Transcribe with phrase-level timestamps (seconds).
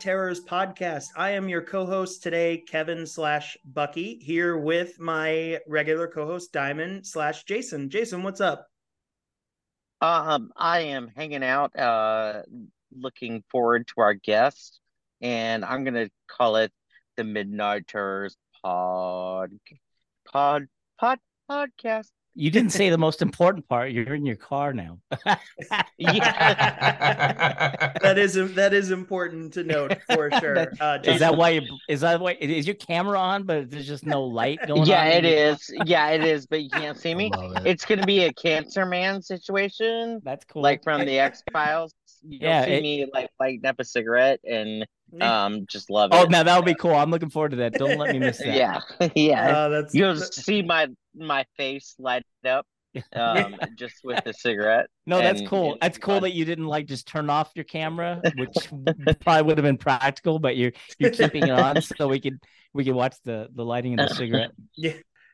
[0.00, 1.08] Terrors podcast.
[1.14, 7.44] I am your co-host today, Kevin slash Bucky, here with my regular co-host Diamond slash
[7.44, 7.90] Jason.
[7.90, 8.66] Jason, what's up?
[10.00, 12.42] Um, I am hanging out, uh,
[12.96, 14.80] looking forward to our guest,
[15.20, 16.72] and I'm gonna call it
[17.18, 19.52] the Midnight Terrors pod,
[20.32, 21.18] pod, pod,
[21.50, 22.10] podcast.
[22.34, 23.90] You didn't say the most important part.
[23.90, 24.98] You're in your car now.
[28.00, 30.72] That is that is important to note for sure.
[30.80, 34.06] Uh, Is that why you is that why is your camera on but there's just
[34.06, 34.86] no light going on?
[34.86, 35.08] Yeah, on?
[35.08, 35.70] it is.
[35.84, 37.30] Yeah, it is, but you can't see me.
[37.34, 37.66] It.
[37.66, 40.62] It's gonna be a Cancer Man situation, That's cool.
[40.62, 41.94] like from the X Files.
[42.22, 44.86] You'll Yeah, see it- me like lighting up a cigarette and
[45.20, 46.30] um just love Oh it.
[46.30, 46.94] now that would be cool.
[46.94, 47.76] I'm looking forward to that.
[47.76, 48.54] Don't let me miss that.
[48.56, 48.80] Yeah,
[49.14, 49.56] yeah.
[49.56, 52.66] uh, that's You'll see my my face light up
[53.14, 54.86] um just with the cigarette.
[55.06, 55.76] No, that's cool.
[55.80, 56.22] That's cool fun.
[56.24, 58.54] that you didn't like just turn off your camera, which
[59.20, 62.38] probably would have been practical, but you're you're keeping it on so we could
[62.72, 64.50] we could watch the the lighting of the cigarette.
[64.76, 64.92] Yeah.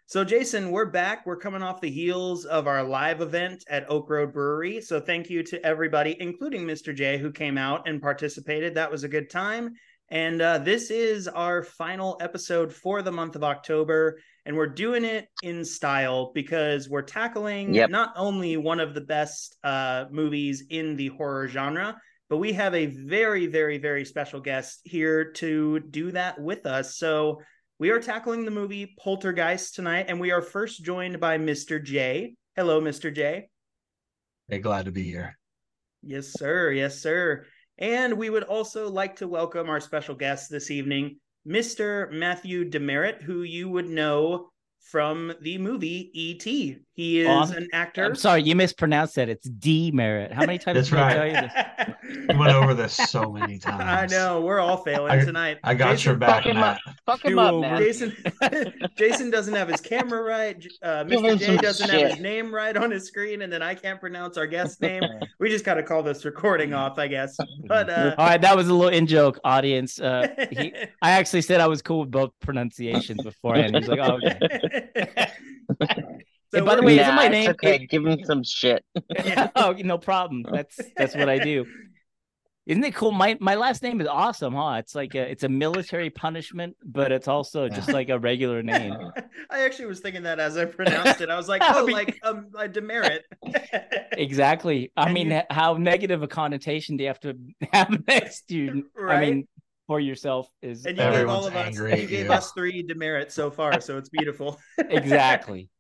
[0.09, 1.27] So, Jason, we're back.
[1.27, 4.81] We're coming off the heels of our live event at Oak Road Brewery.
[4.81, 6.95] So, thank you to everybody, including Mr.
[6.95, 8.73] J, who came out and participated.
[8.75, 9.75] That was a good time.
[10.09, 14.21] And uh, this is our final episode for the month of October.
[14.45, 17.91] And we're doing it in style because we're tackling Yep.
[17.91, 22.77] not only one of the best uh, movies in the horror genre, but we have
[22.77, 26.97] a very, very, very special guest here to do that with us.
[26.97, 27.41] So,
[27.79, 31.83] we are tackling the movie Poltergeist tonight, and we are first joined by Mr.
[31.83, 32.35] J.
[32.55, 33.15] Hello, Mr.
[33.15, 33.49] J.
[34.49, 35.37] Hey, glad to be here.
[36.03, 36.71] Yes, sir.
[36.71, 37.45] Yes, sir.
[37.77, 42.11] And we would also like to welcome our special guest this evening, Mr.
[42.11, 44.49] Matthew DeMerritt, who you would know
[44.81, 46.79] from the movie E.T.
[46.97, 48.05] He is I'm- an actor.
[48.07, 49.29] I'm sorry, you mispronounced that.
[49.29, 50.33] It's demerit.
[50.33, 51.15] How many times That's did I right.
[51.15, 51.95] tell you this?
[52.29, 54.13] We went over this so many times.
[54.13, 55.59] I know we're all failing I- tonight.
[55.63, 56.81] I got Jason, your back, fuck him Matt.
[57.05, 57.79] Fuck him up, man.
[57.83, 58.17] Jason
[58.97, 60.59] Jason doesn't have his camera right.
[60.59, 61.25] J- Uh, Mr.
[61.33, 64.39] him J doesn't have his name right on his screen, and then I can't pronounce
[64.39, 65.03] our guest name.
[65.39, 67.37] We just got to call this recording off, I guess.
[67.67, 70.01] But uh, All right, that was a little in joke, audience.
[70.01, 73.77] Uh, he, I actually said I was cool with both pronunciations beforehand.
[73.77, 75.31] He's like, oh, okay.
[76.57, 77.87] So by the way, nah, isn't my name- okay.
[77.87, 78.85] Give him some shit.
[79.57, 80.45] Oh, no problem.
[80.51, 81.67] That's that's what I do.
[82.67, 83.13] Isn't it cool?
[83.13, 84.75] My my last name is awesome, huh?
[84.81, 88.97] It's like a it's a military punishment, but it's also just like a regular name.
[89.51, 91.31] I actually was thinking that as I pronounced it.
[91.31, 93.23] I was like, oh, mean- like um, a demerit.
[94.13, 94.91] Exactly.
[94.97, 97.35] I And mean, you- how negative a connotation do you have to
[97.73, 98.91] have next to you?
[99.01, 99.47] I mean,
[99.87, 102.33] for yourself is And you gave all of us, angry you gave you.
[102.33, 104.59] us three demerits so far, so it's beautiful.
[104.79, 105.71] exactly.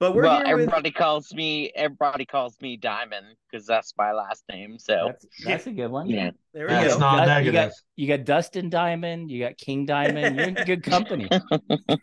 [0.00, 4.12] But we're well, here with everybody calls me everybody calls me Diamond because that's my
[4.12, 4.78] last name.
[4.78, 6.08] So That's that's a good one.
[6.08, 6.30] yeah.
[6.54, 7.00] there we That's go.
[7.00, 7.46] not You got- negative.
[7.54, 10.36] You got, you got Dustin Diamond, you got King Diamond.
[10.36, 11.28] You're in good company.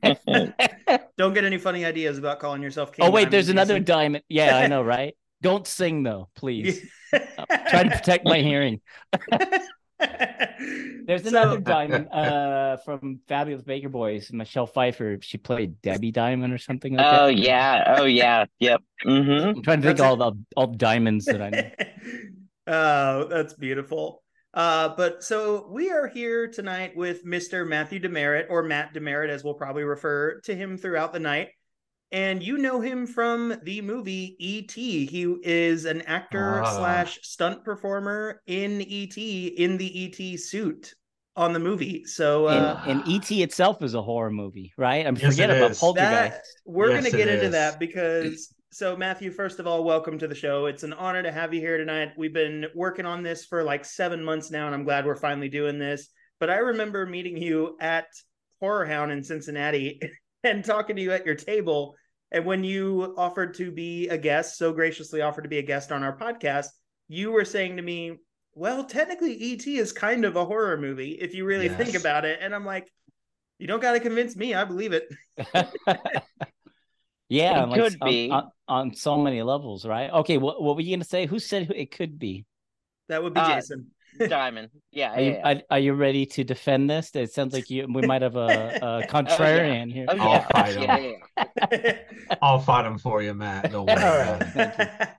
[1.17, 3.05] Don't get any funny ideas about calling yourself King.
[3.05, 3.85] oh wait, Diamond, there's another Jason.
[3.85, 4.23] diamond.
[4.29, 5.15] Yeah, I know, right?
[5.41, 6.79] Don't sing though, please.
[7.11, 8.79] Try to protect my hearing.
[11.05, 15.17] There's So- another diamond uh from Fabulous Baker Boys, Michelle Pfeiffer.
[15.21, 17.37] She played Debbie Diamond or something like Oh that.
[17.37, 17.95] yeah.
[17.97, 18.45] Oh yeah.
[18.59, 18.81] Yep.
[19.05, 19.57] Mm-hmm.
[19.57, 21.69] I'm trying to think That's of all the all diamonds that I know.
[22.67, 24.23] oh, that's beautiful.
[24.53, 27.67] Uh, but so we are here tonight with Mr.
[27.67, 31.49] Matthew DeMerritt, or Matt DeMerritt, as we'll probably refer to him throughout the night.
[32.11, 35.05] And you know him from the movie E.T.
[35.07, 36.77] He is an actor Ah.
[36.77, 39.47] slash stunt performer in E.T.
[39.47, 40.37] in the E.T.
[40.37, 40.93] suit
[41.35, 42.03] on the movie.
[42.05, 45.05] So uh, and, and ET itself is a horror movie, right?
[45.05, 45.79] I'm Yes, forget about is.
[45.79, 46.31] Poltergeist.
[46.31, 47.51] that we're Yes, going to get into is.
[47.51, 50.65] that because so Matthew, first of all, welcome to the show.
[50.65, 52.13] It's an honor to have you here tonight.
[52.17, 55.49] We've been working on this for like seven months now, and I'm glad we're finally
[55.49, 56.07] doing this.
[56.39, 58.05] But I remember meeting you at
[58.63, 59.99] Horrorhound in Cincinnati
[60.43, 61.95] and talking to you at your table.
[62.31, 65.91] And when you offered to be a guest, so graciously offered to be a guest
[65.91, 66.67] on our podcast,
[67.07, 68.17] you were saying to me,
[68.53, 69.77] Well, technically, E.T.
[69.77, 72.39] is kind of a horror movie if you really think about it.
[72.41, 72.91] And I'm like,
[73.59, 74.53] You don't got to convince me.
[74.53, 75.07] I believe it.
[77.29, 78.29] yeah, It like, could on- be.
[78.29, 80.11] on, on so many levels, right?
[80.11, 81.25] Okay, what what were you gonna say?
[81.25, 82.45] Who said it could be?
[83.09, 83.91] That would be Uh, Jason.
[84.27, 84.69] Diamond.
[84.91, 85.13] Yeah.
[85.13, 85.53] Are you, yeah.
[85.53, 87.11] are, are you ready to defend this?
[87.15, 90.05] It sounds like you we might have a, a contrarian here.
[90.09, 90.83] Oh, I'll fight him.
[90.83, 91.17] yeah, yeah,
[91.71, 91.97] yeah.
[92.41, 93.71] I'll fight him for you, Matt.
[93.71, 94.03] Don't worry.
[94.03, 95.15] All about right.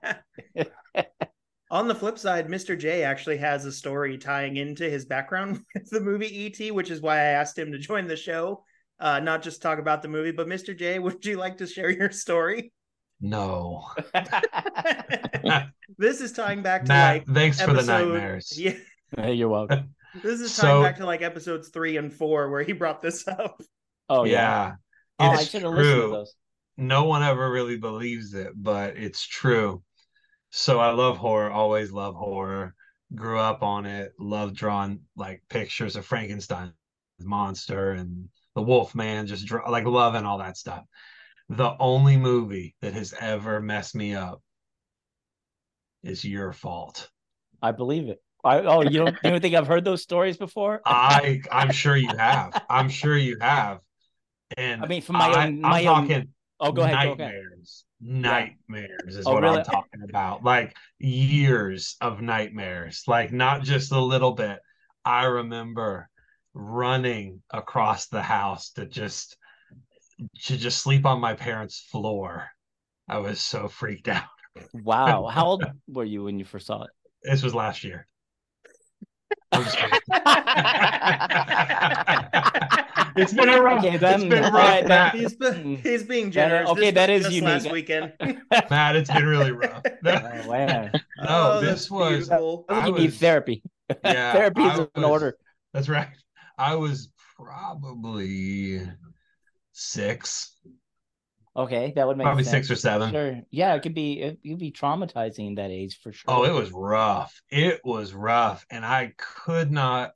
[0.55, 0.71] it.
[0.95, 1.07] Thank
[1.71, 2.77] On the flip side, Mr.
[2.77, 6.99] J actually has a story tying into his background with the movie E.T., which is
[6.99, 8.63] why I asked him to join the show,
[8.99, 10.31] uh, not just talk about the movie.
[10.31, 10.75] But Mr.
[10.75, 12.73] J, would you like to share your story?
[13.21, 13.85] No.
[15.97, 18.53] this is tying back to Matt, like thanks for the nightmares.
[18.57, 18.73] Yeah,
[19.15, 19.95] Hey, you're welcome.
[20.23, 23.59] This is So- back to like episodes three and four where he brought this up.
[24.07, 24.31] Oh yeah.
[24.31, 24.71] yeah.
[25.19, 26.33] Oh, I It's should have listened to those.
[26.77, 29.83] no one ever really believes it, but it's true.
[30.51, 32.73] So I love horror, always love horror.
[33.13, 36.73] Grew up on it, love drawing like pictures of Frankenstein
[37.19, 40.83] monster and the Wolf Man, just draw, like loving all that stuff.
[41.49, 44.41] The only movie that has ever messed me up
[46.03, 47.09] is your fault.
[47.61, 48.21] I believe it.
[48.43, 50.81] I oh you don't you don't think I've heard those stories before?
[50.85, 52.63] I I'm sure you have.
[52.69, 53.79] I'm sure you have.
[54.57, 56.27] And I mean, from my I, own- my I'm own- talking
[56.61, 56.95] Oh, go ahead.
[57.17, 57.33] Go ahead.
[57.33, 57.85] nightmares.
[58.01, 59.59] Nightmares is Oh, what really?
[59.59, 60.43] I'm talking about.
[60.43, 63.03] Like years of nightmares.
[63.07, 64.59] Like not just a little bit.
[65.05, 66.09] I remember
[66.53, 69.37] running across the house to just
[70.43, 72.47] to just sleep on my parents' floor.
[73.07, 74.23] I was so freaked out.
[74.73, 75.25] Wow.
[75.31, 76.89] How old were you when you first saw it?
[77.23, 78.07] This was last year.
[79.51, 79.99] I'm just kidding.
[83.15, 83.79] it's been a rough.
[83.83, 85.15] Okay, it's then- been rough, right, Matt.
[85.15, 85.81] He's be- Mm.
[85.83, 86.69] he's being That- generous.
[86.69, 87.43] okay, This that was unique.
[87.43, 88.13] Last weekend.
[88.69, 89.81] Matt, it's been really rough.
[90.05, 90.89] Oh, wow.
[90.93, 92.65] No, Oh, this was beautiful.
[92.69, 93.63] I think I you need therapy.
[94.03, 94.33] yeah.
[94.33, 95.37] therapy is in order.
[95.73, 96.07] That's right.
[96.57, 98.81] I was probably
[99.79, 100.55] six,
[101.55, 102.67] Okay, that would make probably sense.
[102.67, 103.11] six or seven.
[103.11, 103.41] Sure.
[103.51, 106.31] Yeah, it could be it would be traumatizing that age for sure.
[106.33, 107.41] Oh, it was rough.
[107.49, 110.11] It was rough, and I could not.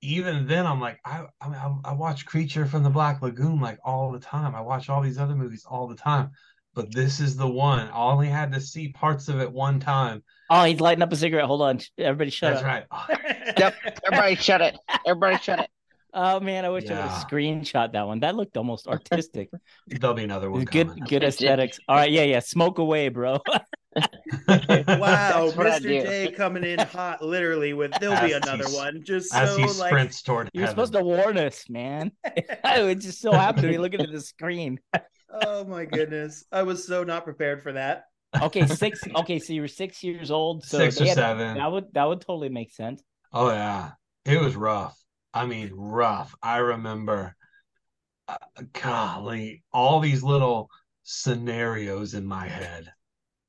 [0.00, 3.58] Even then, I'm like, I, I, mean, I, I watch Creature from the Black Lagoon
[3.60, 4.54] like all the time.
[4.54, 6.30] I watch all these other movies all the time,
[6.74, 7.88] but this is the one.
[7.88, 10.22] I only had to see parts of it one time.
[10.50, 11.46] Oh, he's lighting up a cigarette.
[11.46, 11.80] Hold on.
[11.98, 12.66] Everybody shut That's up.
[12.66, 12.84] right.
[12.90, 13.06] Oh,
[13.58, 13.74] Yep.
[14.06, 14.76] Everybody shut it.
[15.06, 15.70] Everybody shut it.
[16.16, 18.20] Oh man, I wish I would have screenshot that one.
[18.20, 19.50] That looked almost artistic.
[19.88, 20.64] there'll be another one.
[20.64, 21.04] good coming.
[21.04, 21.80] good aesthetics.
[21.88, 22.38] All right, yeah, yeah.
[22.40, 23.40] Smoke away, bro.
[24.48, 25.82] Wow, That's what I Mr.
[25.82, 29.04] J coming in hot, literally with there'll be another one.
[29.04, 32.10] Just As so he like sprints toward You're supposed to warn us, man.
[32.64, 34.80] I was just so happy to be looking at the screen.
[35.44, 38.06] oh my goodness, I was so not prepared for that.
[38.42, 39.00] Okay, six.
[39.14, 40.64] Okay, so you were six years old.
[40.64, 41.56] So Six or had- seven.
[41.58, 43.00] That would that would totally make sense.
[43.32, 43.92] Oh yeah,
[44.24, 44.98] it was rough.
[45.34, 46.34] I mean, rough.
[46.42, 47.34] I remember,
[48.28, 48.36] uh,
[48.72, 50.70] golly, all these little
[51.02, 52.90] scenarios in my head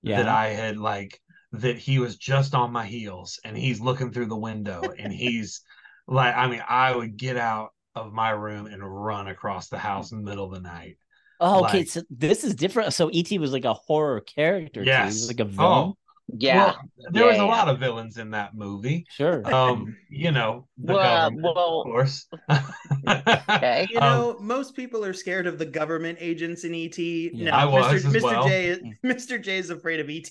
[0.02, 0.18] Yeah.
[0.18, 1.20] that I had like
[1.54, 5.62] that he was just on my heels and he's looking through the window and he's
[6.08, 10.12] like, I mean, I would get out of my room and run across the house
[10.12, 10.98] in the middle of the night.
[11.40, 11.80] oh, okay.
[11.80, 12.94] like- so this is different.
[12.94, 14.84] So ET was like a horror character.
[14.84, 14.92] too.
[14.92, 15.28] He was Yes.
[15.28, 15.94] like a villain.
[15.94, 16.74] Oh, Yeah.
[16.98, 17.44] well, there was a yeah.
[17.44, 19.06] lot of villains in that movie.
[19.10, 19.46] Sure.
[19.54, 22.28] Um, you know, the Well, government, well- of course.
[23.08, 23.88] Okay.
[23.92, 26.98] You Um, know, most people are scared of the government agents in ET.
[26.98, 27.52] Yeah.
[27.52, 28.08] no, I was Mr.
[28.08, 28.22] as Mr.
[28.24, 28.48] well.
[28.48, 28.98] J.
[29.04, 29.42] Mr.
[29.44, 30.30] J is afraid of ET.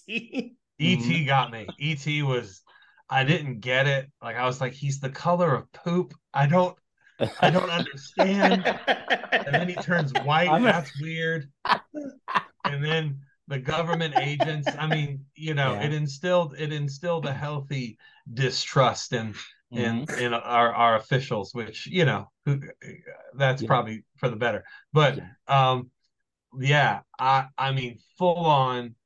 [0.80, 1.66] ET got me.
[1.80, 2.62] ET was
[3.08, 4.10] I didn't get it.
[4.22, 6.14] Like I was like, he's the color of poop.
[6.32, 6.76] I don't
[7.40, 8.64] I don't understand.
[8.86, 10.48] And then he turns white.
[10.50, 11.48] A- That's weird.
[12.64, 15.82] And then the government agents, I mean, you know, Yeah.
[15.82, 17.98] it instilled it instilled a healthy
[18.32, 19.34] distrust in
[19.70, 20.18] in Mhm.
[20.18, 22.60] in our our officials, which, you know, who
[23.34, 23.66] that's Yeah.
[23.68, 24.64] probably for the better.
[24.92, 25.90] But um
[26.58, 28.96] yeah, I I mean full on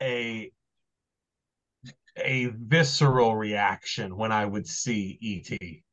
[0.00, 0.52] a
[2.16, 5.83] a visceral reaction when I would see ET.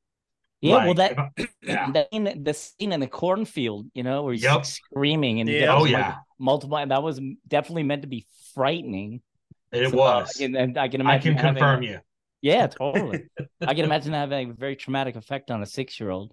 [0.61, 1.29] Yeah, well, that I-
[1.63, 1.91] yeah.
[1.91, 4.55] the scene, the scene in the cornfield, you know, where he's Yep.
[4.55, 5.75] like, screaming and Yeah.
[5.75, 6.07] Oh, yeah.
[6.07, 9.21] like, multiple, and that was definitely meant to be frightening.
[9.71, 10.39] It So, uh, was.
[10.39, 11.99] and, and I can I imagine can having- confirm you.
[12.43, 13.25] Yeah, totally.
[13.61, 16.31] I can imagine having a very traumatic effect on a six-year-old.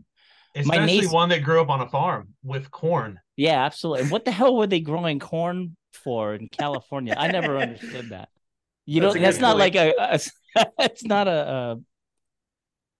[0.54, 3.20] My Especially niece- one that grew up on a farm with corn.
[3.37, 4.02] Yeah, absolutely.
[4.02, 7.14] And what the hell were they growing corn for in California?
[7.16, 8.28] I never understood that.
[8.87, 9.75] You That's know, a that's not point.
[9.75, 10.20] like a, a
[10.85, 11.76] it's not a, a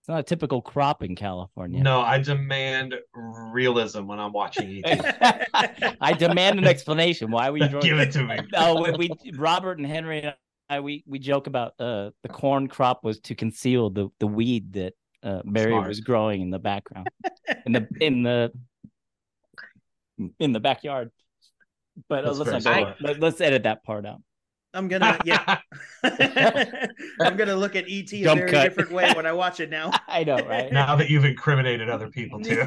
[0.09, 1.83] it's not a typical crop in California.
[1.83, 2.95] No, I demand
[3.53, 5.47] realism when I'm watching ET.
[6.01, 7.31] I demand an explanation.
[7.31, 7.85] Why were you growing?
[7.85, 8.39] Give it to me.
[8.51, 10.35] No, we, we Robert and Henry and
[10.71, 14.73] I we we joke about uh the corn crop was to conceal the the weed
[14.73, 15.89] that uh, Mary Smart.
[15.89, 17.09] was growing in the background
[17.67, 18.51] in the in the
[20.39, 21.11] in the backyard.
[22.09, 22.81] But uh, let's not very go.
[22.81, 23.03] smart.
[23.03, 24.23] Let, let's edit that part out.
[24.75, 25.59] I'm gonna yeah.
[27.21, 28.63] I'm gonna look at ET a Jump very cut.
[28.65, 29.91] different way when I watch it now.
[30.09, 30.73] I know, right?
[30.73, 32.65] now that you've incriminated other people too.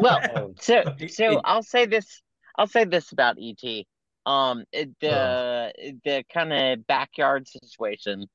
[0.00, 2.22] Well, so so I'll say this.
[2.58, 3.84] I'll say this about ET.
[4.26, 4.64] Um,
[5.00, 5.90] the Oh.
[6.04, 8.26] the kind of backyard situation,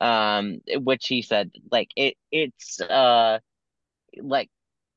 [0.00, 3.40] um, which he said, like it it's uh,
[4.18, 4.48] like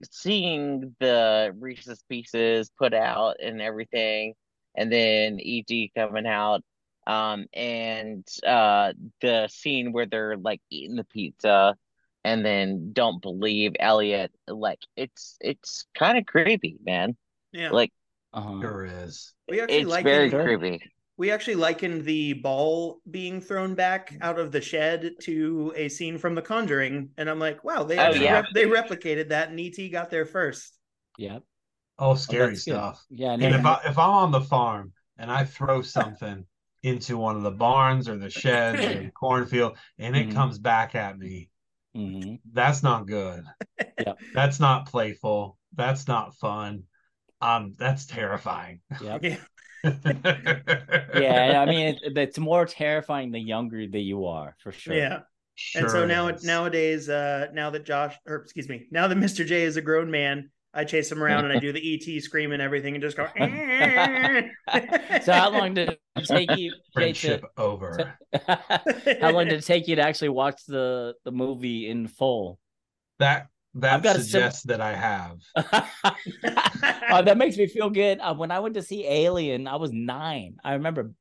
[0.04, 4.34] seeing the Reese's Pieces put out and everything,
[4.76, 6.62] and then ET coming out.
[7.08, 11.76] Um, and uh, the scene where they're like eating the pizza
[12.24, 17.16] and then don't believe Elliot, like it's it's kind of creepy, man.
[17.52, 17.70] Yeah.
[17.72, 17.92] Like
[18.34, 18.60] Uh-huh.
[18.62, 19.34] Sure is.
[19.50, 20.44] we actually it's likened, very Sure.
[20.44, 20.92] creepy.
[21.18, 26.18] we actually likened the ball being thrown back out of the shed to a scene
[26.18, 28.34] from The Conjuring, and I'm like, wow, they Oh, actually yeah.
[28.34, 30.78] rep- they replicated that, and ET got there first.
[31.18, 31.44] Yep.
[32.00, 32.74] Oh, scary that's good.
[32.74, 33.06] stuff.
[33.10, 33.32] Yeah.
[33.34, 36.46] And no, if I if I'm on the farm and I throw something
[36.84, 40.34] into one of the barns or the sheds or the cornfield and it Mhm.
[40.36, 41.50] comes back at me,
[41.96, 42.40] Mhm.
[42.52, 43.46] that's not good.
[44.06, 44.20] Yep.
[44.34, 45.58] That's not playful.
[45.76, 46.84] That's not fun.
[47.42, 48.82] Um, that's terrifying.
[49.02, 49.24] Yep.
[49.24, 49.38] Yeah.
[51.16, 51.62] Yeah.
[51.62, 54.96] I mean, it, it's more terrifying the younger that you are, for sure.
[54.96, 55.20] Yeah.
[55.56, 56.44] Sure and so now is.
[56.44, 59.46] nowadays, uh, now that Josh, or excuse me, now that Mr.
[59.46, 62.52] J is a grown man, I chase them around and I do the ET scream
[62.52, 63.28] and everything, and just go.
[65.24, 68.18] So how long did it take you, friendship to, over.
[68.48, 72.60] how long did it take you to actually watch the the movie in full?
[73.20, 75.38] That that I've got a sim- suggests that I have.
[77.12, 78.20] oh, that makes me feel good.
[78.20, 80.58] Uh, when I went to see Alien, I was nine.
[80.64, 81.12] I remember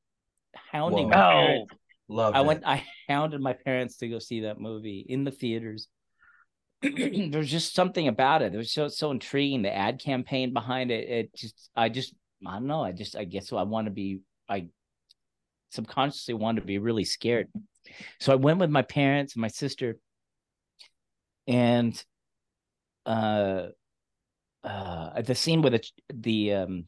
[0.71, 1.15] hounding Whoa.
[1.15, 1.73] my Oh, parents.
[2.09, 2.45] Love I it.
[2.45, 2.63] went.
[2.65, 5.87] I hounded my parents to go see that movie in the theaters.
[7.31, 8.53] There's just something about it.
[8.53, 9.61] It was so so intriguing.
[9.61, 11.09] The ad campaign behind it.
[11.09, 11.69] It just.
[11.75, 12.13] I just.
[12.45, 12.83] I don't know.
[12.83, 13.15] I just.
[13.15, 14.19] I guess I want to be.
[14.49, 14.67] I
[15.71, 17.47] subconsciously wanted to be really scared.
[18.19, 19.97] So I went with my parents and my sister,
[21.47, 22.03] and
[23.05, 23.67] uh,
[24.63, 26.85] uh, the scene where the the um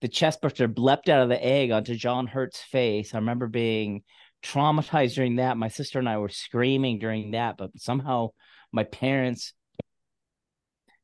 [0.00, 3.14] the chest burster leapt out of the egg onto John Hurt's face.
[3.14, 4.04] I remember being
[4.42, 5.56] traumatized during that.
[5.56, 8.30] My sister and I were screaming during that, but somehow
[8.76, 9.52] my parents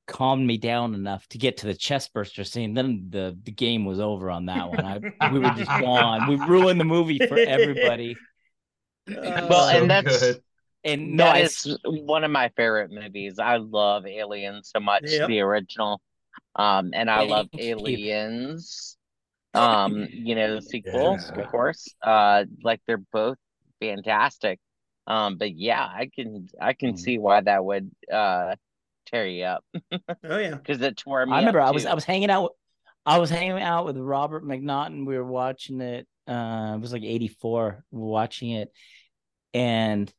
[0.06, 2.74] calmed me down enough to get to the chest burster scene.
[2.74, 5.12] Then the the game was over on that one.
[5.20, 6.28] I we were just gone.
[6.28, 8.16] We ruined the movie for everybody.
[9.08, 10.42] Well, Uh, and that's- good.
[10.84, 13.38] And no, that I, one of my favorite movies.
[13.38, 15.28] I love Aliens so much, Yep.
[15.28, 16.00] the original.
[16.56, 18.96] Um, and I love Aliens.
[19.54, 21.42] Um, you know, the sequels, Yeah.
[21.42, 21.86] of course.
[22.02, 23.38] Uh, like they're both
[23.80, 24.58] fantastic.
[25.06, 26.98] Um, but yeah, I can I can Mhm.
[26.98, 28.54] see why that would uh
[29.06, 29.64] tear you up
[30.24, 30.54] oh yeah.
[30.54, 31.32] because it tore me.
[31.32, 31.90] I remember up I was too.
[31.90, 32.52] I was hanging out
[33.04, 35.06] I was hanging out with Robert McNaughton.
[35.06, 36.06] We were watching it.
[36.28, 37.84] Uh, it was like '84.
[37.90, 38.70] We were watching it,
[39.54, 40.12] and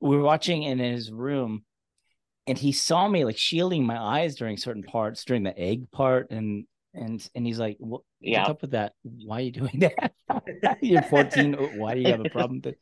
[0.00, 1.64] we were watching in his room,
[2.46, 6.30] and he saw me like shielding my eyes during certain parts, during the egg part,
[6.30, 8.02] and and and he's like, "What?
[8.20, 8.40] Yeah.
[8.40, 8.92] What's up with that?
[9.02, 10.12] Why are you doing that?
[10.82, 11.52] You're 14.
[11.78, 12.78] Why do you have a problem with it?"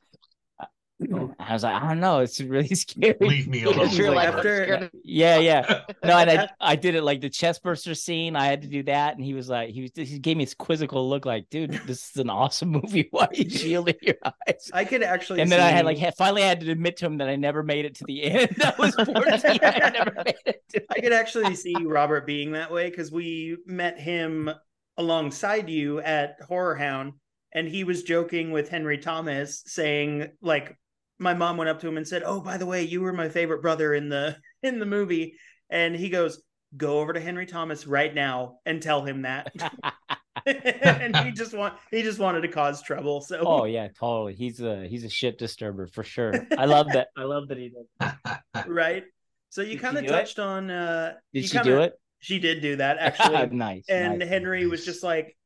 [1.13, 2.21] Oh, I was like, I don't know.
[2.21, 3.17] It's really scary.
[3.21, 3.91] Leave me alone.
[3.91, 5.83] You're like, After- Yeah, yeah.
[6.05, 8.37] No, and I, I did it like the chest burster scene.
[8.37, 10.55] I had to do that, and he was like, he was, he gave me this
[10.55, 13.09] quizzical look, like, dude, this is an awesome movie.
[13.11, 14.71] Why are you shielding your eyes?
[14.73, 15.41] I could actually.
[15.41, 17.63] And then I had like ha- finally had to admit to him that I never
[17.63, 18.57] made it to the end.
[18.65, 19.61] I was fourteen.
[19.63, 20.63] I never made it.
[20.71, 24.51] To I could actually see Robert being that way because we met him
[24.97, 27.13] alongside you at Horrorhound,
[27.53, 30.77] and he was joking with Henry Thomas, saying like,
[31.19, 33.29] my mom went up to him and said, "Oh, by the way, you were my
[33.29, 35.37] favorite brother in the in the movie,"
[35.71, 36.43] and he goes,
[36.77, 39.53] "Go over to Henry Thomas right now and tell him that."
[40.47, 43.21] and he just want he just wanted to cause trouble.
[43.21, 44.35] So oh yeah, totally.
[44.35, 46.35] He's a he's a shit disturber for sure.
[46.59, 47.09] I love that.
[47.17, 48.67] I love that he did.
[48.67, 49.05] right.
[49.51, 50.13] So you kind of do it?
[50.13, 50.71] touched on.
[50.71, 51.95] uh Did she kinda- do it?
[52.19, 53.47] She did do that actually.
[53.57, 53.85] nice.
[53.89, 54.29] and nice.
[54.29, 55.37] Henry was just like,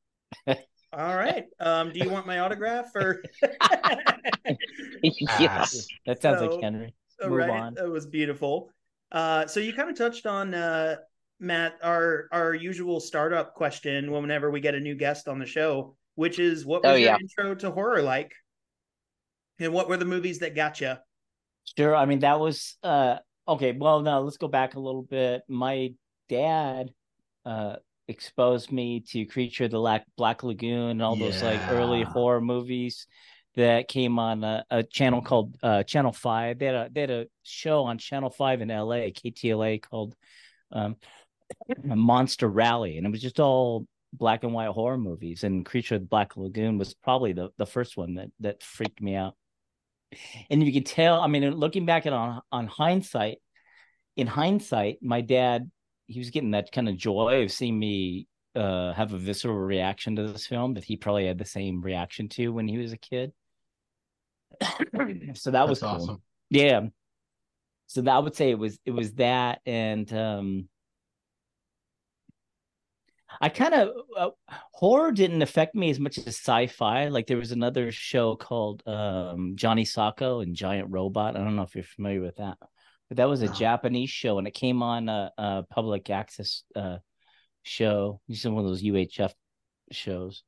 [0.93, 3.23] "All right, um, do you want my autograph?" Or
[5.03, 5.59] yeah.
[5.61, 5.87] Ass.
[6.07, 6.95] That sounds So- like Henry.
[7.23, 7.75] All Move right, on.
[7.75, 8.71] that was beautiful.
[9.11, 10.97] Uh, so you kind of touched on uh,
[11.41, 15.97] Matt our our usual startup question whenever we get a new guest on the show,
[16.15, 17.17] which is what was Oh, your yeah.
[17.21, 18.33] intro to horror like,
[19.59, 20.95] and what were the movies that got you?
[21.77, 21.97] Sure.
[21.97, 23.17] I mean, that was uh
[23.49, 23.73] okay.
[23.73, 25.43] Well, now let's go back a little bit.
[25.49, 25.93] My
[26.29, 26.93] dad
[27.45, 27.77] uh
[28.09, 32.41] exposed me to Creature of the Black, Black Lagoon and all those like early horror
[32.41, 33.07] movies
[33.55, 36.59] that came on a, a channel called uh Channel 5.
[36.59, 40.15] They had a they had a show on Channel 5 in LA, KTLA called
[40.73, 40.97] um
[41.85, 42.97] Monster Rally.
[42.97, 45.45] And it was just all black and white horror movies.
[45.45, 49.03] And Creature of the Black Lagoon was probably the the first one that that freaked
[49.03, 49.35] me out.
[50.51, 53.39] And you can tell i mean looking back at on on hindsight
[54.17, 55.71] in hindsight my dad
[56.09, 60.17] he was getting that kind of joy of seeing me uh have a visceral reaction
[60.17, 62.97] to this film that he probably had the same reaction to when he was a
[62.97, 63.33] kid
[65.35, 66.23] so that was cool awesome.
[66.51, 66.81] yeah
[67.87, 70.69] so that I would say it was it was that and um
[73.41, 74.31] I kind of uh,
[74.73, 77.09] horror didn't affect me as much as sci-fi.
[77.09, 81.37] Like there was another show called um, Johnny Sokko and Giant Robot.
[81.37, 82.57] I don't know if you're familiar with that,
[83.09, 83.53] but that was a No.
[83.53, 86.99] Japanese show, and it came on a, a public access uh,
[87.63, 88.21] show.
[88.29, 89.33] It's one of those UHF
[89.91, 90.43] shows.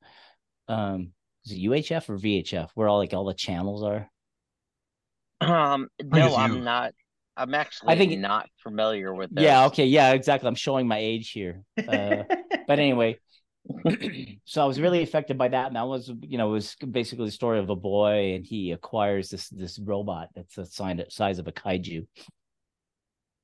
[0.68, 1.12] Um,
[1.44, 2.68] is it UHF or VHF?
[2.74, 4.10] Where all like all the channels are.
[5.40, 6.36] Um, no.
[6.36, 6.92] I'm not.
[7.36, 9.44] I'm actually I think- not familiar with this.
[9.44, 9.66] Yeah.
[9.66, 9.86] Okay.
[9.86, 10.12] Yeah.
[10.12, 10.46] Exactly.
[10.48, 11.62] I'm showing my age here.
[11.78, 12.24] Uh,
[12.66, 13.18] but anyway
[14.44, 17.26] so i was really affected by that and that was you know it was basically
[17.26, 21.38] the story of a boy and he acquires this this robot that's the size size
[21.38, 22.06] of a kaiju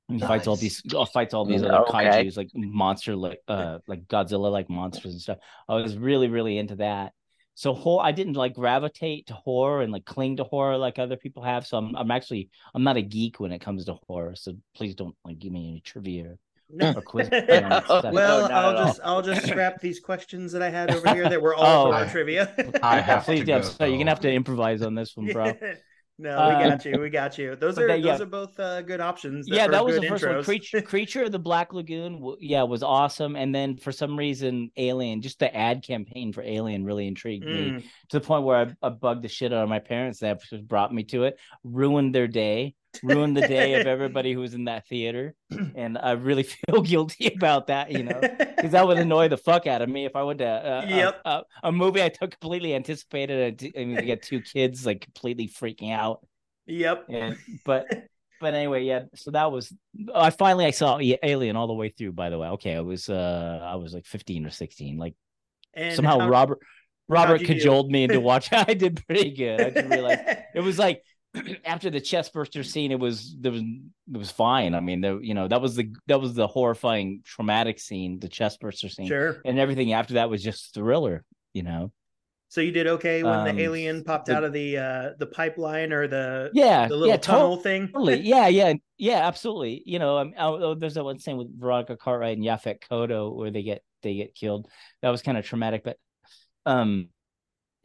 [0.09, 2.05] and he fights all these uh, fights all these other okay.
[2.23, 5.37] kaijus like monster like uh like godzilla like monsters and stuff
[5.67, 7.11] i was really really into that
[7.55, 11.17] so horror i didn't like gravitate to horror and like cling to horror like other
[11.17, 14.35] people have so i'm, I'm actually i'm not a geek when it comes to horror
[14.35, 16.37] so please don't like give me any trivia
[16.69, 16.93] No.
[17.01, 18.13] quiz me on that stuff.
[18.13, 18.85] well, No, I'll at all.
[18.87, 21.91] just I'll just scrap these questions that I had over here that were all Oh.
[21.93, 22.53] horror trivia.
[22.83, 23.53] I have please to do.
[23.53, 23.67] I'm go.
[23.69, 25.45] sorry, you're gonna have to improvise on this one, bro.
[25.45, 25.73] Yeah.
[26.19, 26.99] No, Uh, we got you.
[26.99, 27.55] We got you.
[27.55, 28.13] Those are that- yeah.
[28.13, 29.47] those are both uh, good options.
[29.47, 30.43] yeah, that was the first one.
[30.43, 33.35] Creature, Creature of the Black Lagoon, w- yeah, was awesome.
[33.35, 37.69] And then for some reason, Alien, just the ad campaign for Alien really intrigued me
[37.69, 37.83] Mm.
[38.09, 40.19] to the point where I, I bugged the shit out of my parents.
[40.19, 42.73] That brought me to it, ruined their day,
[43.03, 45.35] ruined the day of everybody who was in that theater,
[45.75, 47.91] and I really feel guilty about that.
[47.91, 48.19] You know.
[48.21, 50.89] Because that would annoy the fuck out of me if I went to uh, a-
[50.89, 51.21] Yep.
[51.25, 53.61] a, a movie I took completely anticipated.
[53.63, 56.25] and I mean, get two kids like completely freaking out.
[56.65, 57.05] Yep.
[57.09, 57.85] and but
[58.39, 59.73] but anyway yeah so that was
[60.13, 63.09] i finally i saw alien all the way through by the way okay i was
[63.09, 65.15] uh i was like 15 or 16 like
[65.73, 66.59] And somehow how- robert
[67.07, 67.53] robert you do?
[67.55, 70.19] cajoled me into watching i did pretty good i didn't realize
[70.53, 71.01] it was like
[71.65, 74.73] after the chest burster scene it was there was it was fine.
[74.75, 78.29] I mean there you know that was the that was the horrifying traumatic scene the
[78.29, 79.07] chest burster scene.
[79.07, 79.41] Sure.
[79.45, 81.23] and everything after that was just thriller
[81.53, 81.91] you know?
[82.49, 85.25] So you did okay when Um, the alien popped the- out of the uh the
[85.27, 87.87] pipeline or the yeah the little yeah tunnel thing.
[87.89, 88.21] totally.
[88.21, 89.83] Yeah yeah yeah absolutely.
[89.85, 93.35] You know um, oh, oh, there's that one scene with veronica cartwright and Yaphet Kotto
[93.35, 94.67] where they get they get killed.
[95.01, 95.97] That was kind of traumatic but
[96.65, 97.09] um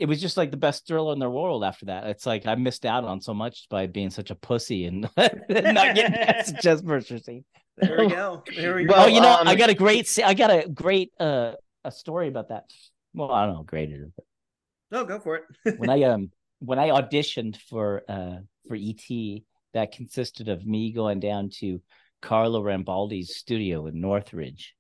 [0.02, 2.54] it was just like the best thriller in the world after that it's like i
[2.56, 6.84] missed out on so much by being such a pussy and not getting past just
[7.24, 7.44] scene
[7.76, 8.42] There we go.
[8.56, 8.94] There we go.
[8.96, 11.52] oh you know um, i got a great i got a great uh
[11.84, 12.64] a story about that
[13.14, 14.12] well i don't know great it is,
[14.90, 15.78] No, go for it.
[15.78, 18.36] when I um when I auditioned for uh
[18.68, 19.06] for ET,
[19.74, 21.80] that consisted of me going down to
[22.20, 24.74] Carlo Rambaldi's studio in Northridge.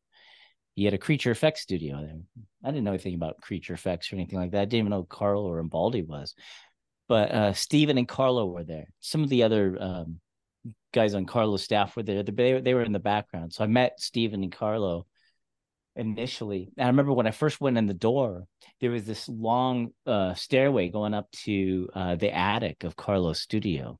[0.74, 2.20] He had a creature effects studio there.
[2.64, 4.62] I didn't know anything about creature effects or anything like that.
[4.62, 6.34] I didn't even know who Carlo Rambaldi was.
[7.08, 8.88] But uh Steven and Carlo were there.
[9.00, 10.20] Some of the other um
[10.92, 12.22] guys on Carlo's staff were there.
[12.22, 13.52] They, they were in the background.
[13.52, 15.06] So I met Steven and Carlo
[15.96, 16.70] initially.
[16.76, 18.44] And I remember when I first went in the door,
[18.80, 23.98] there was this long uh, stairway going up to uh, the attic of Carlo's studio.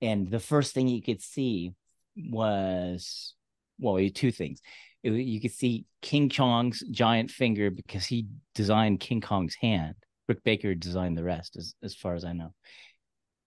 [0.00, 1.72] And the first thing you could see
[2.16, 3.34] was,
[3.78, 4.60] well, two things.
[5.02, 9.94] It, you could see King Kong's giant finger because he designed King Kong's hand.
[10.28, 12.54] Rick Baker designed the rest, as, as far as I know.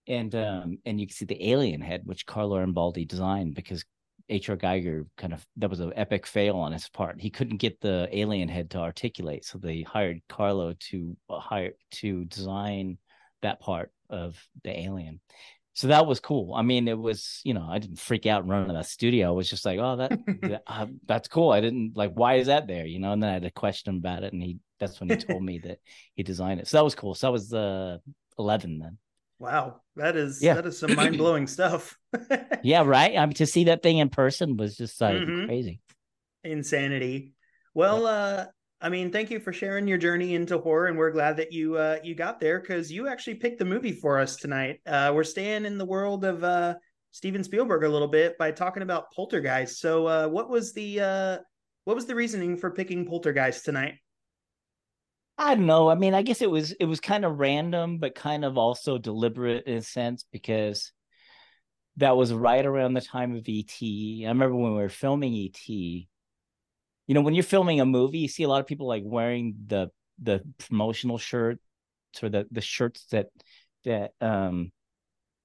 [0.07, 3.83] And um, and you can see the alien head, which Carlo Rambaldi designed because
[4.29, 4.57] H.R.
[4.57, 7.19] Giger kind of that was an epic fail on his part.
[7.19, 11.73] He couldn't get the alien head to articulate, so they hired Carlo to uh, hire
[11.91, 12.97] to design
[13.41, 15.19] that part of the alien.
[15.75, 16.53] So that was cool.
[16.53, 19.27] I mean, it was you know I didn't freak out and run into that studio.
[19.27, 21.51] I was just like, oh that, that uh, that's cool.
[21.51, 22.85] I didn't like why is that there?
[22.85, 25.17] You know, and then I had a question about it, and he that's when he
[25.17, 25.79] told me that
[26.15, 26.67] he designed it.
[26.67, 27.13] So that was cool.
[27.13, 28.01] So that was the
[28.39, 28.97] eleven then.
[29.37, 30.55] Wow, that is Yeah.
[30.55, 31.97] that is some mind blowing stuff.
[32.63, 33.15] Yeah, right.
[33.15, 35.45] I mean, to see that thing in person was just like Mhm.
[35.45, 35.81] crazy.
[36.43, 37.33] Insanity.
[37.75, 38.45] Well, uh,
[38.85, 41.75] I mean, thank you for sharing your journey into horror, and we're glad that you
[41.75, 44.79] uh, you got there because you actually picked the movie for us tonight.
[44.85, 46.75] Uh, we're staying in the world of uh,
[47.09, 49.79] Steven Spielberg a little bit by talking about Poltergeist.
[49.79, 51.37] So, uh, what was the uh,
[51.85, 53.95] what was the reasoning for picking Poltergeist tonight?
[55.39, 55.89] I don't know.
[55.89, 58.99] I mean, I guess it was it was kind of random, but kind of also
[58.99, 60.91] deliberate in a sense because
[61.97, 63.73] that was right around the time of ET.
[63.81, 66.05] I remember when we were filming ET.
[67.07, 69.55] You know, when you're filming a movie, you see a lot of people like wearing
[69.67, 69.89] the
[70.21, 71.61] the promotional shirts
[72.21, 73.27] or the the shirts that
[73.83, 74.71] that um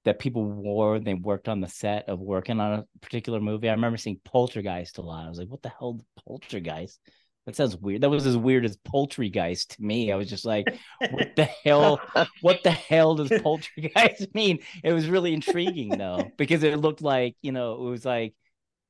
[0.03, 3.69] that people wore they worked on the set of working on a particular movie.
[3.69, 5.25] I remember seeing Poltergeist a lot.
[5.25, 6.99] I was like, what the hell, Poltergeist?
[7.45, 8.01] That sounds weird.
[8.01, 10.11] That was as weird as Poultrygeist to me.
[10.11, 10.65] I was just like,
[11.11, 11.99] what the hell?
[12.41, 14.59] What the hell does Poultrygeist mean?
[14.83, 18.35] It was really intriguing though, because it looked like, you know, it was like,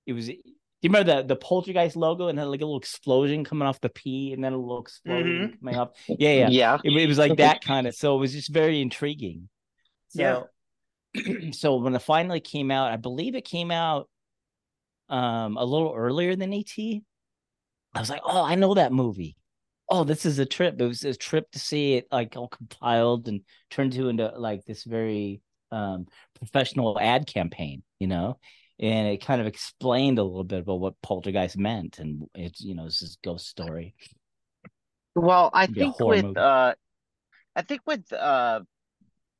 [0.06, 0.30] it was
[0.82, 3.90] you remember the the poltergeist logo and had like a little explosion coming off the
[3.90, 5.90] P and then a little explosion coming off?
[6.08, 6.50] Yeah, yeah.
[6.50, 6.78] Yeah.
[6.84, 7.96] It, it was like that kind of.
[7.96, 9.48] So it was just very intriguing.
[10.10, 10.48] So,
[11.52, 14.10] so when it finally came out, I believe it came out
[15.10, 17.04] um a little earlier than ET.
[17.94, 19.36] I was like, oh, I know that movie.
[19.90, 20.80] Oh, this is a trip.
[20.80, 24.66] It was a trip to see it like all compiled and turned to into like
[24.66, 25.42] this very
[25.72, 26.08] um
[26.40, 28.40] professional ad campaign, you know.
[28.80, 32.74] And it kind of explained a little bit about what poltergeist meant, and it's you
[32.76, 33.96] know this is ghost story.
[35.16, 36.40] Well, I think with movie.
[36.40, 36.74] uh
[37.56, 38.62] I think with uh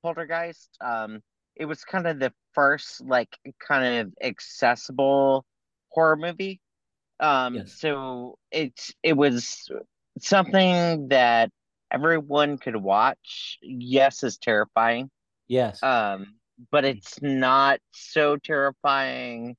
[0.04, 1.22] Poltergeist, um
[1.56, 3.30] it was kind of the first like
[3.68, 5.46] kind of accessible
[5.90, 6.62] horror movie.
[7.20, 7.78] Um Yes.
[7.78, 9.70] so it's it was
[10.20, 11.52] something that
[11.92, 13.60] everyone could watch.
[13.62, 15.10] Yes, is terrifying.
[15.48, 15.82] Yes.
[15.84, 16.36] Um
[16.72, 19.56] but it's not so terrifying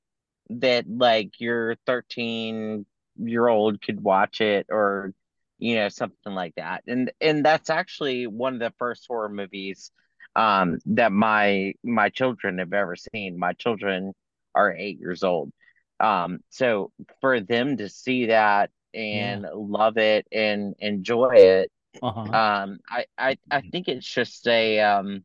[0.49, 2.85] that like your 13
[3.17, 5.13] year old could watch it or
[5.59, 6.83] you know something like that.
[6.87, 9.91] And and that's actually one of the first horror movies
[10.35, 13.37] um that my my children have ever seen.
[13.37, 14.13] My children
[14.55, 15.51] are eight years old.
[15.99, 22.33] Um so for them to see that and love it and enjoy it Uh-huh.
[22.33, 25.23] um I, I i think it's just a um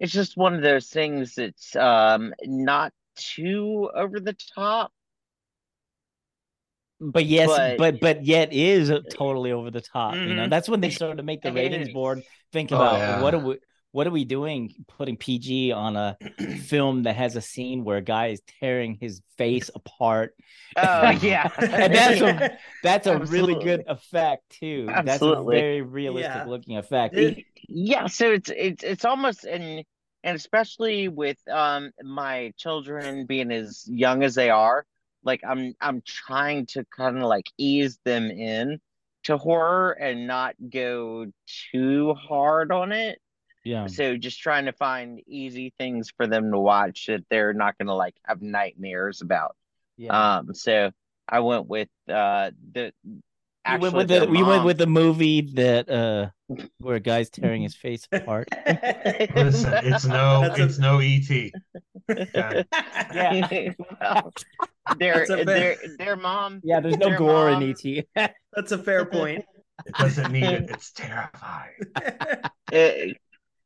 [0.00, 4.92] it's just one of those things that's um not too over the top
[7.00, 10.24] but yes, but- but but yet is totally over the top.
[10.24, 10.50] You know, Mhm.
[10.50, 13.20] that's when they started to make the ratings board think Oh, about yeah.
[13.20, 13.56] what are we
[13.92, 16.16] what are we doing putting PG on a
[16.64, 20.34] film that has a scene where a guy is tearing his face apart.
[20.76, 24.86] oh yeah And that's a that's a really good effect too.
[24.86, 25.56] That's a Absolutely.
[25.60, 26.44] very realistic Yeah.
[26.44, 27.14] looking effect.
[27.16, 29.84] It- yeah so it's it's it's almost and
[30.24, 34.84] and especially with um my children being as young as they are
[35.22, 38.80] like i'm i'm trying to kind of like ease them in
[39.22, 41.24] to horror and not go
[41.70, 43.20] too hard on it
[43.64, 43.86] yeah.
[43.86, 47.86] so just trying to find easy things for them to watch that they're not going
[47.88, 49.56] to like have nightmares about
[49.96, 50.36] Yeah.
[50.38, 50.90] um so
[51.28, 52.92] i went with uh the
[53.70, 56.30] we went with their the we went with the movie that uh
[56.78, 58.48] where a guy's tearing his face apart.
[58.66, 61.30] Listen, it's no, That's a- it's no ET.
[62.10, 62.64] Okay.
[63.14, 63.72] Yeah.
[64.00, 64.32] well,
[64.98, 68.32] their fair- their their mom Yeah, there's no gore mom- in ET.
[68.52, 69.44] That's a fair point.
[69.86, 70.68] It doesn't need it.
[70.70, 71.70] It's terrifying.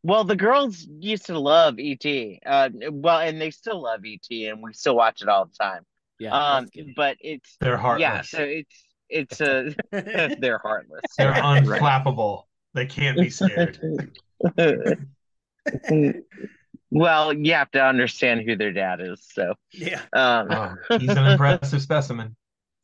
[0.06, 2.04] Well the girls used to love ET
[2.46, 5.82] uh well and they still love ET and we still watch it all the time
[6.20, 6.32] yeah.
[6.32, 8.00] um but it's They're heartless.
[8.00, 12.44] yeah so it's it's uh they're heartless They're unflappable.
[12.74, 13.78] They can't be scared.
[16.90, 20.02] well you have to understand who their dad is so yeah.
[20.12, 22.36] um Oh, he's an impressive specimen.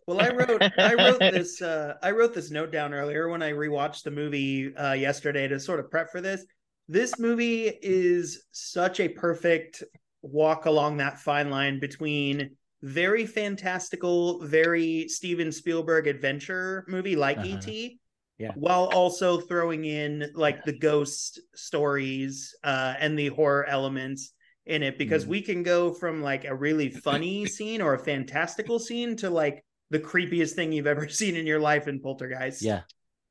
[0.07, 3.53] Well, I wrote I wrote this uh, I wrote this note down earlier when I
[3.53, 6.45] rewatched the movie uh, yesterday to sort of prep for this.
[6.89, 9.83] This movie is such a perfect
[10.23, 17.47] walk along that fine line between very fantastical, very Steven Spielberg adventure movie like Uh-huh.
[17.47, 17.99] E.T.
[18.39, 18.53] Yeah.
[18.55, 24.33] While also throwing in like the ghost stories uh, and the horror elements
[24.67, 25.29] in it, because Mhm.
[25.29, 29.65] we can go from like a really funny scene or a fantastical scene to like
[29.91, 32.63] the creepiest thing you've ever seen in your life in Poltergeist.
[32.63, 32.83] Yeah.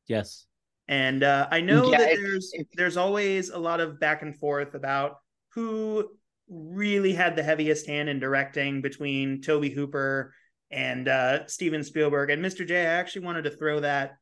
[0.08, 0.46] Yes.
[0.91, 4.23] And uh, I know Yeah, that it's- there's it's- there's always a lot of back
[4.23, 5.19] and forth about
[5.54, 6.10] who
[6.49, 10.34] really had the heaviest hand in directing between Tobe Hooper
[10.69, 12.30] and uh, Steven Spielberg.
[12.30, 12.67] And Mr.
[12.67, 14.17] J, I actually wanted to throw that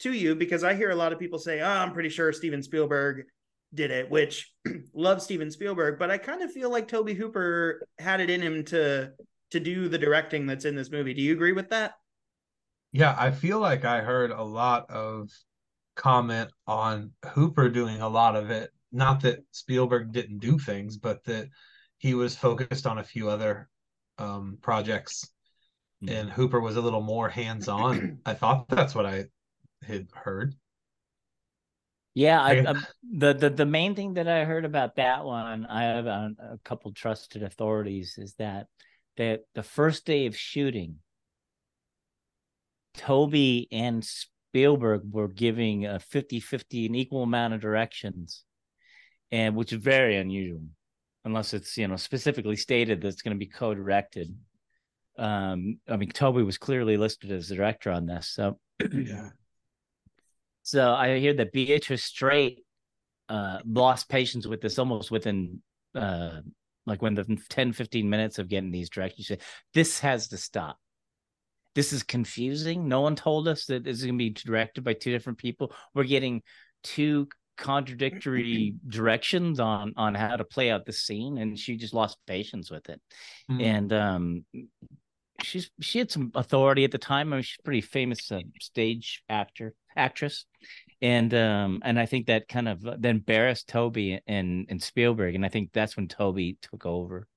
[0.00, 2.62] to you because I hear a lot of people say, "Oh, I'm pretty sure Steven
[2.62, 3.26] Spielberg
[3.74, 4.50] did it," which
[4.94, 8.64] love Steven Spielberg, but I kind of feel like Tobe Hooper had it in him
[8.64, 9.12] to
[9.50, 11.12] to do the directing that's in this movie.
[11.12, 11.92] Do you agree with that?
[12.92, 15.28] Yeah, I feel like I heard a lot of
[15.96, 18.70] comment on Hooper doing a lot of it.
[18.92, 21.48] Not that Spielberg didn't do things, but that
[21.98, 23.68] he was focused on a few other
[24.18, 25.30] um, projects,
[26.02, 26.10] Mhm.
[26.10, 28.18] and Hooper was a little more hands-on.
[28.26, 29.26] I thought that's what I
[29.86, 30.54] had heard.
[32.14, 35.66] Yeah, I, I- I, the the the main thing that I heard about that one,
[35.66, 38.68] I have on a couple trusted authorities, is that
[39.16, 41.00] that the first day of shooting,
[42.94, 44.06] Tobe and
[44.54, 48.44] Spielberg were giving a 50-50 an equal amount of directions,
[49.32, 50.62] and which is very unusual,
[51.24, 54.32] unless it's you know specifically stated that it's going to be co-directed.
[55.18, 58.60] Um, I mean, Tobe was clearly listed as the director on this, so
[58.92, 59.30] Yeah.
[60.62, 62.64] so I hear that Beatrice Straight
[63.28, 65.62] uh, lost patience with this almost within
[65.96, 66.42] uh,
[66.86, 69.30] like when the 10 15 minutes of getting these directions
[69.72, 70.76] this has to stop
[71.74, 74.92] this is confusing no one told us that this is going to be directed by
[74.92, 76.42] two different people we're getting
[76.82, 82.18] two contradictory directions on on how to play out the scene and she just lost
[82.26, 83.00] patience with it
[83.50, 83.60] mm-hmm.
[83.60, 84.44] and um
[85.42, 89.22] she's she had some authority at the time i mean she's pretty famous uh, stage
[89.28, 90.46] actor actress
[91.04, 95.34] and um and I think that kind of uh, then embarrassed Tobe and and Spielberg,
[95.34, 97.28] and I think that's when Tobe took over.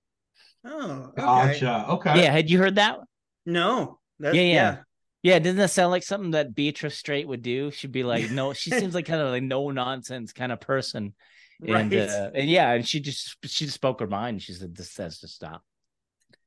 [0.64, 1.22] Oh, okay.
[1.22, 1.86] gotcha.
[1.90, 2.24] Okay.
[2.24, 3.00] Yeah, had you heard that?
[3.46, 4.00] No.
[4.20, 4.78] Yeah, yeah, yeah.
[5.24, 7.72] Yeah, doesn't that sound like something that Beatrice Straight would do?
[7.72, 11.14] She'd be like, no, she seems like kind of like no nonsense kind of person.
[11.60, 12.10] And right.
[12.10, 14.44] uh, and yeah, and she just she just spoke her mind.
[14.44, 15.64] She said this has to stop.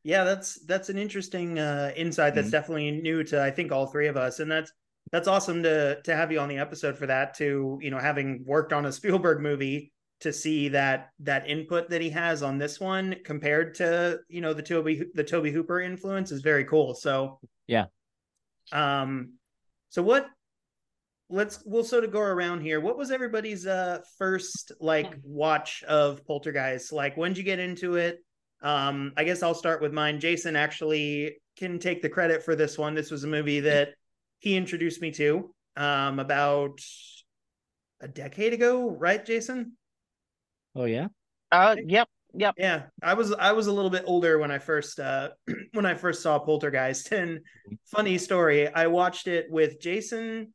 [0.02, 2.52] Yeah, that's that's an interesting uh insight that's mm-hmm.
[2.52, 4.38] definitely new to I think all three of us.
[4.38, 4.72] And that's
[5.10, 8.44] that's awesome to to have you on the episode for that to you know having
[8.46, 12.78] worked on a Spielberg movie to see that that input that he has on this
[12.78, 16.94] one compared to you know the Tobe the Tobe Hooper influence is very cool.
[16.94, 17.86] So yeah.
[18.72, 19.34] Um
[19.88, 20.26] so what
[21.28, 22.80] let's we'll sort of go around here.
[22.80, 26.92] What was everybody's uh first like watch of Poltergeist?
[26.92, 28.18] Like when'd you get into it?
[28.62, 30.20] Um I guess I'll start with mine.
[30.20, 32.94] Jason actually can take the credit for this one.
[32.94, 33.90] This was a movie that
[34.38, 36.80] he introduced me to um, about
[38.00, 39.76] a decade ago, right, Jason?
[40.74, 41.08] Oh yeah.
[41.52, 42.54] Uh, yep, yep.
[42.56, 45.30] Yeah, I was I was a little bit older when I first uh
[45.72, 47.12] when I first saw Poltergeist.
[47.12, 47.40] And
[47.86, 50.52] funny story, I watched it with Jason,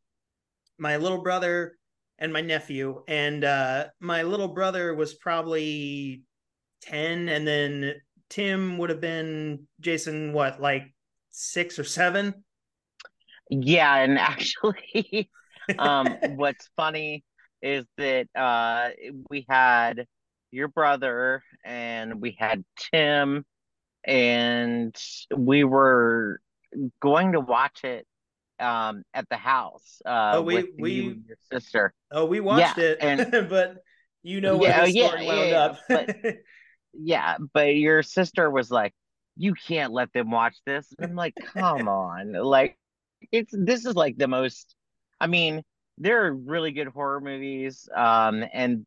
[0.77, 1.77] my little brother,
[2.19, 3.03] and my nephew.
[3.07, 6.23] And uh my little brother was probably
[6.81, 7.95] ten, and then
[8.29, 10.93] Tim would have been Jason, what like
[11.31, 12.43] six or seven?
[13.49, 15.29] Yeah, and actually,
[15.79, 17.23] um, what's funny
[17.61, 18.89] is that uh,
[19.29, 20.05] we had
[20.55, 23.45] your brother and we had Tim,
[24.05, 24.95] and
[25.35, 26.39] we were
[27.01, 28.07] going to watch it
[28.59, 30.01] um, at the house.
[30.05, 31.93] Uh, oh, we we you your sister.
[32.11, 33.77] Oh, we watched yeah, it, and, but
[34.23, 35.79] you know where yeah, the oh, story yeah, wound yeah, up.
[35.89, 36.35] but,
[36.93, 38.93] yeah, but your sister was like,
[39.35, 42.77] "You can't let them watch this." I'm like, "Come on!" Like
[43.31, 44.75] it's this is like the most
[45.19, 45.63] I mean,
[45.97, 47.89] there are really good horror movies.
[47.93, 48.85] Um and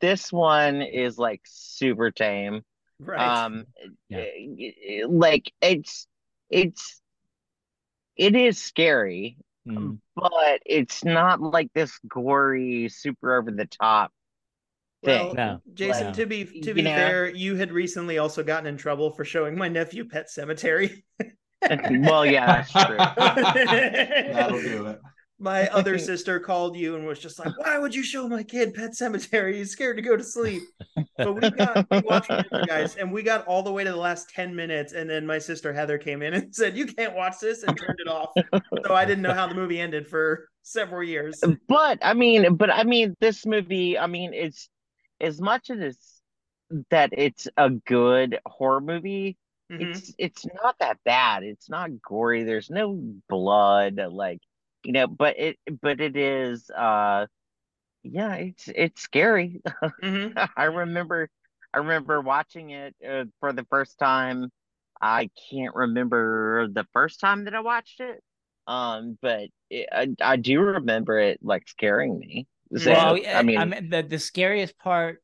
[0.00, 2.62] this one is like super tame.
[2.98, 3.44] Right.
[3.44, 3.66] Um
[4.08, 4.26] yeah.
[5.08, 6.06] like it's
[6.50, 7.00] it's
[8.16, 9.98] it is scary, mm.
[10.14, 14.12] but it's not like this gory, super over the top
[15.04, 15.60] well, no.
[15.74, 19.56] Jason, to be to be fair, you had recently also gotten in trouble for showing
[19.56, 21.02] my nephew Pet Sematary.
[21.62, 22.96] well, yeah, that's true.
[24.32, 25.00] That'll do it.
[25.44, 28.72] My other sister called you and was just like, "Why would you show my kid
[28.72, 29.54] Pet Sematary?
[29.54, 30.62] He's scared to go to sleep."
[31.18, 32.30] But we got we watched
[32.66, 35.38] guys, and we got all the way to the last ten minutes, and then my
[35.38, 38.30] sister Heather came in and said, "You can't watch this," and turned it off.
[38.86, 41.42] so I didn't know how the movie ended for several years.
[41.68, 44.70] But I mean, but I mean, this movie, I mean, it's
[45.20, 45.98] as much as
[46.90, 49.36] that it's a good horror movie
[49.72, 49.90] Mm-hmm.
[49.92, 51.42] It's it's not that bad.
[51.42, 52.44] It's not gory.
[52.44, 54.40] There's no blood, like
[54.84, 57.26] you know, but it but it is uh
[58.02, 59.62] yeah, it's it's scary.
[60.02, 60.38] Mm-hmm.
[60.56, 61.28] I remember
[61.72, 64.50] I remember watching it uh, for the first time.
[65.00, 68.22] I can't remember the first time that I watched it.
[68.66, 72.46] Um, but it, I, I do remember it like scaring me.
[72.76, 75.20] So, well, I mean, I mean the, the scariest part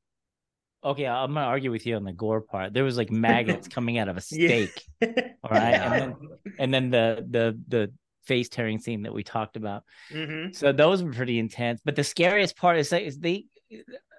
[0.83, 2.73] okay, I'm gonna argue with you on the gore part.
[2.73, 4.83] There was like maggots coming out of a steak.
[5.01, 5.09] Yeah.
[5.45, 5.71] all right.
[5.71, 5.85] Yeah.
[5.85, 6.17] And then
[6.59, 7.93] and then the the the
[8.25, 9.85] face tearing scene that we talked about.
[10.13, 10.53] Mm-hmm.
[10.53, 11.81] So those were pretty intense.
[11.85, 13.47] But the scariest part is that is they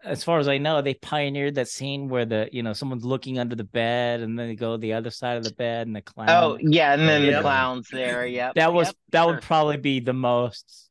[0.04, 3.40] as far as I know, they pioneered that scene where the you know someone's looking
[3.40, 6.02] under the bed and then they go the other side of the bed and the
[6.02, 6.30] clown.
[6.30, 8.26] Oh yeah, and then the clowns there.
[8.32, 9.34] Yeah, that was yep, that sure.
[9.34, 10.90] would probably be the most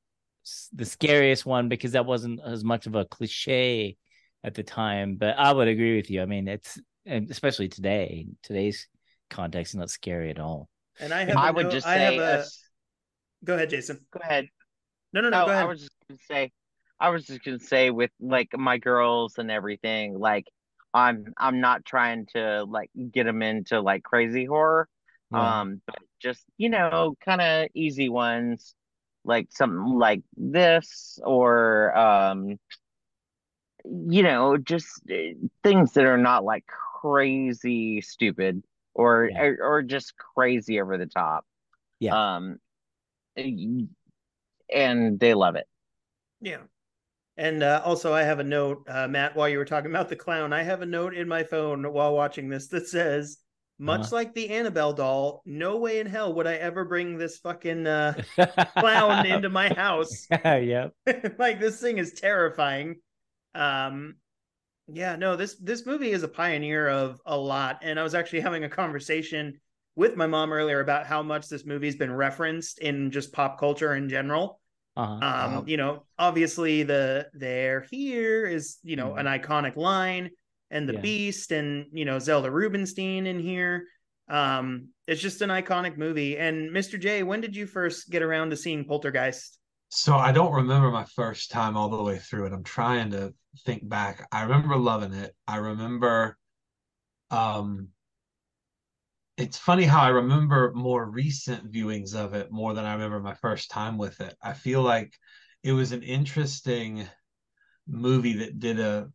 [0.73, 3.97] the scariest one because that wasn't as much of a cliche
[4.45, 5.17] at the time.
[5.17, 6.23] But I would agree with you.
[6.23, 8.89] I mean, it's especially today, today's
[9.31, 10.69] context is not scary at all.
[10.99, 12.45] And I have, I would no, just I say, a...
[13.45, 14.01] go ahead, Jason.
[14.11, 14.49] Go ahead.
[15.13, 15.47] No, no, no.
[15.47, 15.65] go ahead.
[15.65, 16.53] I was just gonna say,
[16.99, 20.47] I was just gonna say with like my girls and everything, like
[20.93, 24.89] I'm I'm not trying to like get them into like crazy horror,
[25.33, 25.61] yeah.
[25.61, 28.75] um, but just you know, kind of easy ones,
[29.25, 32.59] like something like this or um
[33.85, 38.63] you know, just uh, things that are not like crazy stupid
[38.95, 39.43] or yeah.
[39.43, 41.45] or, or just crazy over the top.
[41.99, 42.37] Yeah.
[42.37, 42.59] Um
[44.73, 45.67] and they love it.
[46.41, 46.59] Yeah.
[47.37, 50.17] And uh, also, I have a note, uh, Matt, while you were talking about the
[50.17, 53.39] clown, I have a note in my phone while watching this that says,
[53.79, 54.17] much Uh-huh.
[54.17, 58.15] like the Annabelle doll, no way in hell would I ever bring this fucking uh,
[58.79, 60.27] clown into my house.
[60.45, 60.93] yep.
[61.39, 62.97] like this thing is terrifying.
[63.55, 64.17] Um,
[64.93, 68.41] yeah, no this this movie is a pioneer of a lot, and I was actually
[68.41, 69.61] having a conversation
[70.01, 73.95] with my mom earlier about how much this movie's been referenced in just pop culture
[73.95, 74.59] in general.
[74.97, 75.13] Uh-huh.
[75.13, 75.21] Um,
[75.53, 75.65] Wow.
[75.67, 80.31] you know, obviously the "They're here" is you know an iconic line,
[80.71, 81.01] and the Yeah.
[81.03, 83.85] Beast, and you know Zelda Rubinstein in here.
[84.27, 86.39] Um, it's just an iconic movie.
[86.39, 86.99] And Mr.
[86.99, 89.59] J, when did you first get around to seeing Poltergeist?
[89.91, 92.53] So I don't remember my first time all the way through it.
[92.55, 93.35] I'm trying to
[93.67, 94.27] think back.
[94.33, 95.37] I remember loving it.
[95.47, 96.39] I remember
[97.31, 97.89] um
[99.41, 103.35] it's funny how I remember more recent viewings of it more than I remember my
[103.35, 104.37] first time with it.
[104.43, 105.15] I feel like
[105.63, 107.07] it was an interesting
[107.87, 109.11] movie that did a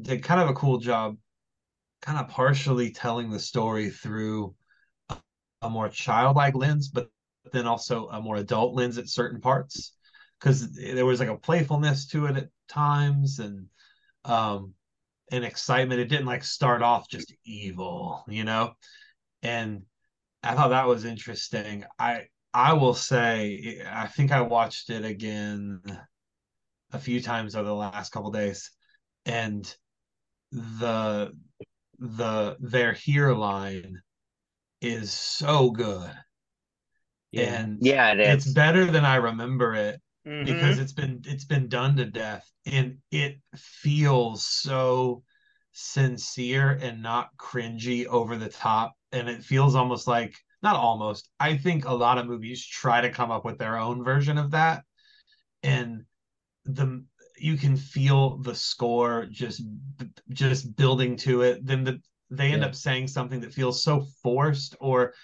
[0.00, 1.16] did kind of a cool job
[2.02, 4.54] kind of partially telling the story through
[5.08, 5.16] a,
[5.62, 7.10] a more childlike lens but
[7.52, 9.96] then also a more adult lens at certain parts.
[10.38, 13.66] Because there was like a playfulness to it at times and
[14.24, 14.74] um
[15.32, 16.00] an excitement.
[16.00, 18.74] It didn't like start off just evil you know
[19.44, 19.82] and
[20.44, 21.84] i thought that was interesting.
[21.98, 25.82] I i will say i think i watched it again
[26.92, 28.70] a few times over the last couple days.
[29.26, 29.74] And
[30.52, 31.32] the
[31.98, 34.00] the they're here line
[34.80, 36.12] is so good.
[37.32, 37.42] Yeah.
[37.42, 40.46] and Yeah, it it's better than i remember it Mhm.
[40.46, 42.48] because it's been it's been done to death.
[42.66, 45.22] And it feels so
[45.74, 48.94] sincere and not cringy over the top.
[49.12, 53.10] And it feels almost like not almost i think a lot of movies try to
[53.10, 54.84] come up with their own version of that.
[55.62, 56.04] And
[56.64, 57.04] the
[57.38, 59.62] you can feel the score just
[60.30, 61.66] just building to it.
[61.66, 62.68] Then the they end Yeah.
[62.68, 65.14] up saying something that feels so forced or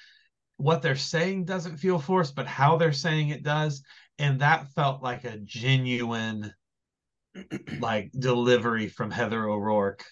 [0.59, 3.83] what they're saying doesn't feel forced but how they're saying it does.
[4.19, 6.53] And that felt like a genuine
[7.79, 10.05] like delivery from heather o'rourke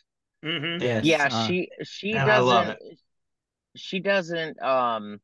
[0.44, 0.82] Mhm.
[0.82, 2.78] Yes, yeah uh, she she and I love doesn't
[3.76, 5.20] she doesn't um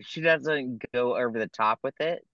[0.00, 2.26] she doesn't go over the top with it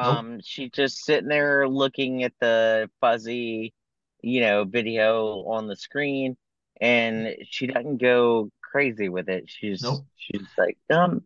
[0.00, 0.26] Nope.
[0.26, 3.74] um she's just sitting there looking at the fuzzy
[4.22, 6.36] you know video on the screen
[6.80, 10.06] and she doesn't go crazy with it she's Nope.
[10.16, 11.22] she's like um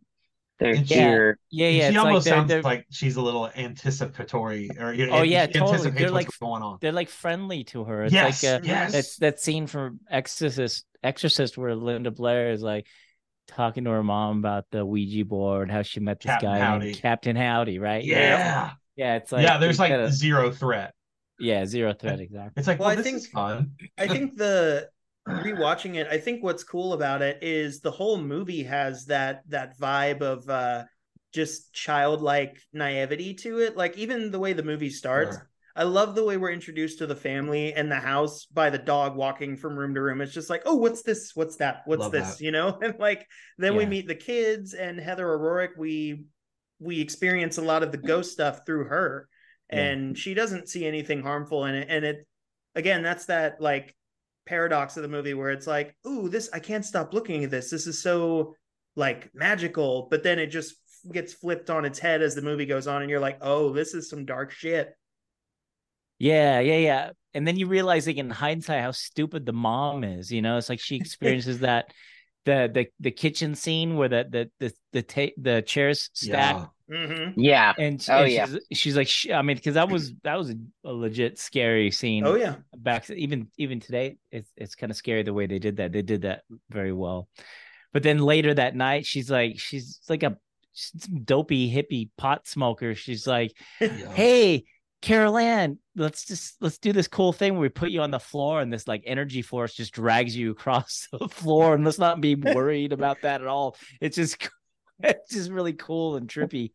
[0.59, 1.69] they're And she- yeah, yeah.
[1.71, 5.19] she it's like almost they're, sounds they're, like she's a little anticipatory or you know,
[5.19, 5.71] Oh, yeah, totally.
[5.73, 8.05] anticipates They're what's like- going on they're like friendly to her.
[8.05, 12.62] It's yes like uh, yes that's that scene from Exorcist, Exorcist, where Linda Blair is
[12.62, 12.87] like
[13.49, 16.85] talking to her mom about the Ouija board, how she met this Captain guy Howdy.
[16.87, 18.05] named Captain Howdy, right?
[18.05, 19.16] yeah yeah.
[19.16, 20.95] It's like yeah there's like kinda- zero threat
[21.38, 22.53] yeah, zero threat exactly.
[22.57, 24.88] it's like Well, well, I this think- is fun I think the
[25.29, 29.79] rewatching it, I think what's cool about it is the whole movie has that that
[29.79, 30.85] vibe of uh
[31.33, 33.77] just childlike naivety to it.
[33.77, 35.51] Like even the way the movie starts, Sure.
[35.79, 39.15] I love the way we're introduced to the family and the house by the dog
[39.15, 40.23] walking from room to room.
[40.23, 41.33] It's just like, oh, what's this?
[41.35, 41.83] What's that?
[41.85, 42.37] What's Love this?
[42.37, 42.41] that.
[42.43, 42.79] You know?
[42.83, 43.27] And like
[43.59, 45.73] then we meet the kids and Heather O'Rourke.
[45.77, 46.25] We
[46.79, 49.29] we experience a lot of the ghost stuff through her,
[49.71, 49.81] Yeah.
[49.81, 51.89] and she doesn't see anything harmful in it.
[51.91, 52.27] And it
[52.75, 53.95] again, that's that like
[54.46, 57.70] paradox of the movie where it's like, ooh, this I can't stop looking at this.
[57.70, 58.54] This is so
[58.94, 60.74] like magical, but then it just
[61.12, 63.94] gets flipped on its head as the movie goes on, and you're like, oh, this
[63.94, 64.94] is some dark shit.
[66.18, 67.11] Yeah, yeah, yeah.
[67.35, 70.32] And then you realize, like in hindsight, how stupid the mom is.
[70.32, 71.92] You know, it's like she experiences that
[72.44, 76.66] the the the kitchen scene where the the the the ta- the chairs stack, yeah
[76.91, 77.41] Mm-hmm.
[77.41, 78.47] yeah and, Oh, and yeah.
[78.47, 81.91] she's she's like, sh- I mean, because that was that was a, a legit scary
[81.91, 82.24] scene.
[82.26, 82.57] Oh yeah.
[82.76, 86.03] back even even today it's it's kind of scary the way they did that they
[86.03, 87.28] did that very well
[87.93, 90.37] but then later that night she's like she's like a
[90.74, 93.89] she's dopey hippie pot smoker she's like yeah.
[94.12, 94.64] hey
[95.03, 98.18] carol ann let's just let's do this cool thing where we put you on the
[98.20, 102.20] floor and this like energy force just drags you across the floor and let's not
[102.20, 104.49] be worried about that at all it's just
[105.03, 106.72] it's just really cool and trippy.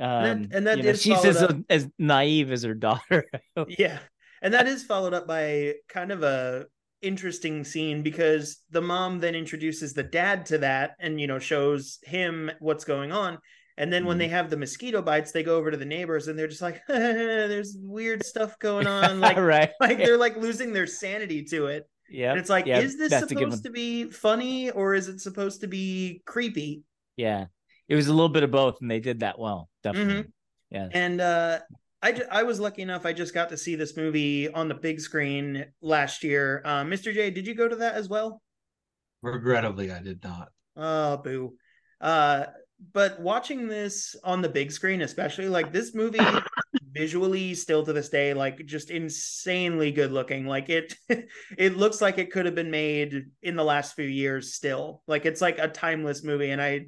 [0.00, 3.26] Um, that- and that you know, she's as, up- as naive as her daughter.
[3.68, 3.98] Yeah.
[4.40, 6.66] And that is followed up by kind of a
[7.02, 11.98] interesting scene because the mom then introduces the dad to that and you know shows
[12.04, 13.38] him what's going on.
[13.76, 14.20] And then when Mhm.
[14.20, 16.80] they have the mosquito bites they go over to the neighbors and they're just like
[16.86, 19.18] there's weird stuff going on.
[19.20, 19.70] Like right.
[19.80, 21.88] like they're like losing their sanity to it.
[22.08, 25.62] Yeah it's like yeah, is this that's supposed to be funny or is it supposed
[25.62, 26.82] to be creepy
[27.16, 27.46] Yeah.
[27.88, 29.68] It was a little bit of both, and they did that well.
[29.82, 30.32] Definitely.
[30.70, 30.88] Yeah.
[30.92, 31.58] and uh
[32.04, 33.06] I, ju- I was lucky enough.
[33.06, 36.60] I just got to see this movie on the big screen last year.
[36.64, 37.14] Uh, Mr.
[37.14, 38.42] J, did you go to that as well?
[39.22, 40.48] Regrettably, I did not.
[40.76, 41.54] Oh, boo.
[42.00, 42.46] Uh,
[42.92, 46.18] but watching this on the big screen, especially like this movie
[46.92, 50.44] visually still to this day, like just insanely good looking.
[50.44, 50.94] Like it
[51.56, 55.02] it looks like it could have been made in the last few years still.
[55.06, 56.50] Like it's like a timeless movie.
[56.50, 56.86] And I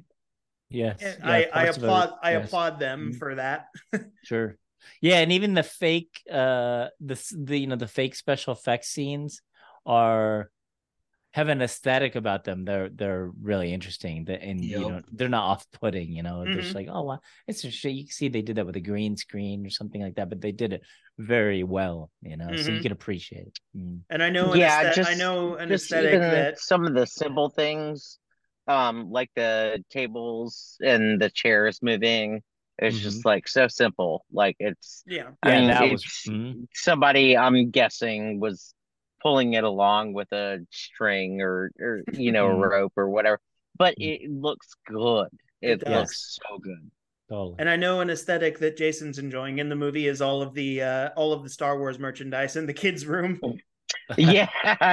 [0.69, 1.01] Yes.
[1.23, 2.45] I, yeah, I parts of it, applaud I yes.
[2.47, 3.17] applaud them Mhm.
[3.17, 3.67] for that.
[4.23, 4.57] Sure.
[5.01, 9.41] Yeah, and even the fake uh the the you know the fake special effects scenes
[9.85, 10.49] are
[11.33, 12.65] have an aesthetic about them.
[12.65, 14.25] They're they're really interesting.
[14.25, 16.11] The- And you know they're not off putting.
[16.13, 17.93] You know, they're just like oh wow, it's a shit.
[17.93, 20.39] You can see they did that with a green screen or something like that, but
[20.41, 20.81] they did it
[21.17, 22.09] very well.
[22.21, 22.83] You know, so you Mhm.
[22.83, 23.59] can appreciate it.
[23.77, 24.01] Mm.
[24.09, 26.93] And I know an Yeah, aesthet- I know an Just aesthetic even that some of
[26.93, 28.17] the simple things,
[28.67, 32.41] um, like the tables and the chairs moving.
[32.77, 34.25] It's just like so simple.
[34.31, 35.31] Like it's yeah.
[35.43, 36.67] I Yeah, that was- it's mhm.
[36.73, 38.73] somebody I'm guessing was
[39.21, 42.69] pulling it along with a string or or you know a Mhm.
[42.69, 43.39] rope or whatever.
[43.77, 44.25] But Mhm.
[44.25, 45.27] it looks good.
[45.61, 46.91] It It, looks so good.
[47.29, 47.55] Totally.
[47.57, 50.81] And I know an aesthetic that Jason's enjoying in the movie is all of the
[50.81, 53.39] uh all of the Star Wars merchandise in the kids' room.
[54.17, 54.49] Yeah,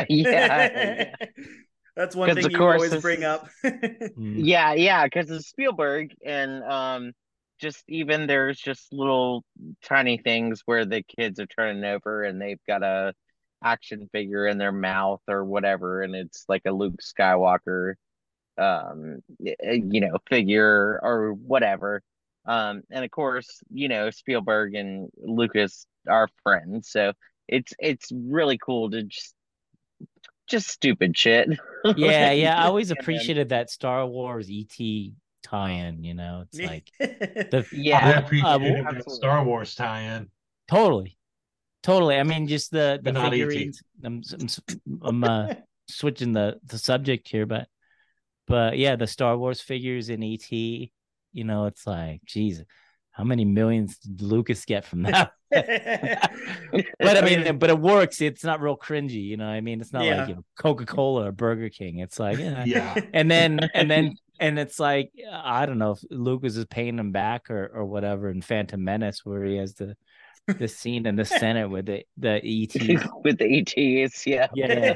[0.09, 1.17] yeah,
[1.97, 3.49] That's one thing you always bring up.
[3.65, 4.35] Mm.
[4.45, 5.05] yeah, yeah.
[5.05, 7.13] Because it's Spielberg, and um,
[7.61, 9.45] just even there's just little
[9.85, 13.15] tiny things where the kids are turning over and they've got a
[13.63, 17.95] action figure in their mouth or whatever, and it's like a Luke Skywalker,
[18.59, 22.03] um, you know, figure or whatever.
[22.45, 27.13] Um, and of course, you know, Spielberg and Lucas are friends, so
[27.49, 29.35] it's it's really cool to just
[30.49, 31.49] just stupid shit.
[31.97, 32.57] Yeah, yeah.
[32.57, 35.13] I always appreciated that Star Wars ET
[35.43, 36.05] tie-in.
[36.05, 39.11] You know, it's like the I Yeah, appreciated that.
[39.11, 40.29] Star Wars tie-in.
[40.69, 41.17] Totally,
[41.83, 42.17] totally.
[42.19, 43.33] I mean, just the the But not ET.
[43.33, 43.83] figurines.
[44.05, 44.61] I'm, I'm, s-
[45.03, 45.49] I'm uh,
[45.89, 47.67] switching the the subject here, but
[48.47, 50.53] but yeah, the Star Wars figures in ET.
[50.53, 52.63] You know, it's like, geez,
[53.13, 55.33] how many millions did Lucas get from that?
[55.53, 58.21] but I mean, but it works.
[58.21, 59.23] It's not real cringy.
[59.23, 60.17] You know, what I mean, it's not Yeah.
[60.21, 61.99] like you know, Coca Cola or Burger King.
[61.99, 62.65] It's like, eh.
[62.67, 62.95] Yeah.
[63.13, 67.13] and then and then and it's like I don't know if Lucas is paying him
[67.13, 69.95] back or or whatever in Phantom Menace where he has the
[70.47, 72.75] the scene in the Senate with the the ET.
[73.25, 74.49] with the ETs, yeah.
[74.55, 74.95] Yeah,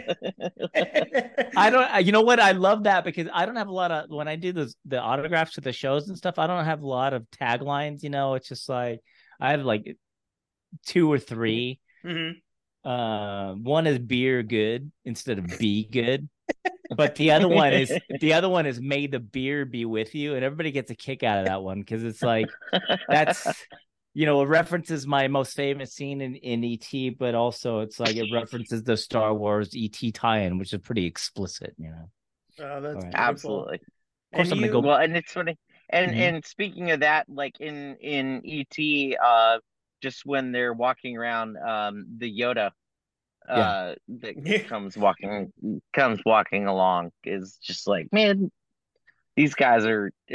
[1.57, 2.05] I don't.
[2.05, 2.41] You know what?
[2.41, 5.01] I love that because I don't have a lot of when I do the the
[5.01, 6.39] autographs to the shows and stuff.
[6.39, 8.03] I don't have a lot of taglines.
[8.03, 9.01] You know, it's just like
[9.41, 9.97] I have like
[10.87, 11.81] two or three.
[12.05, 12.35] Mhm.
[12.85, 16.29] Uh, one is beer good instead of be good.
[16.95, 20.37] But the other one is the other one is may the beer be with you,
[20.37, 22.47] and everybody gets a kick out of that one because it's like
[23.09, 23.45] that's
[24.17, 28.17] you know it references my most famous scene in, in ET, but also it's like
[28.17, 32.09] it references the Star Wars ET tie-in, which is pretty explicit, you know.
[32.59, 33.13] Oh, that's All right.
[33.13, 33.15] beautiful.
[33.15, 33.75] Absolutely.
[33.75, 33.87] Of course,
[34.33, 34.81] And I'm gonna you- go.
[34.81, 35.59] Well, and it's funny.
[35.91, 36.17] And Mhm.
[36.19, 39.59] and speaking of that, like in in ET, uh,
[40.03, 42.71] just when they're walking around, um, the Yoda,
[43.47, 44.35] uh, that
[44.73, 45.53] comes walking
[45.93, 48.51] comes walking along is just like, man,
[49.37, 50.11] these guys are,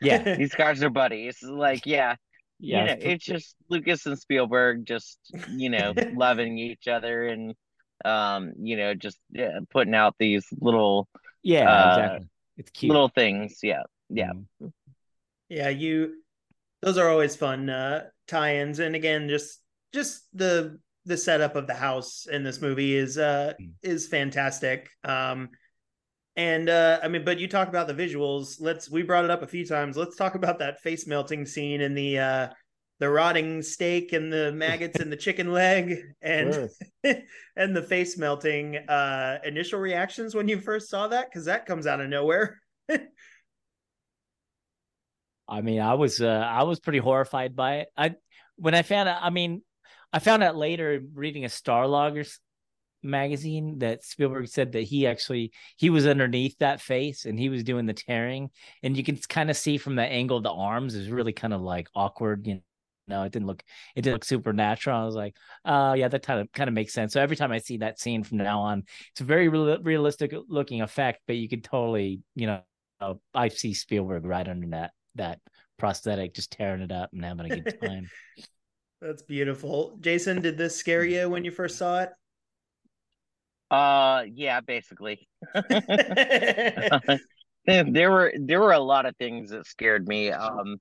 [0.00, 1.42] Yeah, these guys are buddies.
[1.42, 2.16] Like, yeah,
[2.60, 5.18] yeah, you know, it's- it's just Lucas and Spielberg just,
[5.56, 7.54] you know, loving each other and,
[8.04, 11.08] um, you know, just yeah, putting out these little
[11.42, 12.28] yeah, uh, exactly.
[12.58, 12.92] It's cute.
[12.92, 13.60] little things.
[13.62, 14.32] Yeah, yeah.
[14.62, 14.72] Mhm.
[15.48, 16.22] Yeah, you
[16.82, 19.60] those are always fun uh tie-ins and again just
[19.92, 23.72] just the the setup of the house in this movie is uh Mm.
[23.82, 24.88] is fantastic.
[25.04, 25.50] Um
[26.40, 28.56] and uh I mean but you talk about the visuals.
[28.60, 29.96] Let's we brought it up a few times.
[29.96, 32.48] Let's talk about that face melting scene and the uh
[32.98, 36.68] the rotting steak and the maggots and the chicken leg and Sure.
[37.56, 41.86] and the face melting uh initial reactions when you first saw that cuz that comes
[41.86, 42.58] out of nowhere.
[45.46, 47.88] I mean, I was uh, I was pretty horrified by it.
[47.96, 48.14] I
[48.56, 49.62] when I found out, I mean,
[50.12, 52.38] I found out later reading a Starlog's
[53.02, 57.62] magazine that Spielberg said that he actually he was underneath that face and he was
[57.64, 58.50] doing the tearing,
[58.82, 61.54] and you can kind of see from the angle of the arms is really kind
[61.54, 62.46] of like awkward.
[62.46, 62.60] You
[63.08, 63.62] know, it didn't look
[63.94, 65.00] it didn't look supernatural.
[65.00, 67.12] I was like, uh yeah, that kind of kind of makes sense.
[67.12, 70.32] So every time I see that scene from now on, it's a very real, realistic
[70.48, 72.62] looking effect, but you could totally, you know,
[73.34, 75.40] I see Spielberg right under that that
[75.78, 78.08] prosthetic just tearing it up and having a good time.
[79.00, 79.96] That's beautiful.
[80.00, 82.00] Jason, did this scare you when you first saw
[83.70, 85.28] Uh, yeah, basically.
[87.66, 90.30] there were there were a lot of things that scared me.
[90.30, 90.78] Um,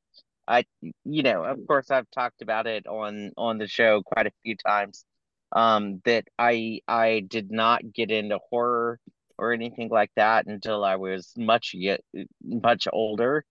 [0.48, 0.66] I,
[1.06, 4.56] you know, of course, I've talked about it on on the show quite a few
[4.56, 5.06] times.
[5.52, 9.00] Um, that I I did not get into horror
[9.38, 12.02] or anything like that until I was much yet
[12.44, 13.46] much older.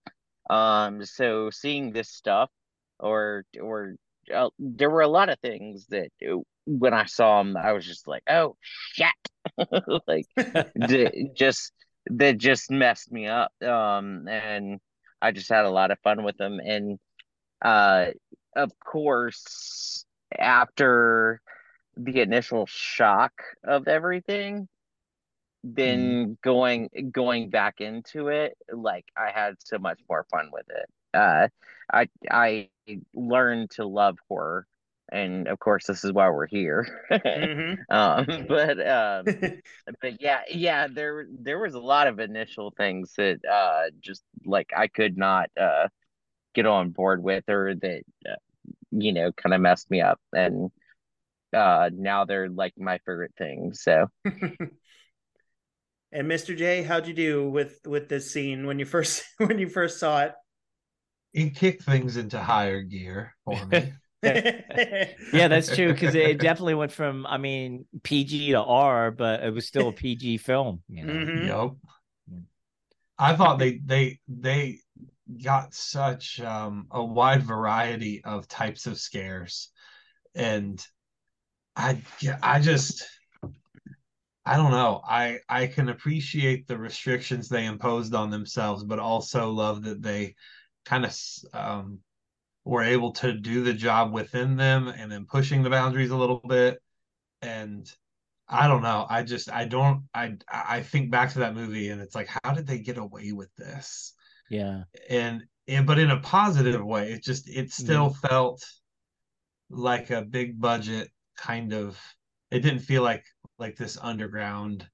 [0.49, 2.49] Um, so seeing this stuff,
[2.99, 3.95] or or
[4.33, 6.09] uh, there were a lot of things that
[6.69, 8.55] when I saw them, I was just like, oh
[8.93, 9.07] shit,
[10.07, 10.25] like
[10.87, 11.71] d- just
[12.07, 13.51] that just messed me up.
[13.63, 14.79] Um, and
[15.21, 16.59] I just had a lot of fun with them.
[16.59, 16.99] And
[17.61, 18.07] uh,
[18.55, 20.05] of course,
[20.37, 21.41] after
[21.97, 24.67] the initial shock of everything,
[25.63, 26.41] then mm.
[26.41, 30.85] going going back into it, like I had so much more fun with it.
[31.13, 31.47] Uh,
[31.91, 32.69] I I
[33.13, 34.67] learned to love horror
[35.11, 37.05] and of course this is why we're here.
[37.11, 37.81] Mm-hmm.
[37.89, 39.25] um, but um,
[40.01, 44.69] but yeah yeah there there was a lot of initial things that uh just like
[44.75, 45.87] i could not uh
[46.53, 48.35] get on board with or that uh,
[48.91, 50.19] you know kind of messed me up.
[50.33, 50.71] And
[51.53, 54.07] uh now they're like my favorite things so.
[56.11, 59.69] And mr j how'd you do with with this scene when you first when you
[59.69, 60.33] first saw it?
[61.33, 63.93] It kicked things into higher gear for me
[64.23, 69.53] yeah, that's true because it definitely went from I mean PG to R, but it
[69.53, 70.81] was still a PG film.
[70.89, 71.13] You know?
[71.13, 71.47] mm-hmm.
[71.47, 71.71] Yep.
[73.17, 74.79] I thought they they they
[75.43, 79.69] got such um, a wide variety of types of scares,
[80.35, 80.83] and
[81.75, 82.01] I
[82.41, 83.07] I just
[84.45, 85.01] I don't know.
[85.07, 90.35] I I can appreciate the restrictions they imposed on themselves, but also love that they
[90.85, 91.15] kind of
[91.53, 91.99] um,
[92.65, 96.41] were able to do the job within them and then pushing the boundaries a little
[96.47, 96.79] bit
[97.41, 97.91] and
[98.47, 102.01] i don't know i just i don't i i think back to that movie and
[102.01, 104.13] it's like how did they get away with this
[104.49, 108.17] yeah and and but in a positive way it just it still mm.
[108.17, 108.63] felt
[109.69, 111.99] like a big budget kind of
[112.51, 113.23] it didn't feel like
[113.57, 114.87] like this underground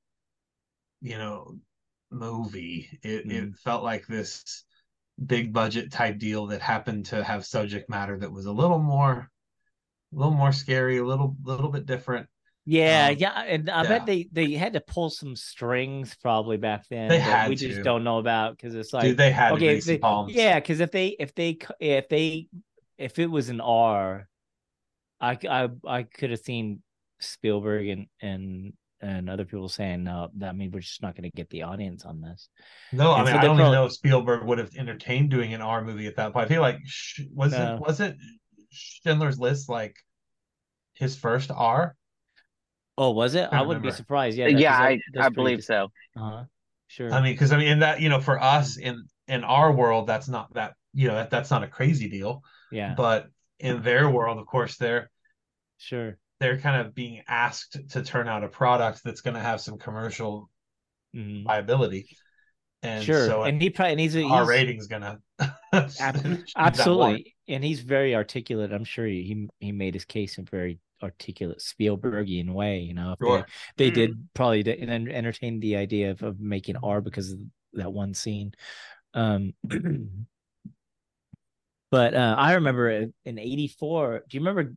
[1.01, 1.55] you know
[2.11, 3.32] movie it, mm.
[3.32, 4.66] it felt like this
[5.24, 9.30] big budget type deal that happened to have subject matter that was a little more
[10.13, 12.28] a little more scary, a little a little bit different.
[12.68, 13.89] Yeah, um, yeah, and I yeah.
[13.89, 17.09] bet they they had to pull some strings probably back then.
[17.09, 17.68] They had we to.
[17.68, 19.99] just don't know about because it's like Dude, they had okay, they,
[20.30, 22.47] yeah, because if they if they if they
[22.97, 24.28] if it was an R,
[25.22, 26.82] I I I could have seen
[27.20, 31.36] Spielberg and and and other people saying no that means we're just not going to
[31.36, 32.50] get the audience on this.
[32.91, 35.62] No i mean so i don't even know if spielberg would have entertained doing an
[35.62, 36.46] r movie at that point.
[36.46, 36.80] I feel like
[37.34, 38.16] was it was it
[38.72, 39.96] schindler's list like
[40.93, 41.96] his first r?
[42.98, 43.50] Oh was it?
[43.52, 44.38] I, I wouldn't be surprised.
[44.38, 45.89] Yeah yeah i, I believe so.
[46.18, 46.43] Uh-huh.
[46.88, 47.12] sure.
[47.12, 50.08] I mean because i mean in that you know for us in in our world
[50.08, 52.43] that's not that you know that, that's not a crazy deal.
[52.72, 52.93] Yeah.
[52.96, 53.28] But
[53.60, 55.10] in their world of course they're
[55.78, 59.62] sure they're kind of being asked to turn out a product that's going to have
[59.62, 60.50] some commercial
[61.16, 61.44] mm.
[61.44, 62.08] viability.
[62.84, 65.20] And sure, so and he probably and he's our rating's gonna
[65.74, 68.72] absolutely, and he's very articulate.
[68.72, 72.80] I'm sure he he, made his case in very articulate Spielbergian way.
[72.80, 73.48] You know, sure.
[73.78, 73.96] they, they mm.
[73.96, 77.40] did probably did, and entertained the idea of, of making R because of
[77.74, 78.54] that one scene.
[79.16, 79.54] Um,
[81.92, 84.24] but uh, I remember in '84.
[84.30, 84.76] Do you remember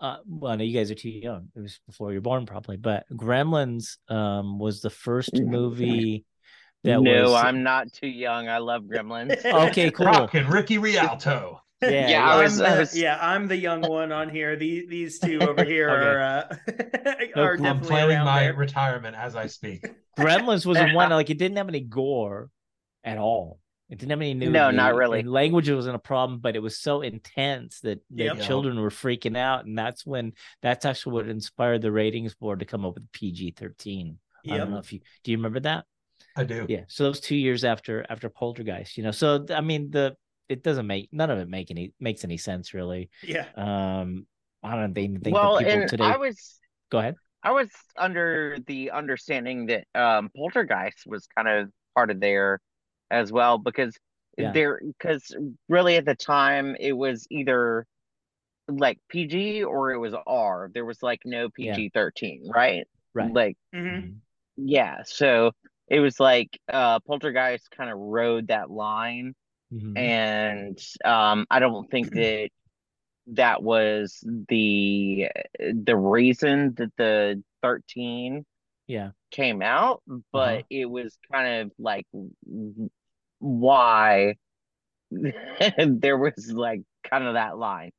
[0.00, 1.48] uh, well, no, you guys are too young.
[1.54, 2.76] It was before you're born, probably.
[2.76, 6.24] But Gremlins um, was the first movie
[6.84, 7.34] that no, was.
[7.34, 8.48] I'm not too young.
[8.48, 9.44] I love Gremlins.
[9.68, 10.06] okay, cool.
[10.06, 11.60] Rock and Ricky Rialto.
[11.82, 12.94] Yeah, yeah, I was, I'm the, was...
[12.94, 14.54] yeah, I'm the young one on here.
[14.54, 16.04] These these two over here okay.
[16.04, 18.54] are uh, are I'm planning my there.
[18.54, 19.86] retirement as I speak.
[20.18, 22.50] Gremlins was the one like it didn't have any gore
[23.02, 23.59] at all.
[23.90, 24.50] It didn't have any new.
[24.50, 25.18] No, not really.
[25.18, 28.40] And language wasn't a problem, but it was so intense that, the yep.
[28.40, 29.66] children were freaking out.
[29.66, 30.32] And that's when
[30.62, 34.16] that's actually what inspired the ratings board to come up with PG 13.
[34.44, 34.54] Yep.
[34.54, 35.84] I don't know if you do you remember that?
[36.36, 36.66] I do.
[36.68, 36.84] Yeah.
[36.86, 39.10] So those two years after after Poltergeist, you know.
[39.10, 40.16] So I mean the
[40.48, 43.10] it doesn't make none of it make any makes any sense really.
[43.24, 43.46] Yeah.
[43.56, 44.26] Um
[44.62, 46.60] I don't think, think well, that people and today I was
[46.90, 47.16] go ahead.
[47.42, 52.60] I was under the understanding that um Poltergeist was kind of part of their
[53.10, 53.96] as well because
[54.38, 54.52] yeah.
[54.52, 55.34] there because
[55.68, 57.86] really at the time it was either
[58.68, 60.70] like PG or it was R.
[60.72, 62.52] There was like no PG thirteen, yeah.
[62.54, 62.88] right?
[63.14, 63.32] Right.
[63.32, 64.12] Like mm-hmm.
[64.56, 65.02] yeah.
[65.04, 65.52] So
[65.88, 69.34] it was like uh Poltergeist kind of rode that line.
[69.72, 69.96] Mm-hmm.
[69.96, 72.50] And um I don't think that
[73.28, 78.44] that was the the reason that the 13
[78.86, 80.02] yeah came out
[80.32, 80.62] but uh-huh.
[80.70, 82.06] it was kind of like
[83.40, 84.36] why
[85.78, 87.92] there was like kind of that line.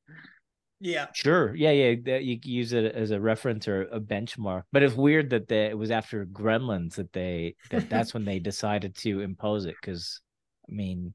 [0.80, 1.08] Yeah.
[1.14, 1.54] Sure.
[1.56, 1.96] Yeah, yeah.
[2.06, 4.64] That you use it as a reference or a benchmark.
[4.72, 8.40] But it's weird that they, it was after Gremlins that they that that's when they
[8.40, 10.22] decided to impose it because
[10.70, 11.14] I mean,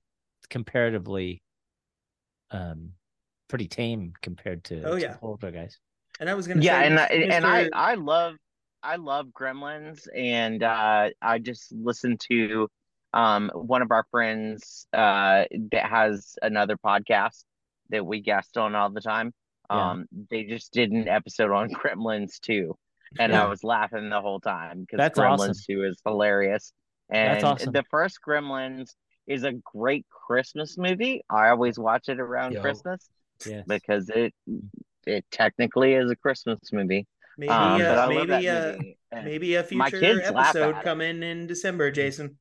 [0.51, 1.43] comparatively
[2.51, 2.93] um
[3.49, 5.17] pretty tame compared to, Oh, to yeah.
[5.21, 5.79] Poltergeist.
[6.21, 8.37] And I was gonna Yeah, say, and I, and I I love
[8.83, 12.69] I love Gremlins, and uh, I just listened to
[13.17, 17.43] um one of our friends uh that has another podcast
[17.91, 19.33] that we guest on all the time.
[19.71, 19.91] Yeah.
[19.93, 22.77] Um, they just did an episode on Gremlins too,
[23.19, 23.45] and Yeah.
[23.45, 25.55] I was laughing the whole time because That's Gremlins awesome.
[25.67, 26.73] two is hilarious.
[27.11, 27.73] And That's awesome.
[27.73, 28.91] the first Gremlins
[29.27, 31.23] is a great Christmas movie.
[31.31, 32.61] I always watch it around Yo.
[32.61, 33.09] Christmas
[33.45, 33.65] Yes.
[33.67, 34.33] because it
[35.07, 37.07] it technically is a Christmas movie.
[37.39, 40.85] maybe Um, but I uh, love that maybe uh, maybe a future episode at it.
[40.85, 42.39] coming in December, Jason.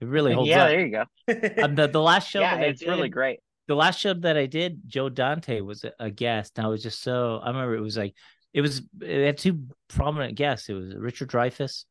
[0.00, 0.68] It really holds yeah, up.
[0.68, 1.04] there you go.
[1.64, 3.40] Um, the, the last show Yeah, that I it's really did- great.
[3.66, 6.52] the last show that I did, Joe Dante was a, a guest.
[6.58, 8.14] And I was just so I remember it was like
[8.52, 10.68] it was it had two prominent guests.
[10.68, 11.84] It was Richard Dreyfuss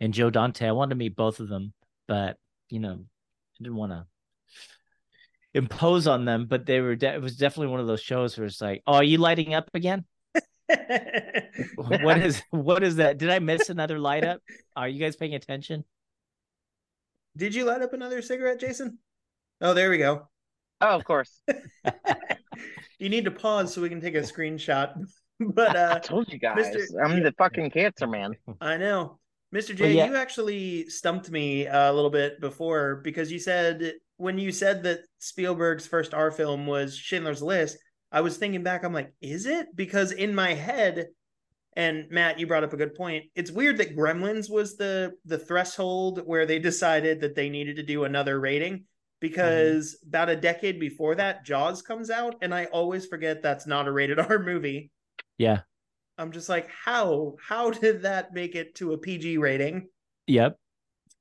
[0.00, 0.66] and Joe Dante.
[0.68, 1.72] I wanted to meet both of them,
[2.08, 2.36] but
[2.68, 4.06] you know, I didn't want to
[5.54, 6.46] impose on them.
[6.46, 8.94] But they were de- it was definitely one of those shows where it's like, oh,
[8.94, 10.04] are you lighting up again?
[11.76, 13.18] What is what is that?
[13.18, 14.40] Did I miss another light up?
[14.74, 15.84] Are you guys paying attention?
[17.36, 18.98] Did you light up another cigarette, Jason?
[19.60, 20.28] Oh, there we go.
[20.80, 21.42] Oh, of course.
[22.98, 24.94] You need to pause so we can take a screenshot.
[25.38, 26.74] But I uh told you guys.
[26.74, 27.04] Mr.
[27.04, 28.36] I'm the fucking cancer man.
[28.58, 29.18] I know.
[29.54, 29.76] Mr.
[29.76, 30.06] J, yeah.
[30.06, 35.00] you actually stumped me a little bit before because you said when you said that
[35.18, 37.76] Spielberg's first R film was Schindler's List,
[38.10, 39.66] I was thinking back, I'm like, is it?
[39.74, 41.08] Because in my head,
[41.76, 43.26] and Matt, you brought up a good point.
[43.34, 47.82] It's weird that Gremlins was the the threshold where they decided that they needed to
[47.82, 48.84] do another rating
[49.20, 53.88] because about a decade before that, Jaws comes out, and I always forget that's not
[53.88, 54.90] a rated R movie.
[55.38, 55.60] Yeah.
[56.18, 57.34] I'm just like, how?
[57.46, 59.88] How did that make it to a PG rating?
[60.26, 60.56] Yep.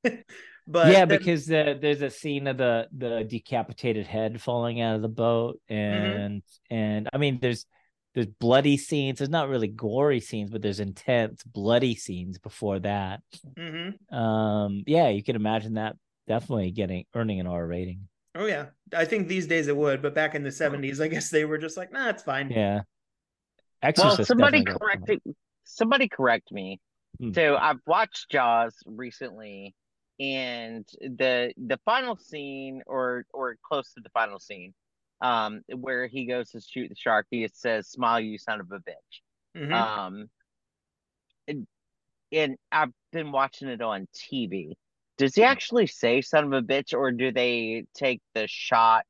[0.67, 4.95] But yeah, then- because the, there's a scene of the the decapitated head falling out
[4.95, 6.17] of the boat, Mm-hmm.
[6.19, 7.67] and and I mean, there's
[8.15, 9.19] there's bloody scenes.
[9.19, 13.21] There's not really gory scenes, but there's intense bloody scenes before that.
[13.57, 14.11] Mhm.
[14.11, 15.97] Um, yeah, you can imagine that
[16.27, 18.07] definitely getting earning an R rating.
[18.33, 21.29] oh yeah, I think these days it would, but back in the 70s, I guess
[21.29, 22.49] they were just like, nah, it's fine.
[22.49, 22.81] Yeah.
[23.97, 25.19] Well, somebody correct some.
[25.25, 25.35] it.
[25.63, 26.79] Somebody correct me.
[27.19, 27.33] Hmm.
[27.33, 29.75] So I've watched Jaws recently,
[30.19, 34.73] and the the final scene, or or close to the final scene,
[35.21, 38.79] um, where he goes to shoot the shark, he says, "Smile, you son of a
[38.79, 39.21] bitch."
[39.55, 39.73] Mhm.
[39.73, 40.29] Um,
[41.47, 41.67] and,
[42.31, 44.73] and I've been watching it on TV.
[45.17, 49.05] Does he actually say "son of a bitch," or do they take the shot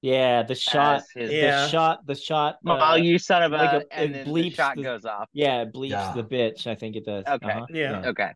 [0.00, 1.62] Yeah, the shot, his Yeah.
[1.64, 2.58] the shot, the shot.
[2.62, 5.04] "Smile, uh, you son of a," like a- it and then the shot the- goes
[5.04, 5.28] off?
[5.32, 6.12] yeah, it bleeps Yeah.
[6.14, 6.66] the bitch.
[6.66, 7.24] I think it does.
[7.26, 7.46] Okay.
[7.50, 7.66] Uh-huh.
[7.70, 8.02] Yeah.
[8.08, 8.32] Okay.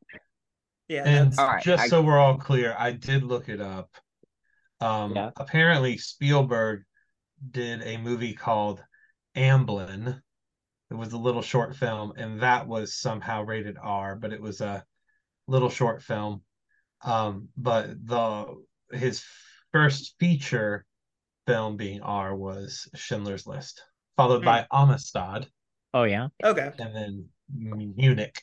[0.88, 3.61] yeah, And that's, All right, just I- so we're all clear, I did look it
[3.61, 3.90] up.
[4.80, 5.30] Um, Yeah.
[5.36, 6.84] apparently Spielberg
[7.51, 8.82] did a movie called
[9.36, 10.20] Amblin.
[10.91, 14.61] It was a little short film, and that was somehow rated R, but it was
[14.61, 14.84] a
[15.47, 16.43] little short film.
[17.03, 18.47] Um, but the
[18.93, 19.22] his
[19.72, 20.84] first feature
[21.47, 23.82] film being R was Schindler's List,
[24.16, 25.47] followed by Amistad,
[25.95, 26.28] Oh yeah.
[26.43, 26.70] okay.
[26.78, 28.43] and then Munich.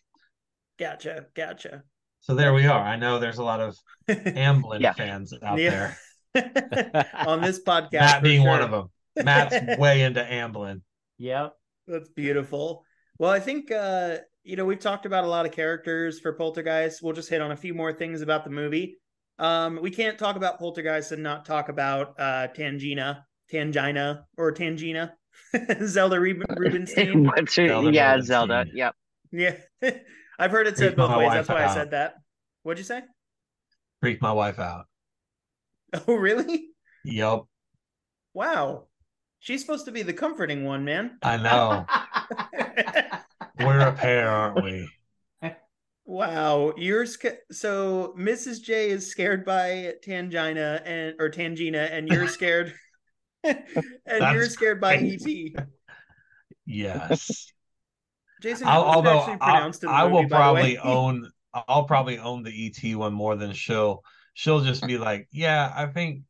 [0.78, 1.26] Gotcha.
[1.36, 1.84] Gotcha.
[2.22, 2.80] So there we are.
[2.84, 3.78] I know there's a lot of
[4.10, 4.94] Amblin Yeah.
[4.94, 5.70] fans out Yeah.
[5.70, 5.98] there.
[7.28, 8.90] On this podcast, Matt for being one of them.
[9.24, 10.82] Matt's way into Amblin.
[11.18, 11.54] Yep.
[11.88, 12.84] That's beautiful.
[13.20, 17.02] Well, I think uh, you know, we've talked about a lot of characters for Poltergeist.
[17.02, 18.98] We'll just hit on a few more things about the movie.
[19.40, 25.12] Um, we can't talk about Poltergeist and not talk about uh Tangina, Tangina, or Tangina.
[25.84, 27.26] Zelda Rub- Rubinstein.
[27.26, 28.28] What's her- Zelda yeah, Rubinstein.
[28.28, 28.66] Zelda.
[28.74, 28.96] Yep.
[29.32, 29.56] yeah.
[30.38, 31.32] I've heard it said Freaked my both ways.
[31.32, 32.16] That's why I said that.
[32.64, 33.02] What'd you say?
[34.02, 34.86] Freaked my wife out.
[36.08, 36.70] Oh, really?
[37.04, 37.48] Yup.
[38.34, 38.88] Wow.
[39.40, 41.18] She's supposed to be the comforting one, man.
[41.22, 41.86] I know.
[43.66, 44.90] We're a pair, aren't we?
[46.08, 48.62] Wow, you're sca- so Mrs.
[48.62, 52.74] J is scared by Tangina and or Tangina, and you're scared,
[53.44, 55.56] and you're scared by crazy.
[55.58, 55.66] ET.
[56.66, 57.52] Yes.
[58.42, 61.30] Jason, I'll, how was it although I, pronounced in the I movie, will probably own
[61.54, 64.04] I'll probably own the ET one more than she'll
[64.36, 66.22] she'll just be like, yeah, I think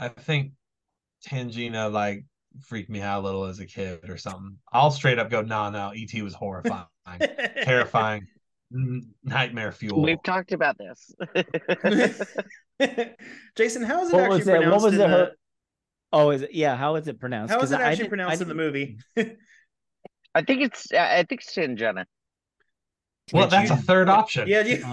[0.00, 0.52] I think
[1.24, 2.24] Tangina like
[2.66, 4.56] freaked me out a little as a kid or something.
[4.72, 6.86] I'll straight up go, no, no, ET was horrifying,
[7.62, 8.26] terrifying,
[9.22, 10.02] nightmare fuel.
[10.02, 11.14] We've talked about this.
[13.56, 14.60] Jason, how is it What actually was that?
[14.66, 15.08] What was in the the?
[15.08, 15.32] her-
[16.14, 16.52] Oh, is it?
[16.52, 16.76] Yeah.
[16.76, 17.52] How is it pronounced?
[17.54, 18.98] How is 'Cause it actually didn't- I pronounced in the movie?
[20.34, 22.04] I think it's I think it's Tangina.
[23.32, 24.46] Well, that's a third option.
[24.48, 24.84] yeah, you,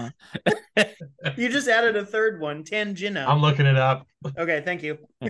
[0.76, 0.84] Uh,
[1.36, 3.26] you just added a third one, Tangina.
[3.26, 4.06] I'm looking it up.
[4.38, 4.98] Okay, thank you.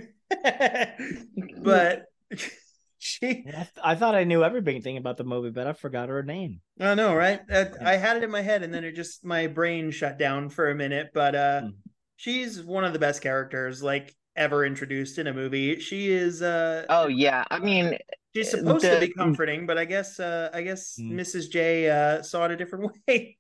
[1.62, 2.04] but
[2.98, 6.22] she, I, th- I thought I knew everything about the movie, but I forgot her
[6.22, 6.60] name.
[6.78, 7.40] I know, right?
[7.50, 10.48] Uh, I had it in my head, and then it just my brain shut down
[10.48, 11.10] for a minute.
[11.14, 11.72] But uh, Mm.
[12.16, 15.80] she's one of the best characters like ever introduced in a movie.
[15.80, 16.42] She is.
[16.42, 17.98] Uh, Oh yeah, I mean
[18.34, 21.12] she's supposed to be comforting, but I guess uh, I guess Mm.
[21.12, 21.50] Mrs.
[21.50, 23.38] J uh, saw it a different way.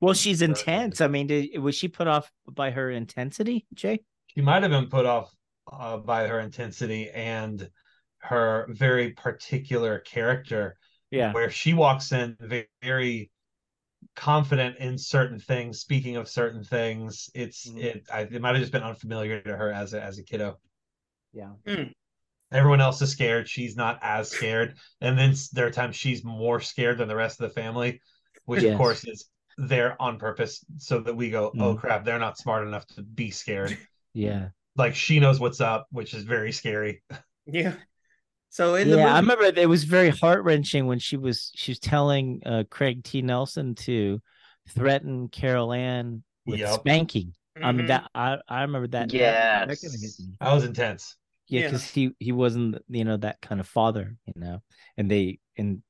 [0.00, 1.00] Well, she's intense.
[1.00, 4.00] I mean, did, was she put off by her intensity, Jay?
[4.28, 5.30] She might have been put off
[5.70, 7.68] uh, by her intensity and
[8.18, 10.76] her very particular character,
[11.10, 11.32] Yeah.
[11.32, 13.30] where she walks in ve- very
[14.16, 17.28] confident in certain things, speaking of certain things.
[17.34, 17.82] It's Mhm.
[17.84, 18.04] it.
[18.12, 20.58] I, it might have just been unfamiliar to her as a as a kiddo.
[21.32, 21.52] Yeah.
[22.52, 23.48] Everyone else is scared.
[23.48, 27.40] She's not as scared, and then there are times she's more scared than the rest
[27.40, 28.00] of the family,
[28.44, 28.72] which Yes.
[28.72, 29.26] of course is
[29.58, 31.78] there on purpose so that we go, oh Mhm.
[31.78, 33.76] crap, they're not smart enough to be scared.
[34.14, 34.48] Yeah.
[34.76, 37.02] like she knows what's up, which is very scary.
[37.46, 37.74] Yeah.
[38.48, 41.52] So in yeah, the movie, I remember it was very heart wrenching when she was
[41.54, 43.22] she was telling uh, Craig T.
[43.22, 44.20] Nelson to
[44.68, 46.80] threaten Carol Ann with Yep.
[46.80, 47.34] spanking.
[47.60, 47.88] I mean Mhm.
[47.88, 49.10] that I I remember that.
[49.10, 49.80] that- that Yes.
[49.80, 50.36] kinda hit me.
[50.40, 51.16] That was intense.
[51.50, 51.66] Yeah, Yeah.
[51.66, 54.62] because he he wasn't you know that kind of father, you know,
[54.96, 55.82] and they and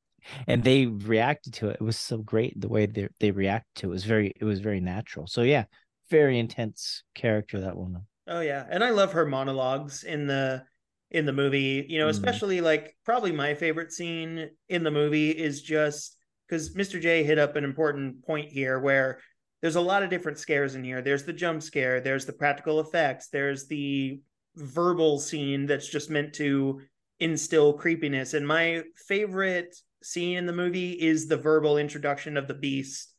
[0.47, 1.77] and they reacted to it.
[1.81, 3.91] It was so great the way they they reacted to it.
[3.91, 5.27] it was very it was very natural.
[5.27, 5.65] So yeah,
[6.11, 8.07] very intense character that woman.
[8.27, 10.65] Oh yeah, and I love her monologues in the
[11.11, 11.85] in the movie.
[11.89, 12.11] You know, Mhm.
[12.11, 17.01] especially like probably my favorite scene in the movie is just because Mr.
[17.01, 19.21] J hit up an important point here where
[19.61, 21.03] there's a lot of different scares in here.
[21.03, 24.21] There's the jump scare, there's the practical effects, there's the
[24.61, 26.81] verbal scene that's just meant to
[27.19, 28.35] instill creepiness.
[28.35, 33.13] And my favorite scene in the movie is the verbal introduction of the beast,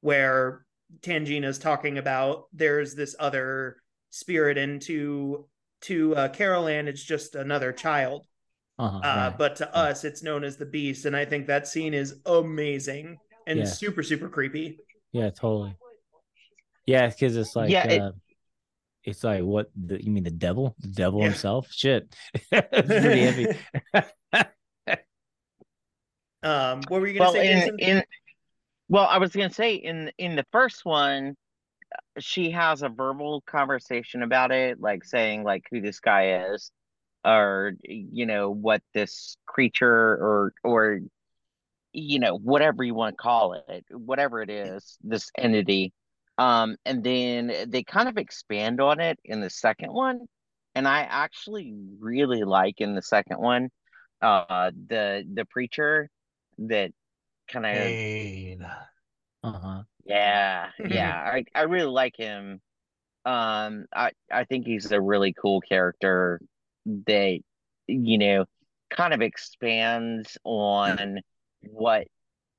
[0.00, 0.66] where
[1.02, 3.76] Tangina's talking about there's this other
[4.10, 5.46] spirit, and to
[5.82, 8.26] to uh, Carol Ann, it's just another child.
[8.78, 9.38] Uh-huh, Uh, right.
[9.38, 13.18] But to us, it's known as the beast, and I think that scene is amazing
[13.46, 13.64] and Yeah.
[13.64, 14.78] super super creepy.
[15.12, 15.76] Yeah, totally.
[16.86, 18.12] Yeah, because it's like, Yeah, it- uh,
[19.06, 21.28] it's like what the, you mean the devil, the devil Yeah.
[21.28, 21.68] himself?
[21.70, 22.14] Shit,
[22.52, 23.56] it's pretty heavy.
[26.42, 28.02] Um, what were you gonna well say, in in
[28.88, 31.34] well I was gonna say in in the first one
[32.18, 36.70] she has a verbal conversation about it like saying like who this guy is
[37.24, 41.00] or you know what this creature or or
[41.92, 45.92] you know whatever you want to call it whatever it is this entity
[46.38, 50.20] um and then they kind of expand on it in the second one
[50.74, 53.70] and I actually really like in the second one
[54.22, 56.10] uh the the preacher
[56.58, 56.92] that
[57.48, 58.66] kind of Pain.
[59.42, 59.82] uh-huh.
[60.04, 61.14] yeah, yeah.
[61.34, 62.60] I, I really like him.
[63.24, 66.40] Um, I, I think he's a really cool character
[67.06, 67.40] that,
[67.88, 68.44] you know,
[68.90, 71.20] kind of expands on
[71.62, 72.06] what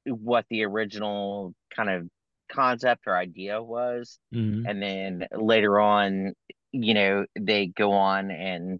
[0.05, 2.09] what the original kind of
[2.49, 4.19] concept or idea was.
[4.33, 4.63] Mhm.
[4.69, 6.33] And then later on,
[6.71, 8.79] you know, they go on and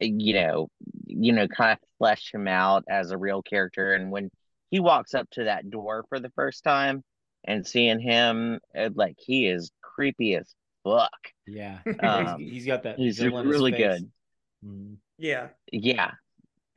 [0.00, 0.68] you know,
[1.06, 3.92] you know, kind of flesh him out as a real character.
[3.94, 4.30] And when
[4.70, 7.02] he walks up to that door for the first time
[7.44, 11.10] and seeing him, uh, like he is creepy as fuck.
[11.46, 12.96] Yeah, Um, he's, he's got that.
[12.98, 14.00] He's really face.
[14.00, 14.10] good.
[14.64, 14.96] Mhm.
[15.18, 15.48] yeah.
[15.70, 16.12] Yeah.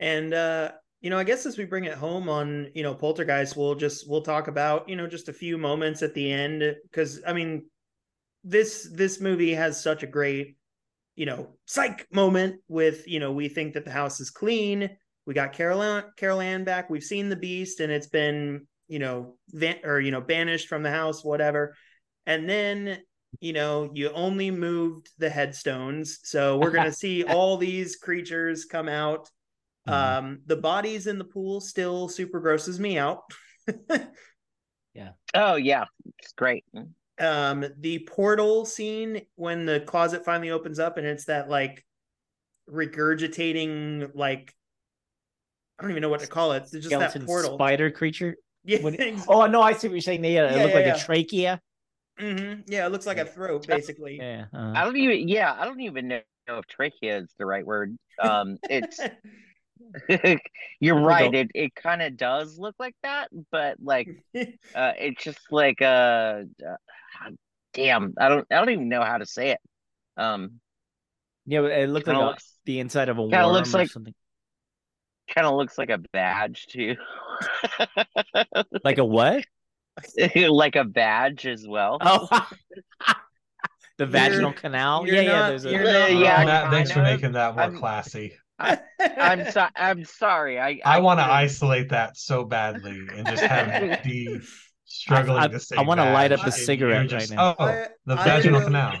[0.00, 0.72] And uh,
[1.04, 4.08] you know, I guess as we bring it home on, you know, Poltergeist, we'll just
[4.08, 7.66] we'll talk about, you know, just a few moments at the end because I mean,
[8.42, 10.56] this this movie has such a great,
[11.14, 14.88] you know, psych moment with, you know, we think that the house is clean.
[15.26, 16.88] We got Carol Ann, Carol Ann back.
[16.88, 20.82] We've seen the beast and it's been, you know, van- or you know, banished from
[20.82, 21.76] the house, whatever.
[22.24, 23.02] And then
[23.40, 26.20] you know, you only moved the headstones.
[26.22, 29.28] So we're going to see all these creatures come out.
[29.88, 29.92] Mhm.
[29.92, 33.22] Um, the bodies in the pool still super grosses me out.
[34.94, 35.10] Yeah.
[35.34, 35.86] Oh yeah.
[36.20, 36.64] It's great.
[37.18, 41.84] um, the portal scene when the closet finally opens up and it's that like
[42.70, 44.54] regurgitating, like,
[45.78, 46.58] I don't even know what to call it.
[46.62, 47.54] It's just Skeleton that portal.
[47.54, 48.36] spider creature.
[48.66, 48.78] Yeah.
[48.82, 50.24] What- ex- Oh no, I see what you're saying.
[50.24, 50.94] Yeah, it Yeah, looked yeah, like yeah.
[50.94, 51.60] a trachea.
[52.20, 52.60] Mm-hmm.
[52.68, 52.86] Yeah.
[52.86, 54.16] It looks like a throat, basically.
[54.18, 54.46] Yeah.
[54.54, 57.96] I uh don't even yeah, I don't even know if trachea is the right word.
[58.22, 59.00] Um it's
[60.08, 60.18] you're
[60.80, 61.32] There we right.
[61.32, 61.38] go.
[61.38, 64.08] It it kind of does look like that, but like
[64.74, 67.30] uh it's just like uh, uh
[67.72, 69.58] damn, I don't I don't even know how to say it.
[70.16, 70.60] Um
[71.46, 73.74] Yeah, but it looked like kinda a, looks the inside of a Kinda worm looks
[73.74, 74.14] or like- something.
[75.34, 76.96] Kind of looks like a badge too.
[78.84, 79.44] Like a what?
[80.36, 81.96] like a badge as well.
[82.02, 82.28] Oh,
[83.96, 85.06] the You're- vaginal canal.
[85.06, 85.38] you're Yeah, yeah.
[85.38, 86.46] not- There's a you're Uh, yeah, wrong.
[86.46, 88.34] Matt, thanks for making that more I'm- classy.
[88.58, 90.60] I'm so I'm sorry.
[90.60, 94.40] I I want to isolate that so badly and just have D
[94.84, 95.76] struggling I- to say.
[95.76, 97.56] I wanna light up a cigarette just, right now.
[97.58, 98.98] Oh, I- the I vaginal will- canal.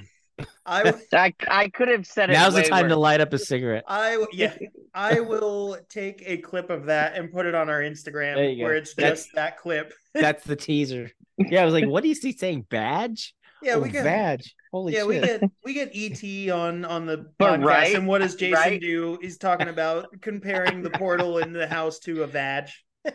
[0.66, 2.32] I I I could have said it.
[2.32, 3.84] Now's the way time to light up a cigarette.
[3.86, 4.56] I yeah,
[4.92, 8.62] I will take a clip of that and put it on our Instagram There go.
[8.64, 9.92] where it's That's- just that clip.
[10.12, 11.10] That's the teaser.
[11.38, 12.66] Yeah, I was like, what is he saying?
[12.68, 13.34] Badge?
[13.62, 14.54] Yeah, Oh, we get badge.
[14.74, 15.08] Holy yeah, shit.
[15.08, 18.54] we get we get ET on on the But podcast, right, and what does Jason
[18.54, 18.80] right.
[18.80, 19.16] do?
[19.22, 22.70] He's talking about comparing the portal in the house to a vag.
[23.06, 23.12] I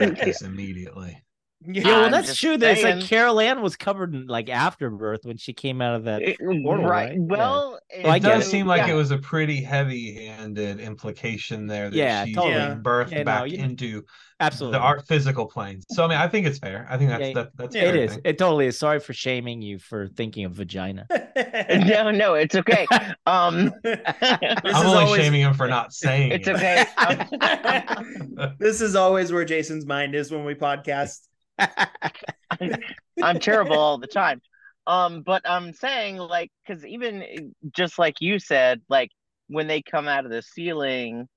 [0.00, 1.22] regret this immediately.
[1.64, 2.56] Yeah, well, that's just true.
[2.58, 3.00] There's like.
[3.04, 6.22] Carol Ann was covered in like afterbirth when she came out of that.
[6.22, 7.08] It- portal, right.
[7.08, 7.12] right?
[7.14, 7.18] Yeah.
[7.20, 8.92] Well, Well, It get does seem like yeah.
[8.92, 12.54] it was a pretty heavy-handed implication there that Yeah, she's totally.
[12.66, 14.04] being birthed Yeah, no, back you- into
[14.38, 14.78] Absolutely.
[14.78, 15.86] the art physical planes.
[15.90, 16.86] So I mean, I think it's fair.
[16.90, 18.10] I think that's Yeah, that, that's a yeah, it fair is.
[18.12, 18.20] thing.
[18.26, 18.78] It totally is.
[18.78, 21.06] Sorry for shaming you for thinking of vagina.
[21.86, 22.86] no, no, it's okay.
[23.24, 26.54] Um, This I'm is only always- shaming him for not saying it's it.
[26.54, 26.84] okay.
[26.98, 31.26] Um, this is always where Jason's mind is when we podcast.
[33.22, 34.40] I'm terrible all the time.
[34.86, 37.38] Um, but I'm saying like, because even eh,
[37.74, 39.10] just like you said, like
[39.48, 41.28] when they come out of the ceiling,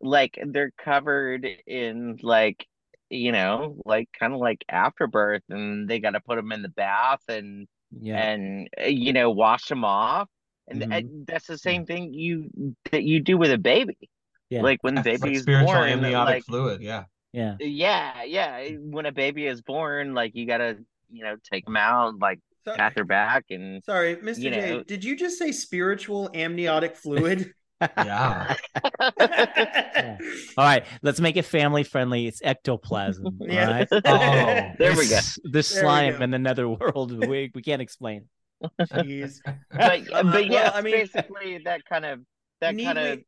[0.00, 2.66] like they're covered in like,
[3.10, 6.68] you know, like kind of like afterbirth, and they got to put them in the
[6.68, 7.68] bath and
[8.00, 8.16] yeah.
[8.18, 10.28] and uh, you know wash them off,
[10.68, 10.98] and Mhm.
[10.98, 12.50] and that's the same thing you
[12.90, 13.96] that you do with a baby.
[14.50, 14.62] Yeah.
[14.62, 16.82] Like when the It's like baby's spiritual born, amniotic like fluid.
[16.82, 17.04] Yeah.
[17.32, 17.56] Yeah.
[17.60, 18.68] yeah, yeah.
[18.78, 20.78] When a baby is born, like you gotta,
[21.10, 24.38] you know, take them out, like So- pat their back, and sorry, Mr.
[24.38, 27.52] You J, know- did you just say spiritual amniotic fluid?
[27.80, 28.56] Yeah.
[30.56, 32.26] All right, let's make it family friendly.
[32.26, 33.38] It's ectoplasm.
[33.40, 33.66] Yeah.
[33.68, 33.88] All right.
[34.06, 35.16] Oh, there we go.
[35.16, 36.24] This- This There slime go.
[36.24, 38.28] in the netherworld, we, we can't explain.
[38.80, 39.40] Jeez.
[39.70, 42.20] But Uh, but yeah, well, I mean- basically that kind of
[42.60, 43.24] that kind of we-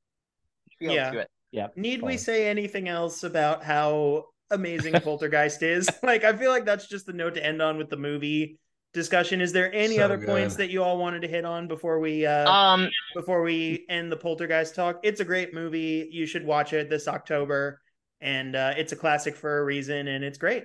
[0.78, 1.24] feels Yeah.
[1.52, 1.60] To it.
[1.60, 1.68] Yeah.
[1.76, 5.88] Need we say anything else about how amazing Poltergeist is?
[6.02, 8.58] Like, I feel like that's just the note to end on with the movie
[8.94, 9.40] discussion.
[9.40, 12.26] Is there any So other points that you all wanted to hit on before we
[12.26, 15.00] uh Um, before we end the Poltergeist talk?
[15.02, 16.08] It's a great movie.
[16.10, 17.80] You should watch it this October,
[18.20, 20.64] and uh, it's a classic for a reason, and it's great.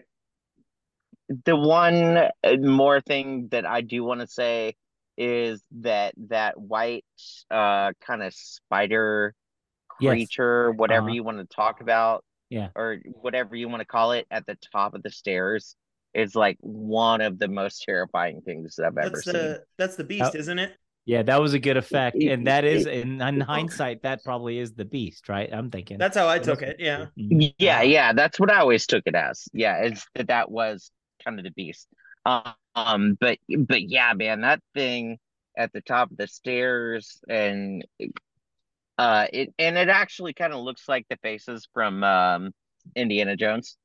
[1.46, 2.30] the one uh,
[2.60, 4.76] more thing that I do want to say
[5.18, 7.06] is that that white
[7.52, 9.36] uh kind of spider
[10.04, 10.12] Yes.
[10.12, 11.16] creature, whatever Uh-huh.
[11.16, 12.70] you want to talk about, Yeah.
[12.76, 15.76] or whatever you want to call it, at the top of the stairs
[16.14, 19.34] is like one of the most terrifying things that I've ever That's seen.
[19.34, 20.38] the that's the beast, Oh.
[20.39, 20.74] isn't it?
[21.06, 24.58] Yeah, that was a good effect, and that is, it- in, in hindsight, that probably
[24.60, 25.51] is the beast, right?
[25.54, 25.97] I'm thinking.
[25.97, 26.78] That's how I took it.
[26.80, 27.08] Yeah.
[27.20, 27.54] Mhm.
[27.58, 29.43] Yeah, yeah, that's what I always took it as.
[29.51, 30.91] Yeah, it's that that was
[31.24, 31.88] kind of the beast.
[32.26, 35.18] Um, but but yeah, man, that thing
[35.58, 37.86] at the top of the stairs and
[38.98, 42.52] uh it and it actually kind of looks like the faces from um
[42.96, 43.78] Indiana Jones.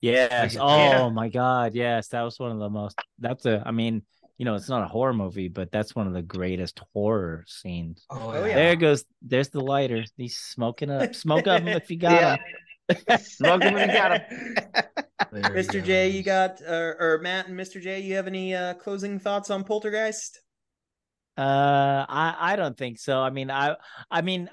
[0.00, 0.54] Yes.
[0.54, 0.60] Yeah.
[0.62, 1.74] Oh my God.
[1.74, 2.96] Yes, that was one of the most.
[3.18, 3.62] That's a.
[3.64, 4.02] I mean,
[4.38, 8.04] you know, it's not a horror movie, but that's one of the greatest horror scenes.
[8.10, 8.54] Oh, Oh, yeah.
[8.56, 9.04] There goes.
[9.22, 10.04] There's the lighter.
[10.16, 11.14] He's smoking up.
[11.14, 12.36] Smoke up if you got Yeah.
[12.36, 13.18] him.
[13.18, 14.20] Smoke 'em if you got 'em.
[15.32, 15.84] There he Mr.
[15.84, 17.82] J, you got uh, or Matt and Mr.
[17.82, 20.40] J, you have any uh, closing thoughts on Poltergeist?
[21.36, 23.18] Uh, I I don't think so.
[23.20, 23.76] I mean, I
[24.10, 24.48] I mean,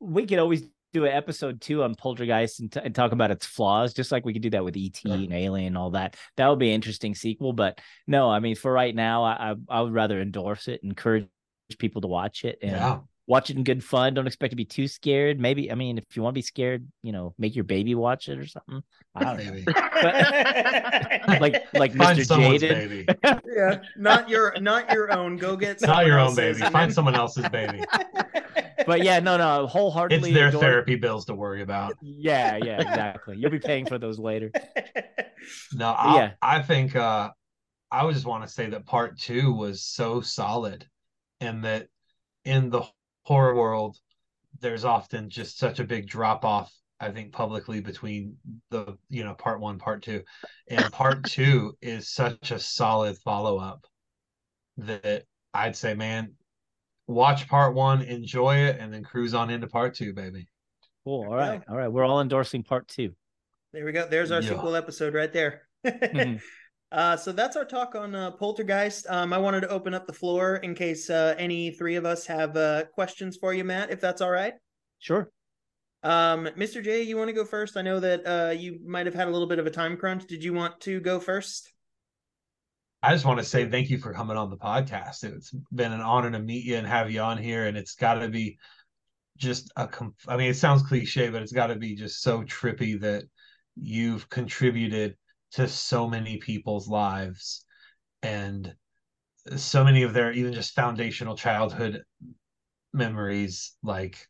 [0.00, 0.62] we could always
[0.92, 4.24] do an episode two on Poltergeist and, t- and talk about its flaws, just like
[4.24, 6.16] we could do that with ET and Alien and all that.
[6.36, 7.52] That would be an interesting sequel.
[7.52, 11.26] But no, I mean, for right now, I I, I would rather endorse it, encourage
[11.78, 13.00] people to watch it, and Yeah.
[13.26, 14.14] Watch it in good fun.
[14.14, 15.38] Don't expect to be too scared.
[15.40, 18.28] Maybe I mean, if you want to be scared, you know, make your baby watch
[18.28, 18.82] it or something.
[19.14, 19.52] I don't know.
[19.52, 19.64] Baby.
[21.40, 22.26] Like like Find Mr.
[22.26, 23.06] someone's baby.
[23.24, 25.36] yeah, not your not your own.
[25.36, 26.60] Go get Not your own baby.
[26.62, 27.82] and Find someone else's baby.
[28.86, 29.66] But yeah, no, no, wholeheartedly.
[29.66, 30.32] It's wholeheartedly.
[30.34, 31.94] their adore- therapy bills to worry about.
[32.02, 33.36] Yeah, yeah, exactly.
[33.38, 34.50] You'll be paying for those later.
[35.72, 36.30] No, I, Yeah.
[36.42, 37.30] I think uh
[37.90, 40.86] I would just want to say that part two was so solid
[41.40, 41.88] and that
[42.44, 42.82] in the
[43.24, 43.96] horror world
[44.60, 48.36] there's often just such a big drop off, I think, publicly between
[48.70, 50.22] the you know part one, part two.
[50.68, 53.84] And part two is such a solid follow up
[54.78, 56.34] that I'd say, man,
[57.06, 60.46] watch part one, enjoy it, and then cruise on into part two, baby.
[61.04, 61.24] Cool.
[61.24, 61.62] All right.
[61.68, 61.88] All right.
[61.88, 63.14] We're all endorsing part two.
[63.72, 64.06] There we go.
[64.08, 64.50] There's our Yeah.
[64.50, 65.62] sequel episode right there.
[65.84, 66.40] Mhm.
[66.94, 69.04] Uh, so that's our talk on uh, Poltergeist.
[69.08, 72.24] Um, I wanted to open up the floor in case uh, any three of us
[72.26, 74.54] have uh, questions for you, Matt, if that's all right.
[75.00, 75.28] Sure.
[76.04, 76.84] Um, Mr.
[76.84, 77.76] J, you want to go first?
[77.76, 80.28] I know that uh, you might have had a little bit of a time crunch.
[80.28, 81.72] Did you want to go first?
[83.02, 85.24] I just want to say thank you for coming on the podcast.
[85.24, 88.14] It's been an honor to meet you and have you on here, and it's got
[88.14, 88.56] to be
[89.36, 89.88] just a.
[90.28, 93.24] I mean, it sounds cliche, but it's got to be just so trippy that
[93.74, 95.16] you've contributed
[95.52, 97.64] to so many people's lives
[98.22, 98.74] and
[99.56, 102.02] so many of their even just foundational childhood
[102.92, 104.26] memories like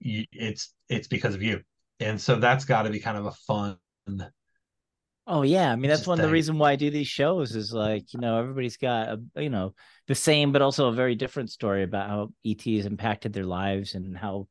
[0.00, 1.60] you, it's it's because of you
[2.00, 3.78] and so that's got to be kind of a fun
[5.26, 6.24] oh yeah i mean that's one thing.
[6.24, 9.42] of the reason why i do these shows is like you know everybody's got a
[9.42, 9.72] you know
[10.06, 13.94] the same but also a very different story about how et has impacted their lives
[13.94, 14.46] and how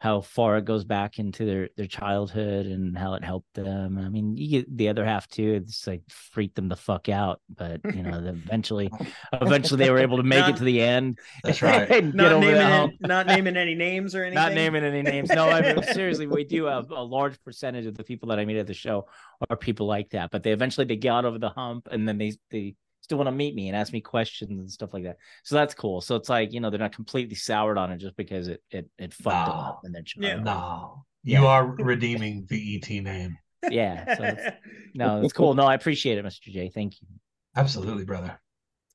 [0.00, 3.98] how far it goes back into their their childhood and how it helped them.
[3.98, 5.60] I mean, you get the other half too.
[5.62, 8.90] It's like freak them the fuck out, but you know, eventually,
[9.34, 11.18] eventually they were able to make Not- it to the end.
[11.44, 11.86] That's right.
[11.88, 12.94] get Not over naming, any, hump.
[13.00, 14.42] not naming any names or anything.
[14.42, 15.28] Not naming any names.
[15.28, 18.46] No, I mean seriously, we do have a large percentage of the people that I
[18.46, 19.06] meet at the show
[19.50, 20.30] are people like that.
[20.30, 22.74] But they eventually they got over the hump, and then they they
[23.10, 25.16] still want to meet me and ask me questions and stuff like that.
[25.42, 26.00] So that's cool.
[26.00, 28.88] So it's like you know they're not completely soured on it just because it it
[28.98, 29.62] it fucked them No.
[29.62, 30.36] up in their Yeah.
[30.36, 31.46] no you Yeah.
[31.46, 33.36] are redeeming the et name
[33.68, 34.14] Yeah.
[34.16, 34.56] So it's,
[34.94, 35.54] no, it's cool.
[35.54, 36.52] No, I appreciate it, Mr.
[36.52, 36.68] J.
[36.72, 37.08] Thank you.
[37.56, 38.40] absolutely brother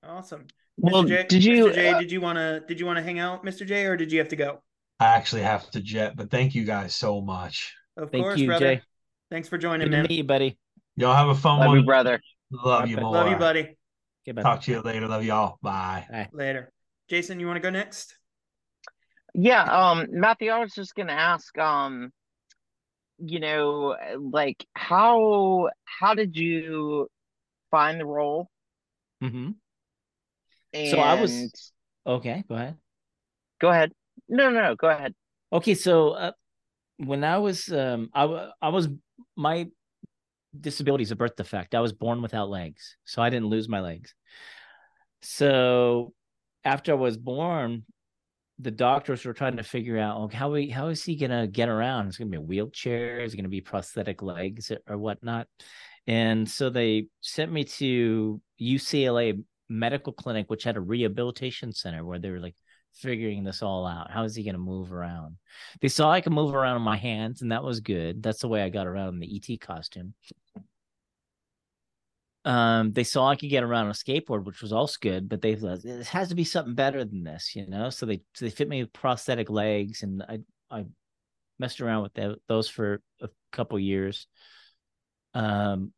[0.02, 0.46] awesome.
[0.78, 1.08] Well, Mr.
[1.10, 1.66] J, did you?
[1.66, 1.74] Mr.
[1.76, 2.62] J, uh, did you want to?
[2.68, 3.68] Did you want to hang out, Mr.
[3.68, 4.62] J, or did you have to go?
[5.02, 8.48] i actually have to jet but thank you guys so much Of Thank course, you,
[8.48, 8.76] brother.
[8.76, 8.82] Jay.
[9.30, 10.06] Thanks for joining, Good to man.
[10.10, 10.58] meet you, buddy.
[10.96, 12.22] y'all have a fun love one you, brother.
[12.50, 13.76] love you Love more Love you, buddy.
[14.26, 14.42] Okay, bye.
[14.42, 16.72] talk to you later love y'all bye Later.
[17.08, 18.18] Jason, you want to go next?
[19.36, 22.12] Yeah, um, Matthew, I was just gonna ask, um,
[23.20, 27.08] you know, like how how did you
[27.70, 28.50] find the role?
[29.24, 29.52] Mm-hmm.
[30.74, 31.72] And So I was-
[32.08, 32.78] Okay, go ahead.
[33.60, 33.92] go ahead.
[34.28, 35.14] No, no, no, go ahead.
[35.52, 36.32] Okay, so uh,
[36.98, 38.88] when I was um I wa- I was
[39.36, 39.68] my
[40.62, 41.76] disability is a birth defect.
[41.76, 44.14] I was born without legs, so I didn't lose my legs.
[45.22, 46.14] So
[46.64, 47.84] after I was born,
[48.60, 51.70] the doctors were trying to figure out okay, how we how is he gonna get
[51.70, 52.08] around?
[52.08, 53.20] Is gonna be a wheelchair?
[53.20, 55.48] Is gonna be prosthetic legs or whatnot?
[56.08, 62.20] And so they sent me to UCLA Medical Clinic, which had a rehabilitation center where
[62.20, 62.56] they were like
[62.96, 64.12] figuring this all out.
[64.12, 65.38] How is he going to move around?
[65.82, 68.24] They saw I could move around on my hands, and that was good.
[68.24, 70.14] That's the way I got around in the ET costume.
[72.46, 75.42] Um, they saw I could get around on a skateboard, which was also good, but
[75.42, 77.90] they thought it has to be something better than this, you know.
[77.90, 80.40] So they so they fit me with prosthetic legs, and I
[80.70, 80.86] I
[81.58, 84.28] messed around with those for a couple years.
[85.34, 85.92] Um,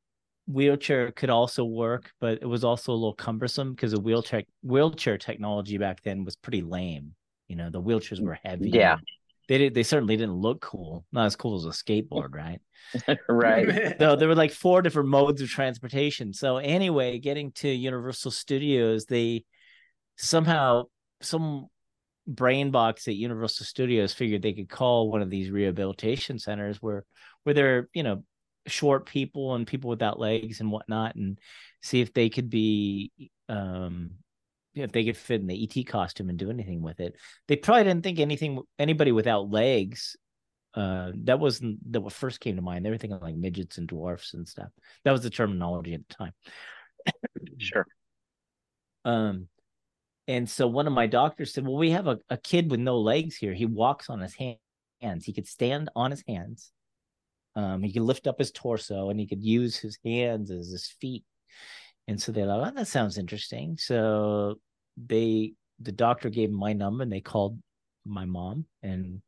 [0.47, 5.17] wheelchair could also work, but it was also a little cumbersome because the wheelchair wheelchair
[5.17, 7.13] technology back then was pretty lame.
[7.47, 8.69] You know, the wheelchairs were heavy.
[8.69, 8.97] Yeah.
[9.47, 11.05] They did, they certainly didn't look cool.
[11.13, 12.59] Not as cool as a skateboard, right?
[13.29, 13.95] Right.
[13.99, 16.33] so there were like four different modes of transportation.
[16.33, 19.45] So anyway, getting to Universal Studios, they
[20.17, 20.83] somehow
[21.21, 21.67] some
[22.27, 27.05] brain box at Universal Studios figured they could call one of these rehabilitation centers where
[27.43, 28.23] where they're you know
[28.67, 31.39] short people and people without legs and whatnot, and
[31.81, 33.11] see if they could be
[33.49, 34.11] um
[34.75, 37.15] if they could fit in the ET costume and do anything with it.
[37.47, 40.15] They probably didn't think anything anybody without legs
[40.73, 42.85] uh that wasn't that what first came to mind.
[42.85, 44.69] They were thinking like midgets and dwarfs and stuff.
[45.03, 46.33] That was the terminology at the time.
[47.57, 47.87] Sure.
[49.05, 49.47] um
[50.27, 52.99] and so one of my doctors said well we have a, a kid with no
[52.99, 53.53] legs here.
[53.53, 54.57] He walks on his hand-
[55.01, 55.25] hands.
[55.25, 56.71] He could stand on his hands
[57.57, 60.87] um he could lift up his torso and he could use his hands as his
[61.01, 61.25] feet
[62.07, 64.55] and so they're like oh, that sounds interesting so
[64.95, 67.59] they the doctor gave him my number and they called
[68.05, 69.21] my mom and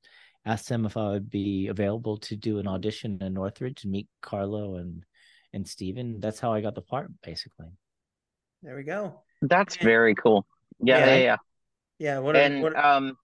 [0.45, 4.07] asked them if I would be available to do an audition in Northridge and meet
[4.21, 5.03] Carlo and
[5.53, 6.19] and Steven.
[6.19, 7.67] That's how I got the part, basically.
[8.63, 9.21] There we go.
[9.41, 10.45] That's And- very cool.
[10.82, 11.05] Yeah, Yeah.
[11.05, 11.38] yeah, yeah.
[11.99, 12.19] Yeah.
[12.19, 12.36] What?
[12.36, 13.17] A, and what um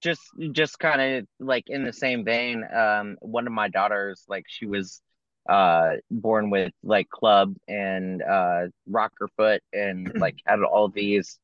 [0.00, 0.22] just
[0.52, 4.66] just kind of like in the same vein um one of my daughters like she
[4.66, 5.02] was
[5.48, 11.38] uh born with like club and uh rocker foot and like had all these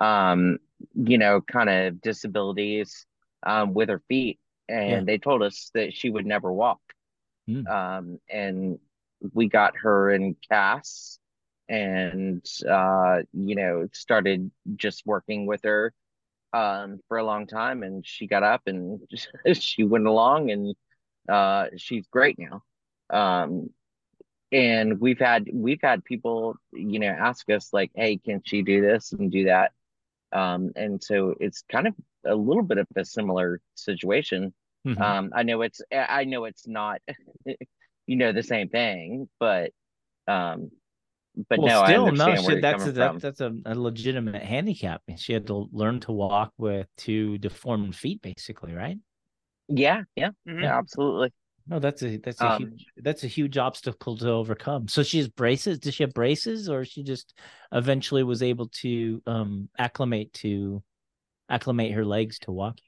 [0.00, 0.58] um
[0.94, 3.06] you know kind of disabilities
[3.44, 4.38] um with her feet
[4.68, 5.06] and Yeah.
[5.06, 6.80] they told us that she would never walk
[7.46, 7.64] Hmm.
[7.70, 8.78] um and
[9.32, 11.18] we got her in casts
[11.68, 15.92] and uh you know started just working with her
[16.52, 19.00] um for a long time and she got up and
[19.54, 20.74] she went along and
[21.28, 22.62] uh she's great now.
[23.10, 23.70] Um
[24.52, 28.80] and we've had we've had people you know ask us like hey can she do
[28.80, 29.72] this and do that?
[30.32, 31.94] Um and so it's kind of
[32.26, 34.54] a little bit of a similar situation.
[34.86, 35.00] Mhm.
[35.00, 37.00] um i know it's i know it's not
[38.06, 39.72] you know the same thing but
[40.28, 40.70] um
[41.48, 43.52] but well, no i still, no, where she, you're that's a, that, from that's a,
[43.66, 45.02] a legitimate handicap.
[45.16, 48.98] She had to learn to walk with two deformed feet, basically, right?
[49.68, 50.60] yeah yeah Mhm.
[50.60, 51.32] yeah absolutely
[51.66, 54.88] No, that's a that's a Um, huge that's a huge obstacle to overcome.
[54.88, 55.78] So she has braces.
[55.80, 57.34] Does she have braces, or she just
[57.72, 60.82] eventually was able to um acclimate to
[61.50, 62.84] acclimate her legs to walking?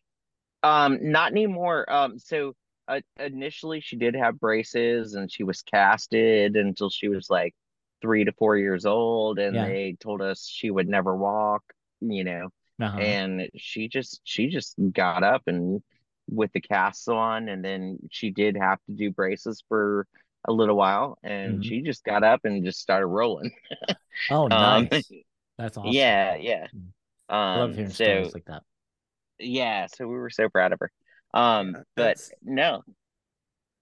[0.62, 1.90] Um, not anymore.
[1.90, 2.55] Um, so
[2.88, 7.55] uh, initially she did have braces and she was casted until she was like
[8.03, 9.64] three to four years old, and Yeah.
[9.64, 11.62] they told us she would never walk,
[12.01, 12.48] you know,
[12.80, 13.14] Uh-huh.
[13.14, 15.82] and she just she just got up and
[16.28, 20.07] with the casts on, and then she did have to do braces for
[20.48, 21.64] a little while, and Mhm.
[21.64, 23.51] she just got up and just started rolling.
[24.28, 25.12] oh, um, nice.
[25.59, 26.16] That's awesome.
[26.16, 26.68] Yeah, yeah.
[26.74, 26.92] Mm.
[27.55, 28.64] I love Um, hearing so stories like that.
[29.38, 30.90] yeah, so we were so proud of her.
[31.34, 32.82] Um, Yeah, but no,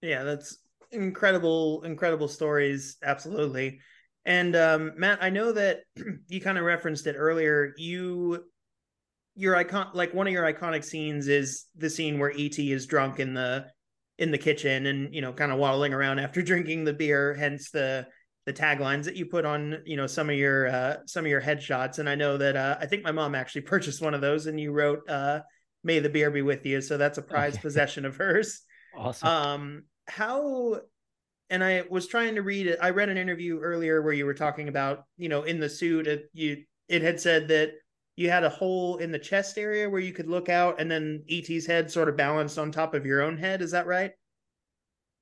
[0.00, 0.58] Yeah, that's
[0.92, 2.96] incredible, incredible stories.
[3.02, 3.80] Absolutely.
[4.24, 5.80] And um, Matt, I know that
[6.28, 7.72] you kind of referenced it earlier.
[7.76, 8.44] You,
[9.34, 13.20] your icon, like one of your iconic scenes is the scene where ET is drunk
[13.20, 13.66] in the
[14.18, 17.34] in the kitchen and you know kind of waddling around after drinking the beer.
[17.34, 18.06] Hence the
[18.46, 21.40] the taglines that you put on you know some of your uh, some of your
[21.40, 21.98] headshots.
[21.98, 24.58] And I know that uh, I think my mom actually purchased one of those, and
[24.58, 25.40] you wrote uh,
[25.84, 27.62] "May the beer be with you." So that's a prized Okay.
[27.62, 28.62] possession of hers
[28.96, 29.28] Awesome.
[29.28, 30.80] um how
[31.50, 34.34] and i was trying to read it i read an interview earlier where you were
[34.34, 37.72] talking about you know in the suit it, you it had said that
[38.16, 41.22] you had a hole in the chest area where you could look out and then
[41.30, 44.12] et's head sort of balanced on top of your own head is that right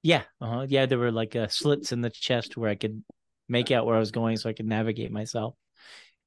[0.03, 0.23] yeah.
[0.41, 0.67] Uh-huh.
[0.69, 3.03] Yeah, there were like uh, slits in the chest where I could
[3.49, 5.55] make out where I was going, so I could navigate myself.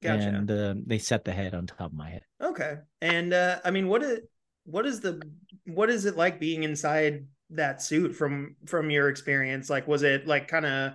[0.02, 0.28] Gotcha.
[0.28, 2.22] And uh, they set the head on top of my head.
[2.42, 4.20] okay and uh i mean what is
[4.64, 5.20] what is the
[5.66, 9.70] what is it like being inside that suit from from your experience?
[9.70, 10.92] Like was it like kind of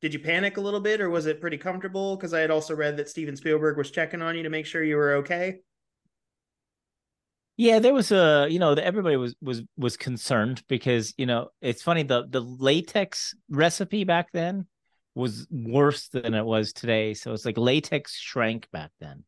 [0.00, 2.16] did you panic a little bit or was it pretty comfortable?
[2.16, 4.84] Because i had also read that steven spielberg was checking on you to make sure
[4.84, 5.60] you were okay.
[7.56, 11.82] Yeah, there was a you know everybody was was was concerned because you know it's
[11.82, 14.66] funny the the latex recipe back then
[15.14, 17.14] was worse than it was today.
[17.14, 19.22] So it's like latex shrank back then,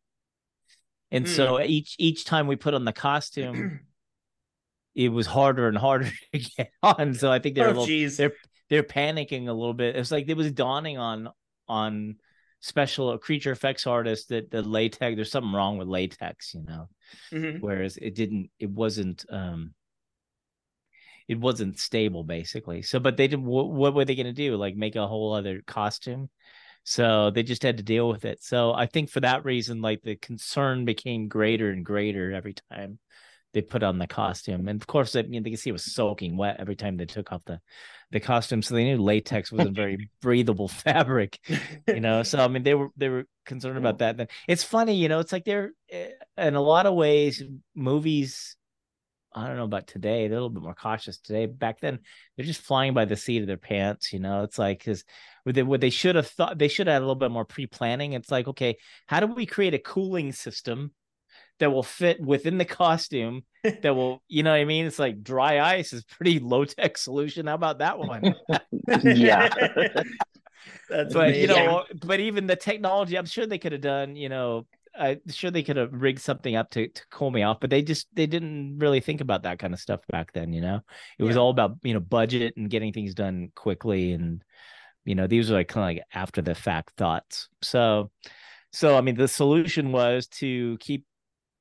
[1.12, 1.64] and so hmm.
[1.66, 3.80] each each time we put on the costume,
[4.97, 7.14] it was harder and harder to get on.
[7.14, 8.32] So I think they're a oh little geez they're
[8.68, 9.94] they're panicking a little bit.
[9.94, 11.28] It's like it was dawning on
[11.68, 12.16] on
[12.61, 16.88] special creature effects artists that the latex there's something wrong with latex, you know?
[17.32, 17.61] Mhm.
[17.61, 19.74] whereas it didn't it wasn't um
[21.28, 22.82] it wasn't stable basically.
[22.82, 24.57] So but they did what, what were they going to do?
[24.57, 26.30] Like make a whole other costume?
[26.84, 28.42] So they just had to deal with it.
[28.42, 32.99] So i think for that reason like the concern became greater and greater every time
[33.57, 34.68] they put on the costume.
[34.68, 37.07] And of course I mean, they could see it was soaking wet every time they
[37.07, 37.59] took off the
[38.11, 38.61] the costume.
[38.61, 41.40] So they knew latex was a very breathable fabric
[41.89, 42.22] you know?
[42.22, 44.28] So i mean they were they were concerned about that then.
[44.47, 47.43] It's funny you know it's like they're eh, in a lot of ways
[47.74, 48.56] movies
[49.35, 51.47] i don't know about today they're a little bit more cautious today.
[51.47, 52.01] Back then
[52.36, 54.43] they're just flying by the seat of their pants you know?
[54.43, 55.02] It's like because
[55.44, 57.47] what they, what they should have thought they should have had a little bit more
[57.47, 58.12] pre-planning.
[58.12, 58.76] It's like okay
[59.06, 60.93] how do we create a cooling system
[61.59, 64.87] that will fit within the costume that will you know what i mean?
[64.87, 67.47] It's like dry ice is pretty low tech solution.
[67.47, 68.35] How about that one?
[69.05, 69.49] Yeah.
[70.89, 74.28] that's but you know but even the technology i'm sure they could have done you
[74.28, 74.66] know
[74.99, 77.83] i'm sure they could have rigged something up to, to cool me off but they
[77.83, 80.81] just they didn't really think about that kind of stuff back then you know?
[81.19, 81.43] It was Yeah.
[81.43, 84.43] all about you know budget and getting things done quickly and
[85.05, 87.49] you know these are like kind of like after the fact thoughts.
[87.62, 88.11] So
[88.73, 91.05] so i mean the solution was to keep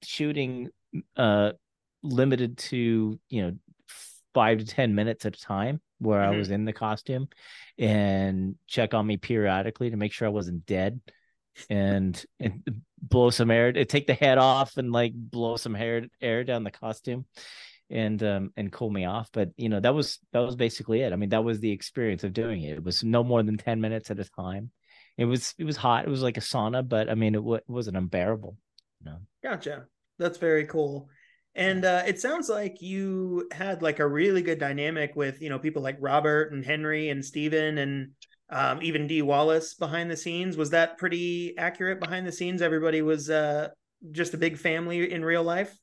[0.05, 0.69] shooting
[1.17, 1.51] uh
[2.03, 3.51] limited to you know
[4.33, 6.27] five to ten minutes at a time where Mhm.
[6.27, 7.27] i was in the costume
[7.77, 10.99] and check on me periodically to make sure i wasn't dead
[11.69, 12.63] and and
[13.01, 16.71] blow some air take the head off and like blow some hair air down the
[16.71, 17.25] costume
[17.89, 19.29] and um and cool me off.
[19.31, 21.13] But you know that was that was basically it.
[21.13, 22.77] I mean that was the experience of doing it.
[22.77, 24.71] It was no more than 10 minutes at a time.
[25.17, 26.05] It was it was hot.
[26.05, 28.57] It was like a sauna but i mean it, w- it wasn't unbearable
[28.99, 29.17] you know?
[29.43, 29.85] Gotcha.
[30.17, 31.09] That's very cool.
[31.55, 35.59] And uh, it sounds like you had like a really good dynamic with you know
[35.59, 38.11] people like Robert and Henry and Steven and
[38.49, 40.57] um, even Dee Wallace behind the scenes.
[40.57, 42.61] Was that pretty accurate behind the scenes?
[42.61, 43.69] Everybody was uh,
[44.11, 45.75] just a big family in real life.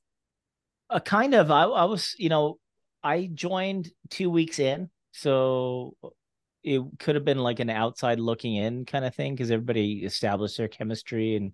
[0.91, 2.59] A kind of I, I was you know
[3.03, 5.97] i joined two weeks in so
[6.63, 10.57] it could have been like an outside looking in kind of thing because everybody established
[10.57, 11.53] their chemistry and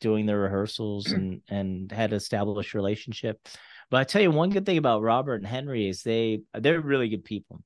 [0.00, 3.38] doing the rehearsals and and had established relationship.
[3.90, 7.08] But I tell you one good thing about Robert and Henry is they they're really
[7.08, 7.62] good people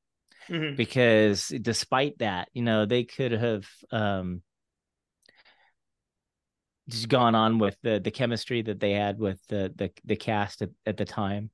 [0.48, 0.76] Mhm.
[0.76, 4.42] because despite that, you know, they could have um
[6.88, 10.62] just gone on with the the chemistry that they had with the the, the cast
[10.62, 11.50] at, at the time.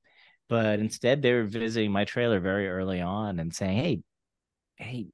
[0.48, 4.02] But instead they were visiting my trailer very early on and saying, Hey,
[4.76, 5.06] hey,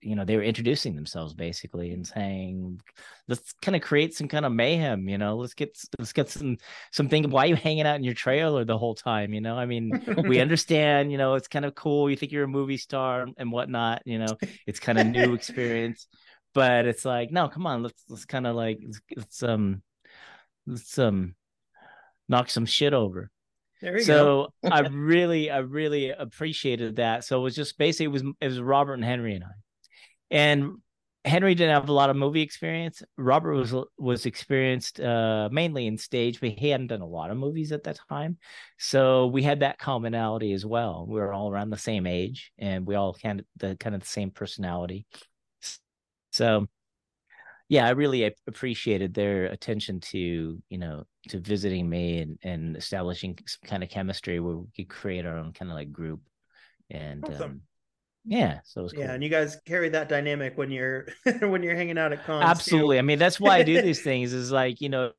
[0.00, 2.80] you know, they were introducing themselves basically and saying,
[3.28, 6.58] let's kind of create some kind of mayhem, you know, let's get let's get some
[6.92, 7.28] something.
[7.30, 9.34] Why are you hanging out in your trailer the whole time?
[9.34, 9.90] You know, I mean,
[10.26, 12.10] we understand, you know, it's kind of cool.
[12.10, 14.36] You think you're a movie star and whatnot, you know,
[14.66, 16.06] it's kind of new experience.
[16.54, 19.82] But it's like, no, come on, let's let's kind of like let's, let's um
[20.66, 21.34] let's um
[22.28, 23.30] knock some shit over.
[24.04, 27.24] So I really, I really appreciated that.
[27.24, 29.48] So it was just basically it was it was Robert and Henry and I,
[30.30, 30.78] and
[31.24, 33.02] Henry didn't have a lot of movie experience.
[33.16, 37.36] Robert was was experienced uh, mainly in stage, but he hadn't done a lot of
[37.36, 38.38] movies at that time.
[38.78, 41.04] So we had that commonality as well.
[41.08, 44.06] We were all around the same age, and we all had the kind of the
[44.06, 45.04] same personality.
[46.30, 46.68] So
[47.68, 53.36] yeah, I really appreciated their attention to you know to visiting me and and establishing
[53.46, 56.20] some kind of chemistry where we could create our own kind of like group,
[56.88, 57.42] and Awesome.
[57.42, 57.60] um,
[58.26, 59.02] yeah, so it was cool.
[59.02, 61.06] Yeah, and you guys carry that dynamic when you're
[61.40, 62.40] when you're hanging out at cons.
[62.40, 62.44] too.
[62.44, 62.98] Absolutely.
[62.98, 64.32] I mean, that's why I do these things.
[64.32, 65.12] Is like you know,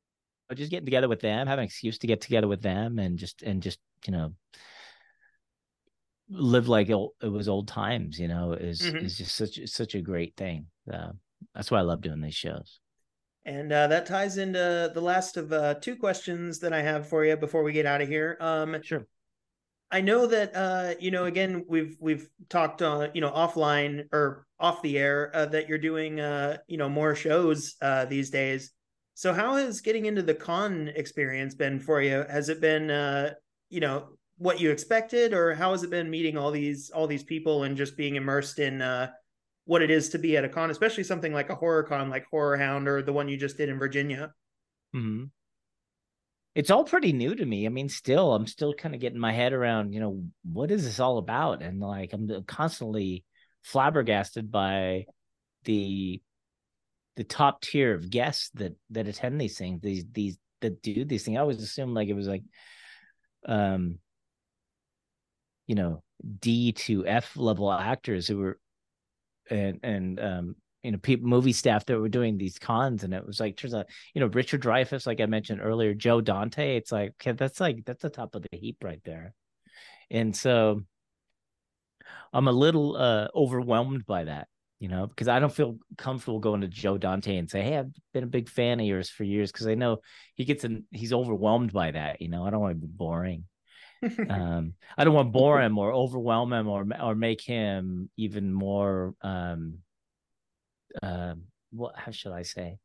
[0.54, 3.42] just getting together with them, have an excuse to get together with them, and just
[3.42, 4.32] and just you know
[6.30, 8.18] live like it, it was old times.
[8.18, 9.04] You know, is Mhm.
[9.04, 10.66] is just such such a great thing.
[10.92, 11.12] Uh,
[11.54, 12.80] that's why I love doing these shows.
[13.44, 17.24] And uh, that ties into the last of uh, two questions that I have for
[17.24, 18.36] you before we get out of here.
[18.40, 19.06] Um, Sure.
[19.90, 21.24] I know that uh, you know.
[21.24, 25.78] Again, we've we've talked on you know offline or off the air uh, that you're
[25.78, 28.72] doing uh, you know more shows uh, these days.
[29.14, 32.24] So how has getting into the con experience been for you?
[32.30, 33.34] Has it been uh,
[33.70, 37.24] you know what you expected, or how has it been meeting all these all these
[37.24, 39.10] people and just being immersed in uh,
[39.64, 42.26] what it is to be at a con, especially something like a horror con like
[42.32, 44.32] Horrorhound or the one you just did in Virginia?
[44.92, 45.24] hmm
[46.58, 47.66] It's all pretty new to me.
[47.66, 50.82] I mean, still, I'm still kind of getting my head around, you know, what is
[50.82, 51.62] this all about?
[51.62, 53.24] And like, I'm constantly
[53.62, 55.06] flabbergasted by
[55.62, 56.20] the
[57.14, 59.80] the top tier of guests that that attend these things.
[59.80, 61.36] These these that do these things.
[61.36, 62.42] I always assumed like it was like,
[63.46, 64.00] um,
[65.68, 66.02] you know,
[66.40, 68.58] D to F level actors who were,
[69.48, 73.26] and and um, you know, people, movie staff that were doing these cons, and it
[73.26, 76.76] was like, turns out, you know, Richard Dreyfuss, like I mentioned earlier, Joe Dante.
[76.76, 79.34] It's like, okay, that's like that's the top of the heap right there,
[80.10, 80.82] and so
[82.32, 84.48] I'm a little uh overwhelmed by that,
[84.78, 87.92] you know, because I don't feel comfortable going to Joe Dante and say, hey, I've
[88.12, 89.98] been a big fan of yours for years, because I know
[90.34, 92.44] he gets in, he's overwhelmed by that, you know.
[92.46, 93.44] I don't want to be boring
[94.30, 98.52] um i don't want to bore him or overwhelm him or or make him even
[98.52, 99.78] more um
[101.02, 102.78] um what how should i say?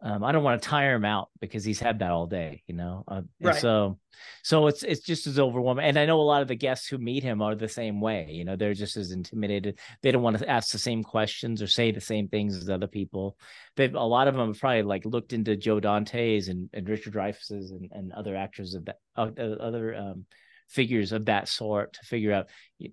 [0.00, 2.74] Um i don't want to tire him out because he's had that all day you
[2.74, 3.02] know?
[3.08, 3.56] Uh, Right.
[3.56, 3.98] so
[4.44, 6.98] so it's it's just as overwhelming and i know a lot of the guests who
[6.98, 8.54] meet him are the same way you know?
[8.54, 9.78] They're just as intimidated.
[10.02, 12.86] They don't want to ask the same questions or say the same things as other
[12.86, 13.36] people.
[13.76, 17.14] They've a lot of them have probably like looked into Joe Dante's and, and Richard
[17.14, 20.26] Dreyfuss's and, and other actors of that uh, other um,
[20.68, 22.48] figures of that sort to figure out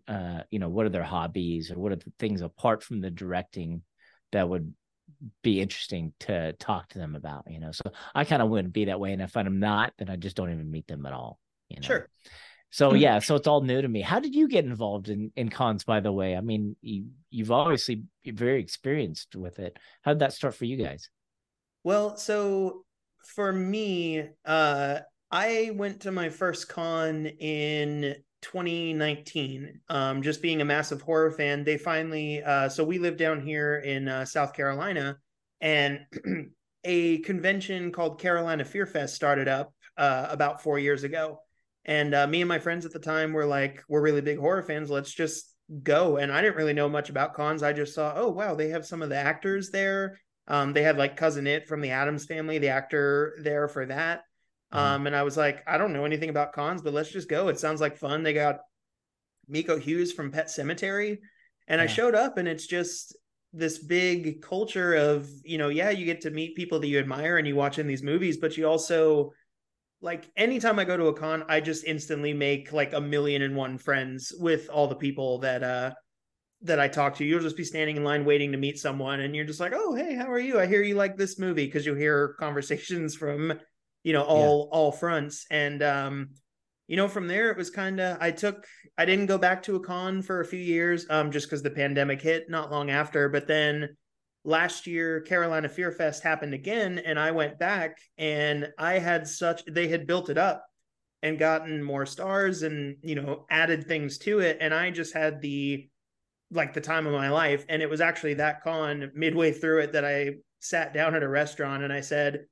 [0.08, 3.12] uh, you know what are their hobbies or what are the things apart from the
[3.12, 3.82] directing
[4.32, 4.74] that would
[5.44, 7.84] be interesting to talk to them about you know so
[8.14, 10.52] I kind of wouldn't be that way and if I'm not then I just don't
[10.52, 11.40] even meet them at all
[11.70, 12.10] you know Sure.
[12.72, 14.02] so yeah, so it's all new to me.
[14.02, 15.84] How did you get involved in in cons?
[15.84, 19.78] By the way, I mean you you've obviously very experienced with it.
[20.02, 21.10] How did that start for you guys?
[21.84, 22.84] Well, so
[23.26, 25.00] for me, uh,
[25.32, 29.82] I went to my first con in 2019.
[29.90, 33.78] Um, just being a massive horror fan, they finally, uh, so we live down here
[33.78, 35.18] in uh, South Carolina,
[35.62, 36.06] and
[36.84, 41.40] a convention called Carolina Fear Fest started up uh, about four years ago.
[41.86, 44.64] And uh, me and my friends at the time were like, we're really big horror
[44.64, 44.90] fans.
[44.90, 46.18] Let's just go.
[46.18, 47.64] And I didn't really know much about cons.
[47.64, 50.20] I just saw, oh, wow, they have some of the actors there.
[50.48, 54.22] Um, they had like cousin it from the Addams family, the actor there for that.
[54.76, 54.80] Mhm.
[54.80, 57.48] Um, and I was like, I don't know anything about cons, but let's just go.
[57.48, 58.24] It sounds like fun.
[58.24, 58.60] They got
[59.48, 61.20] Miko Hughes from Pet Sematary,
[61.68, 63.16] and I showed up, and it's just
[63.54, 67.38] this big culture of you know, yeah, you get to meet people that you admire
[67.38, 69.32] and you watch in these movies, but you also
[70.02, 73.56] like anytime I go to a con, I just instantly make like a million and
[73.56, 75.94] one friends with all the people that uh
[76.62, 79.36] that I talk to, you'll just be standing in line waiting to meet someone, and
[79.36, 80.60] you're just like, "Oh, hey, how are you?
[80.60, 83.60] I hear you like this movie," because you hear conversations from,
[84.06, 84.78] you know, all yeah.
[84.78, 86.30] all fronts, and um,
[86.88, 88.68] you know, from there it was kind of I took
[89.00, 91.72] I didn't go back to a con for a few years, um, just because the
[91.72, 93.98] pandemic hit not long after, but then
[94.44, 99.66] last year Carolina Fear Fest happened again, and I went back, and I had such
[99.66, 100.64] they had built it up
[101.24, 104.60] and gotten more stars and you know added things to it.
[104.62, 105.90] And i just had the
[106.52, 107.66] like the time of my life.
[107.68, 111.28] And it was actually that con midway through it that i sat down at a
[111.28, 112.46] restaurant and i said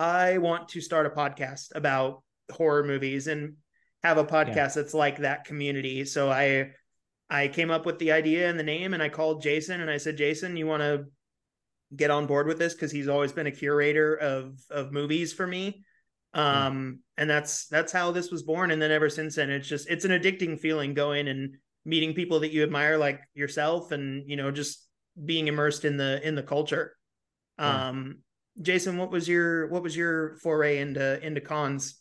[0.00, 2.22] i want to start a podcast about
[2.52, 3.54] horror movies and
[4.02, 4.68] have a podcast yeah.
[4.76, 6.04] that's like that community.
[6.04, 6.70] So i
[7.28, 9.98] i came up with the idea and the name and i called jason and i
[9.98, 11.04] said jason you want to
[11.94, 12.74] get on board with this?
[12.74, 15.84] Because he's always been a curator of of movies for me.
[16.34, 18.70] Um and that's that's how this was born.
[18.70, 22.40] And then ever since then it's just it's an addicting feeling going and meeting people
[22.40, 24.86] that you admire like yourself and you know just
[25.24, 26.96] being immersed in the in the culture.
[27.58, 28.18] Um
[28.60, 32.00] jason what was your what was your foray into into cons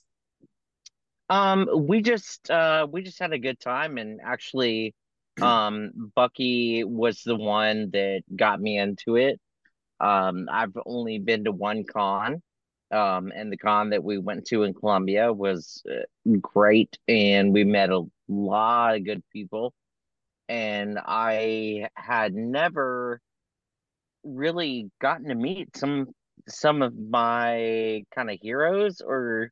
[1.30, 4.94] um we just uh we just had a good time and actually
[5.42, 9.40] um bucky was the one that got me into it
[10.00, 12.42] um i've only been to one con
[12.92, 16.04] um, and the con that we went to in Columbia was uh,
[16.42, 19.74] great, and we met a lot of good people.
[20.48, 23.22] And I had never
[24.24, 26.08] really gotten to meet some
[26.50, 29.52] some of my kind of heroes, or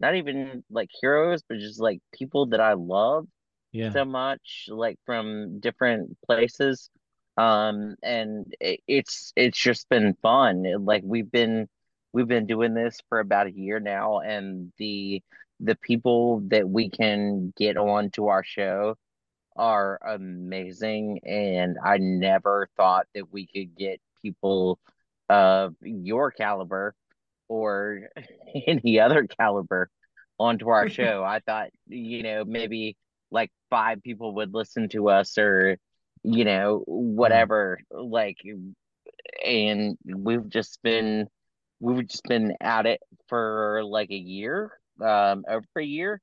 [0.00, 3.26] not even like heroes, but just like people that I love
[3.72, 3.90] yeah.
[3.92, 6.90] so much, like from different places.
[7.36, 10.64] Um, and it, it's it's just been fun.
[10.84, 11.68] Like we've been
[12.14, 15.20] we've been doing this for about a year now and the
[15.60, 18.94] the people that we can get on to our show
[19.56, 24.78] are amazing and i never thought that we could get people
[25.34, 26.94] of your caliber
[27.48, 28.08] or
[28.66, 29.90] any other caliber
[30.38, 31.24] onto our show.
[31.24, 32.96] I thought you know maybe
[33.30, 35.76] like five people would listen to us or
[36.22, 38.38] you know whatever like
[39.44, 41.26] and we've just been
[41.80, 44.70] we've just been at it for like a year,
[45.02, 46.20] um, over a year,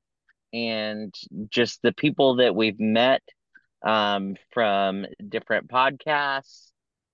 [0.53, 1.13] and
[1.49, 3.21] just the people that we've met
[3.85, 6.71] um, from different podcasts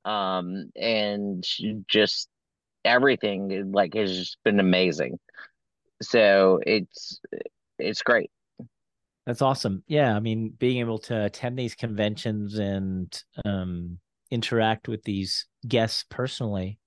[0.08, 1.46] um, and
[1.88, 2.30] just
[2.86, 5.20] everything like has just been amazing.
[6.02, 7.20] So it's
[7.78, 8.32] it's great.
[9.26, 9.84] That's awesome.
[9.88, 14.00] Yeah, I mean, being able to attend these conventions and um,
[14.32, 16.80] interact with these guests personally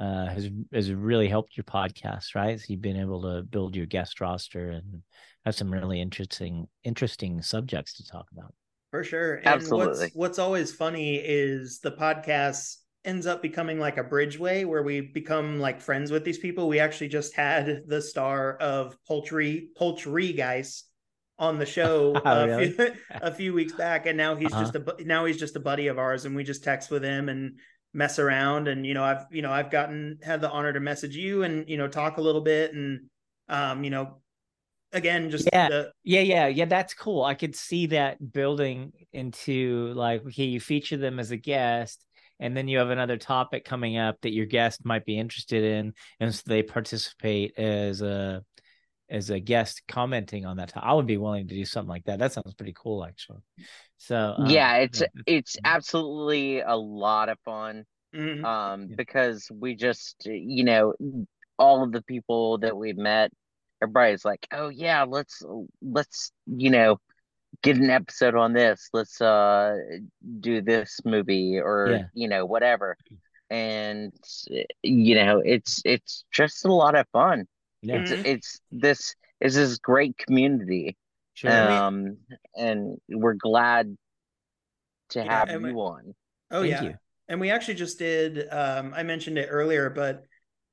[0.00, 2.58] uh, has has really helped your podcast, right?
[2.58, 5.02] So you've been able to build your guest roster and
[5.44, 8.52] have some really interesting interesting subjects to talk about.
[8.90, 9.34] For sure.
[9.36, 10.04] And Absolutely.
[10.04, 15.00] What's, what's always funny is the podcast ends up becoming like a bridgeway where we
[15.00, 16.68] become like friends with these people.
[16.68, 20.84] We actually just had the star of Poultry Poultry Guys
[21.38, 22.70] on the show oh, a, really?
[22.70, 24.62] few, a few weeks back, and now he's uh-huh.
[24.62, 27.28] just a now he's just a buddy of ours, and we just text with him
[27.28, 27.58] and
[27.94, 31.16] mess around and you know i've you know i've gotten had the honor to message
[31.16, 33.00] you and you know talk a little bit and
[33.48, 34.18] um you know
[34.92, 35.68] again just yeah.
[35.68, 35.92] the...
[36.04, 37.24] yeah yeah yeah that's cool.
[37.24, 42.04] I could see that building into like okay you feature them as a guest
[42.40, 45.94] and then you have another topic coming up that your guest might be interested in
[46.20, 48.42] and so they participate as a
[49.10, 52.18] as a guest commenting on that i would be willing to do something like that.
[52.18, 53.40] That sounds pretty cool actually.
[53.96, 57.84] So um, yeah it's it's absolutely a lot of fun
[58.14, 58.44] mm-hmm.
[58.44, 58.96] um yeah.
[58.96, 60.94] because we just you know
[61.58, 63.32] all of the people that we've met
[63.82, 65.42] everybody's like oh yeah let's
[65.82, 66.98] let's you know
[67.62, 69.76] get an episode on this let's uh
[70.40, 72.02] do this movie or yeah.
[72.14, 72.96] you know whatever
[73.50, 74.12] and
[74.82, 77.46] you know it's it's just a lot of fun
[77.82, 78.00] yeah.
[78.00, 80.96] It's, it's this is this great community.
[81.34, 81.50] Sure.
[81.50, 82.18] Um,
[82.56, 83.96] and we're glad
[85.10, 86.14] to yeah, have you we, on.
[86.50, 86.82] Oh Thank yeah.
[86.82, 86.94] You.
[87.28, 90.24] And we actually just did um I mentioned it earlier, but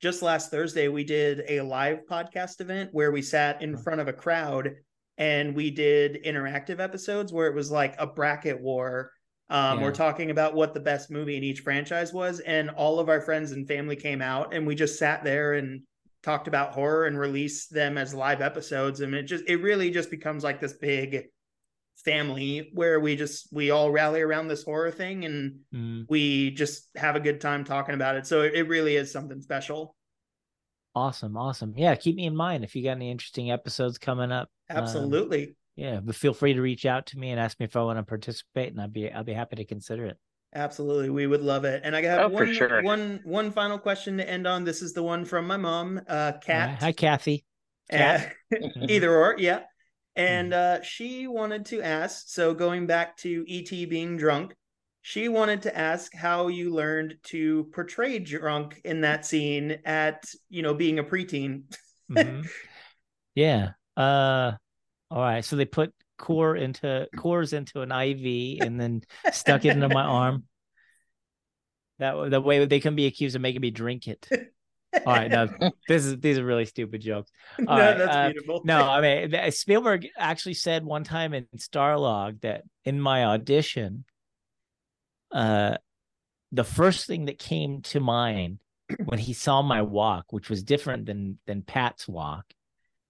[0.05, 4.07] just last Thursday we did a live podcast event where we sat in front of
[4.07, 4.75] a crowd
[5.17, 9.09] and we did interactive episodes where it was like a bracket war.
[9.49, 9.83] Um, yeah.
[9.83, 13.19] We're talking about what the best movie in each franchise was, and all of our
[13.19, 15.81] friends and family came out, and we just sat there and
[16.21, 20.09] talked about horror and released them as live episodes and it just it really just
[20.09, 21.23] becomes like this big
[22.03, 26.05] family where we just we all rally around this horror thing and mm.
[26.09, 29.41] we just have a good time talking about it so it, it really is something
[29.41, 29.95] special
[30.93, 34.49] awesome awesome yeah keep me in mind if you got any interesting episodes coming up
[34.69, 37.83] absolutely yeah, but feel free to reach out to me and ask me if I
[37.83, 40.17] want to participate, and I'd be i'd be happy to consider it.
[40.53, 41.81] Absolutely, we would love it.
[41.83, 42.81] And I have Oh, for one, sure.
[42.81, 44.63] one, one final question to end on.
[44.63, 46.81] This is the one from my mom, uh, Kat.
[46.81, 47.43] Hi, Kathy.
[47.91, 48.19] Uh,
[48.87, 49.63] either or, yeah.
[50.15, 52.29] And uh, she wanted to ask.
[52.29, 54.53] So going back to ET being drunk,
[55.01, 60.63] she wanted to ask how you learned to portray drunk in that scene at you
[60.63, 61.63] know being a preteen.
[62.11, 62.47] Mhm.
[63.35, 63.71] Yeah.
[63.97, 64.53] Uh
[65.11, 65.43] all right.
[65.43, 69.01] So they put Coors into Coors into an IV and then
[69.33, 70.45] stuck it into my arm.
[71.97, 74.27] That that way they can be accused of making me drink it.
[75.05, 75.47] All right, no,
[75.87, 77.31] this is these are really stupid jokes.
[77.59, 78.61] no, All right, that's uh, beautiful.
[78.63, 84.05] No, I mean Spielberg actually said one time in Starlog that in my audition,
[85.31, 85.77] uh,
[86.51, 88.59] the first thing that came to mind
[89.05, 92.45] when he saw my walk, which was different than than Pat's walk,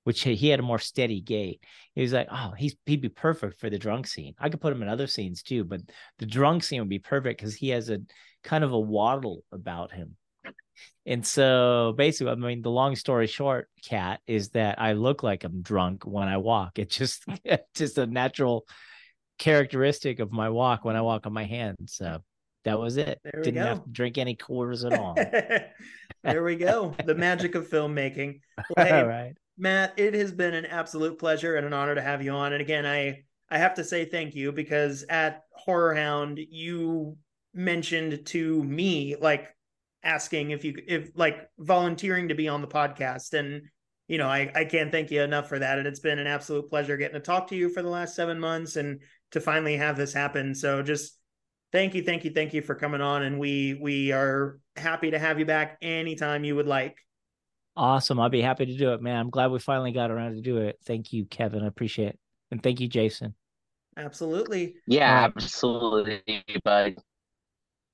[0.04, 1.64] which he had a more steady gait.
[1.94, 4.34] He was like, "Oh, he's he'd be perfect for the drunk scene.
[4.40, 5.82] I could put him in other scenes too, but
[6.20, 8.00] the drunk scene would be perfect because he has a
[8.44, 10.16] kind of a waddle about him."
[11.06, 15.44] And so basically, I mean, the long story short, Kat, is that I look like
[15.44, 16.80] I'm drunk when I walk.
[16.80, 18.66] It's just it's just a natural
[19.38, 21.94] characteristic of my walk when I walk on my hands.
[21.96, 22.24] So
[22.64, 23.20] that was it.
[23.24, 23.68] There we Didn't go.
[23.68, 25.14] have to drink any quarters at all.
[26.24, 26.96] there we go.
[27.06, 28.40] The magic of filmmaking.
[28.76, 29.34] Well, hey, all right.
[29.58, 32.54] Matt, it has been an absolute pleasure and an honor to have you on.
[32.54, 37.18] And again, I I have to say thank you because at Horrorhound, you
[37.54, 39.48] mentioned to me like
[40.06, 43.34] asking if you if like volunteering to be on the podcast.
[43.38, 43.64] And
[44.08, 45.80] you know, I, I can't thank you enough for that.
[45.80, 48.40] And it's been an absolute pleasure getting to talk to you for the last seven
[48.40, 49.02] months and
[49.32, 50.54] to finally have this happen.
[50.54, 51.18] So just
[51.72, 53.24] thank you, thank you, thank you for coming on.
[53.24, 56.98] And we we are happy to have you back anytime you would like.
[57.76, 58.20] Awesome.
[58.20, 59.18] I'll be happy to do it, man.
[59.18, 60.80] I'm glad we finally got around to do it.
[60.86, 61.64] Thank you, Kevin.
[61.64, 62.20] I appreciate it.
[62.52, 63.34] And thank you, Jason.
[63.98, 64.76] Absolutely.
[64.88, 65.34] Yeah, All right.
[65.36, 66.96] absolutely, bud.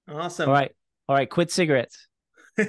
[0.08, 0.50] Awesome.
[0.50, 0.72] All right.
[1.12, 1.30] All right.
[1.30, 2.08] Quit cigarettes.
[2.58, 2.66] All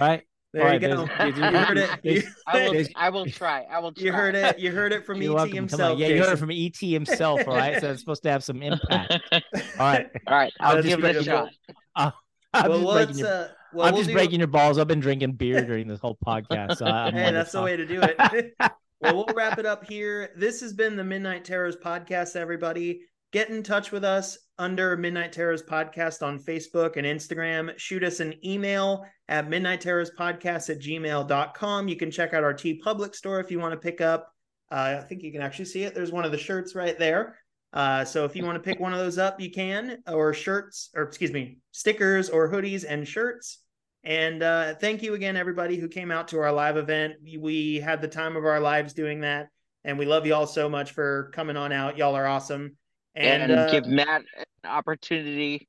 [0.00, 0.22] right.
[0.54, 1.04] There All you right, go.
[1.04, 2.24] there's- You heard it.
[2.46, 2.84] I will.
[2.96, 3.66] I will try.
[3.70, 3.92] I will.
[3.92, 4.04] Try.
[4.06, 4.58] you heard it.
[4.58, 5.54] You heard it from You're ET welcome.
[5.56, 5.92] Himself.
[5.92, 5.98] on.
[5.98, 7.46] Yeah, you heard it from ET himself.
[7.46, 7.78] All right.
[7.82, 9.12] So it's supposed to have some impact.
[9.30, 9.40] All
[9.78, 10.08] right.
[10.26, 10.52] All right.
[10.58, 11.50] I'll That's give it a beautiful.
[11.94, 12.14] shot.
[12.54, 14.78] I'm well, just well, breaking your, uh, well, I'm we'll just do- breaking your balls.
[14.78, 16.78] I've been drinking beer during this whole podcast.
[16.78, 18.54] So I- I'm Hey, that's the way to do it.
[19.02, 20.30] well, we'll wrap it up here.
[20.36, 23.02] This has been the Midnight Terrors podcast, everybody.
[23.32, 27.76] Get in touch with us under Midnight Terrors Podcast on Facebook and Instagram.
[27.78, 31.88] Shoot us an email at Midnight Terrors Podcast at gmail.com.
[31.88, 34.32] You can check out our TeePublic store if you want to pick up.
[34.70, 35.94] Uh, I think you can actually see it.
[35.94, 37.36] There's one of the shirts right there.
[37.72, 40.90] Uh, so if you want to pick one of those up, you can, or shirts,
[40.94, 43.62] or excuse me, stickers or hoodies and shirts.
[44.04, 47.14] And uh, thank you again, everybody who came out to our live event.
[47.22, 49.48] We- We had the time of our lives doing that,
[49.84, 51.96] and we love you all so much for coming on out.
[51.96, 52.76] Y'all are awesome.
[53.14, 54.22] And, And, uh, give Matt
[54.62, 55.68] an opportunity.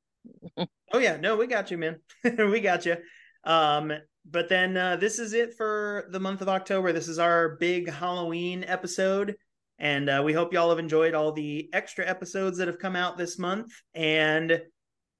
[0.58, 1.98] oh yeah, no, we got you, man.
[2.38, 2.96] we got you.
[3.44, 3.92] Um,
[4.30, 6.92] but then uh, this is it for the month of October.
[6.92, 9.34] This is our big Halloween episode,
[9.78, 13.18] and uh, we hope y'all have enjoyed all the extra episodes that have come out
[13.18, 13.72] this month.
[13.94, 14.62] And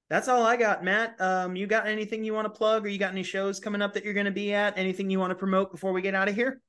[0.09, 1.20] that's all I got, Matt.
[1.20, 3.94] Um, you got anything you want to plug, or you got any shows coming up
[3.94, 4.78] that you're going to be at?
[4.78, 6.61] Anything you want to promote before we get out of here?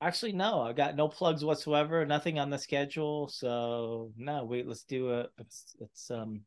[0.00, 2.06] Actually, no, I got no plugs whatsoever.
[2.06, 3.28] Nothing on the schedule.
[3.28, 4.66] So no, wait.
[4.66, 5.26] Let's do a.
[5.36, 6.42] Let's, let's um,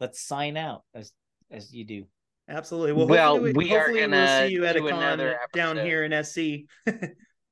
[0.00, 1.12] let's sign out as
[1.50, 2.06] as you do.
[2.48, 2.92] Absolutely.
[2.92, 5.76] Well, Well, hopefully, we are hopefully we'll gonna see you at a con another down
[5.76, 6.66] here in SC.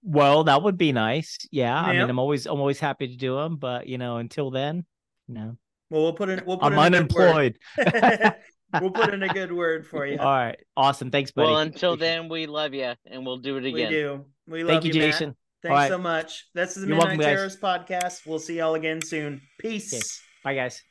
[0.06, 1.38] Well, that would be nice.
[1.50, 4.50] Yeah, I mean, I'm always I'm always happy to do them, but you know, until
[4.50, 4.84] then,
[5.28, 5.56] no,
[5.88, 6.42] well, we'll put in.
[6.44, 7.56] We'll put I'm in a good word.
[7.78, 8.34] unemployed.
[8.80, 10.18] we'll put in a good word for you.
[10.18, 10.58] All right.
[10.76, 11.10] Awesome.
[11.10, 11.50] Thanks, buddy.
[11.50, 13.88] Well, until then, we love you and we'll do it again.
[13.88, 14.24] We do.
[14.46, 15.12] We love Thank you, Matt.
[15.12, 15.36] Jason.
[15.62, 15.88] Thanks right.
[15.88, 16.46] so much.
[16.54, 18.26] This is the You're Midnight podcast.
[18.26, 19.40] We'll see y'all again soon.
[19.58, 19.94] Peace.
[19.94, 20.02] Okay.
[20.44, 20.82] Bye, guys.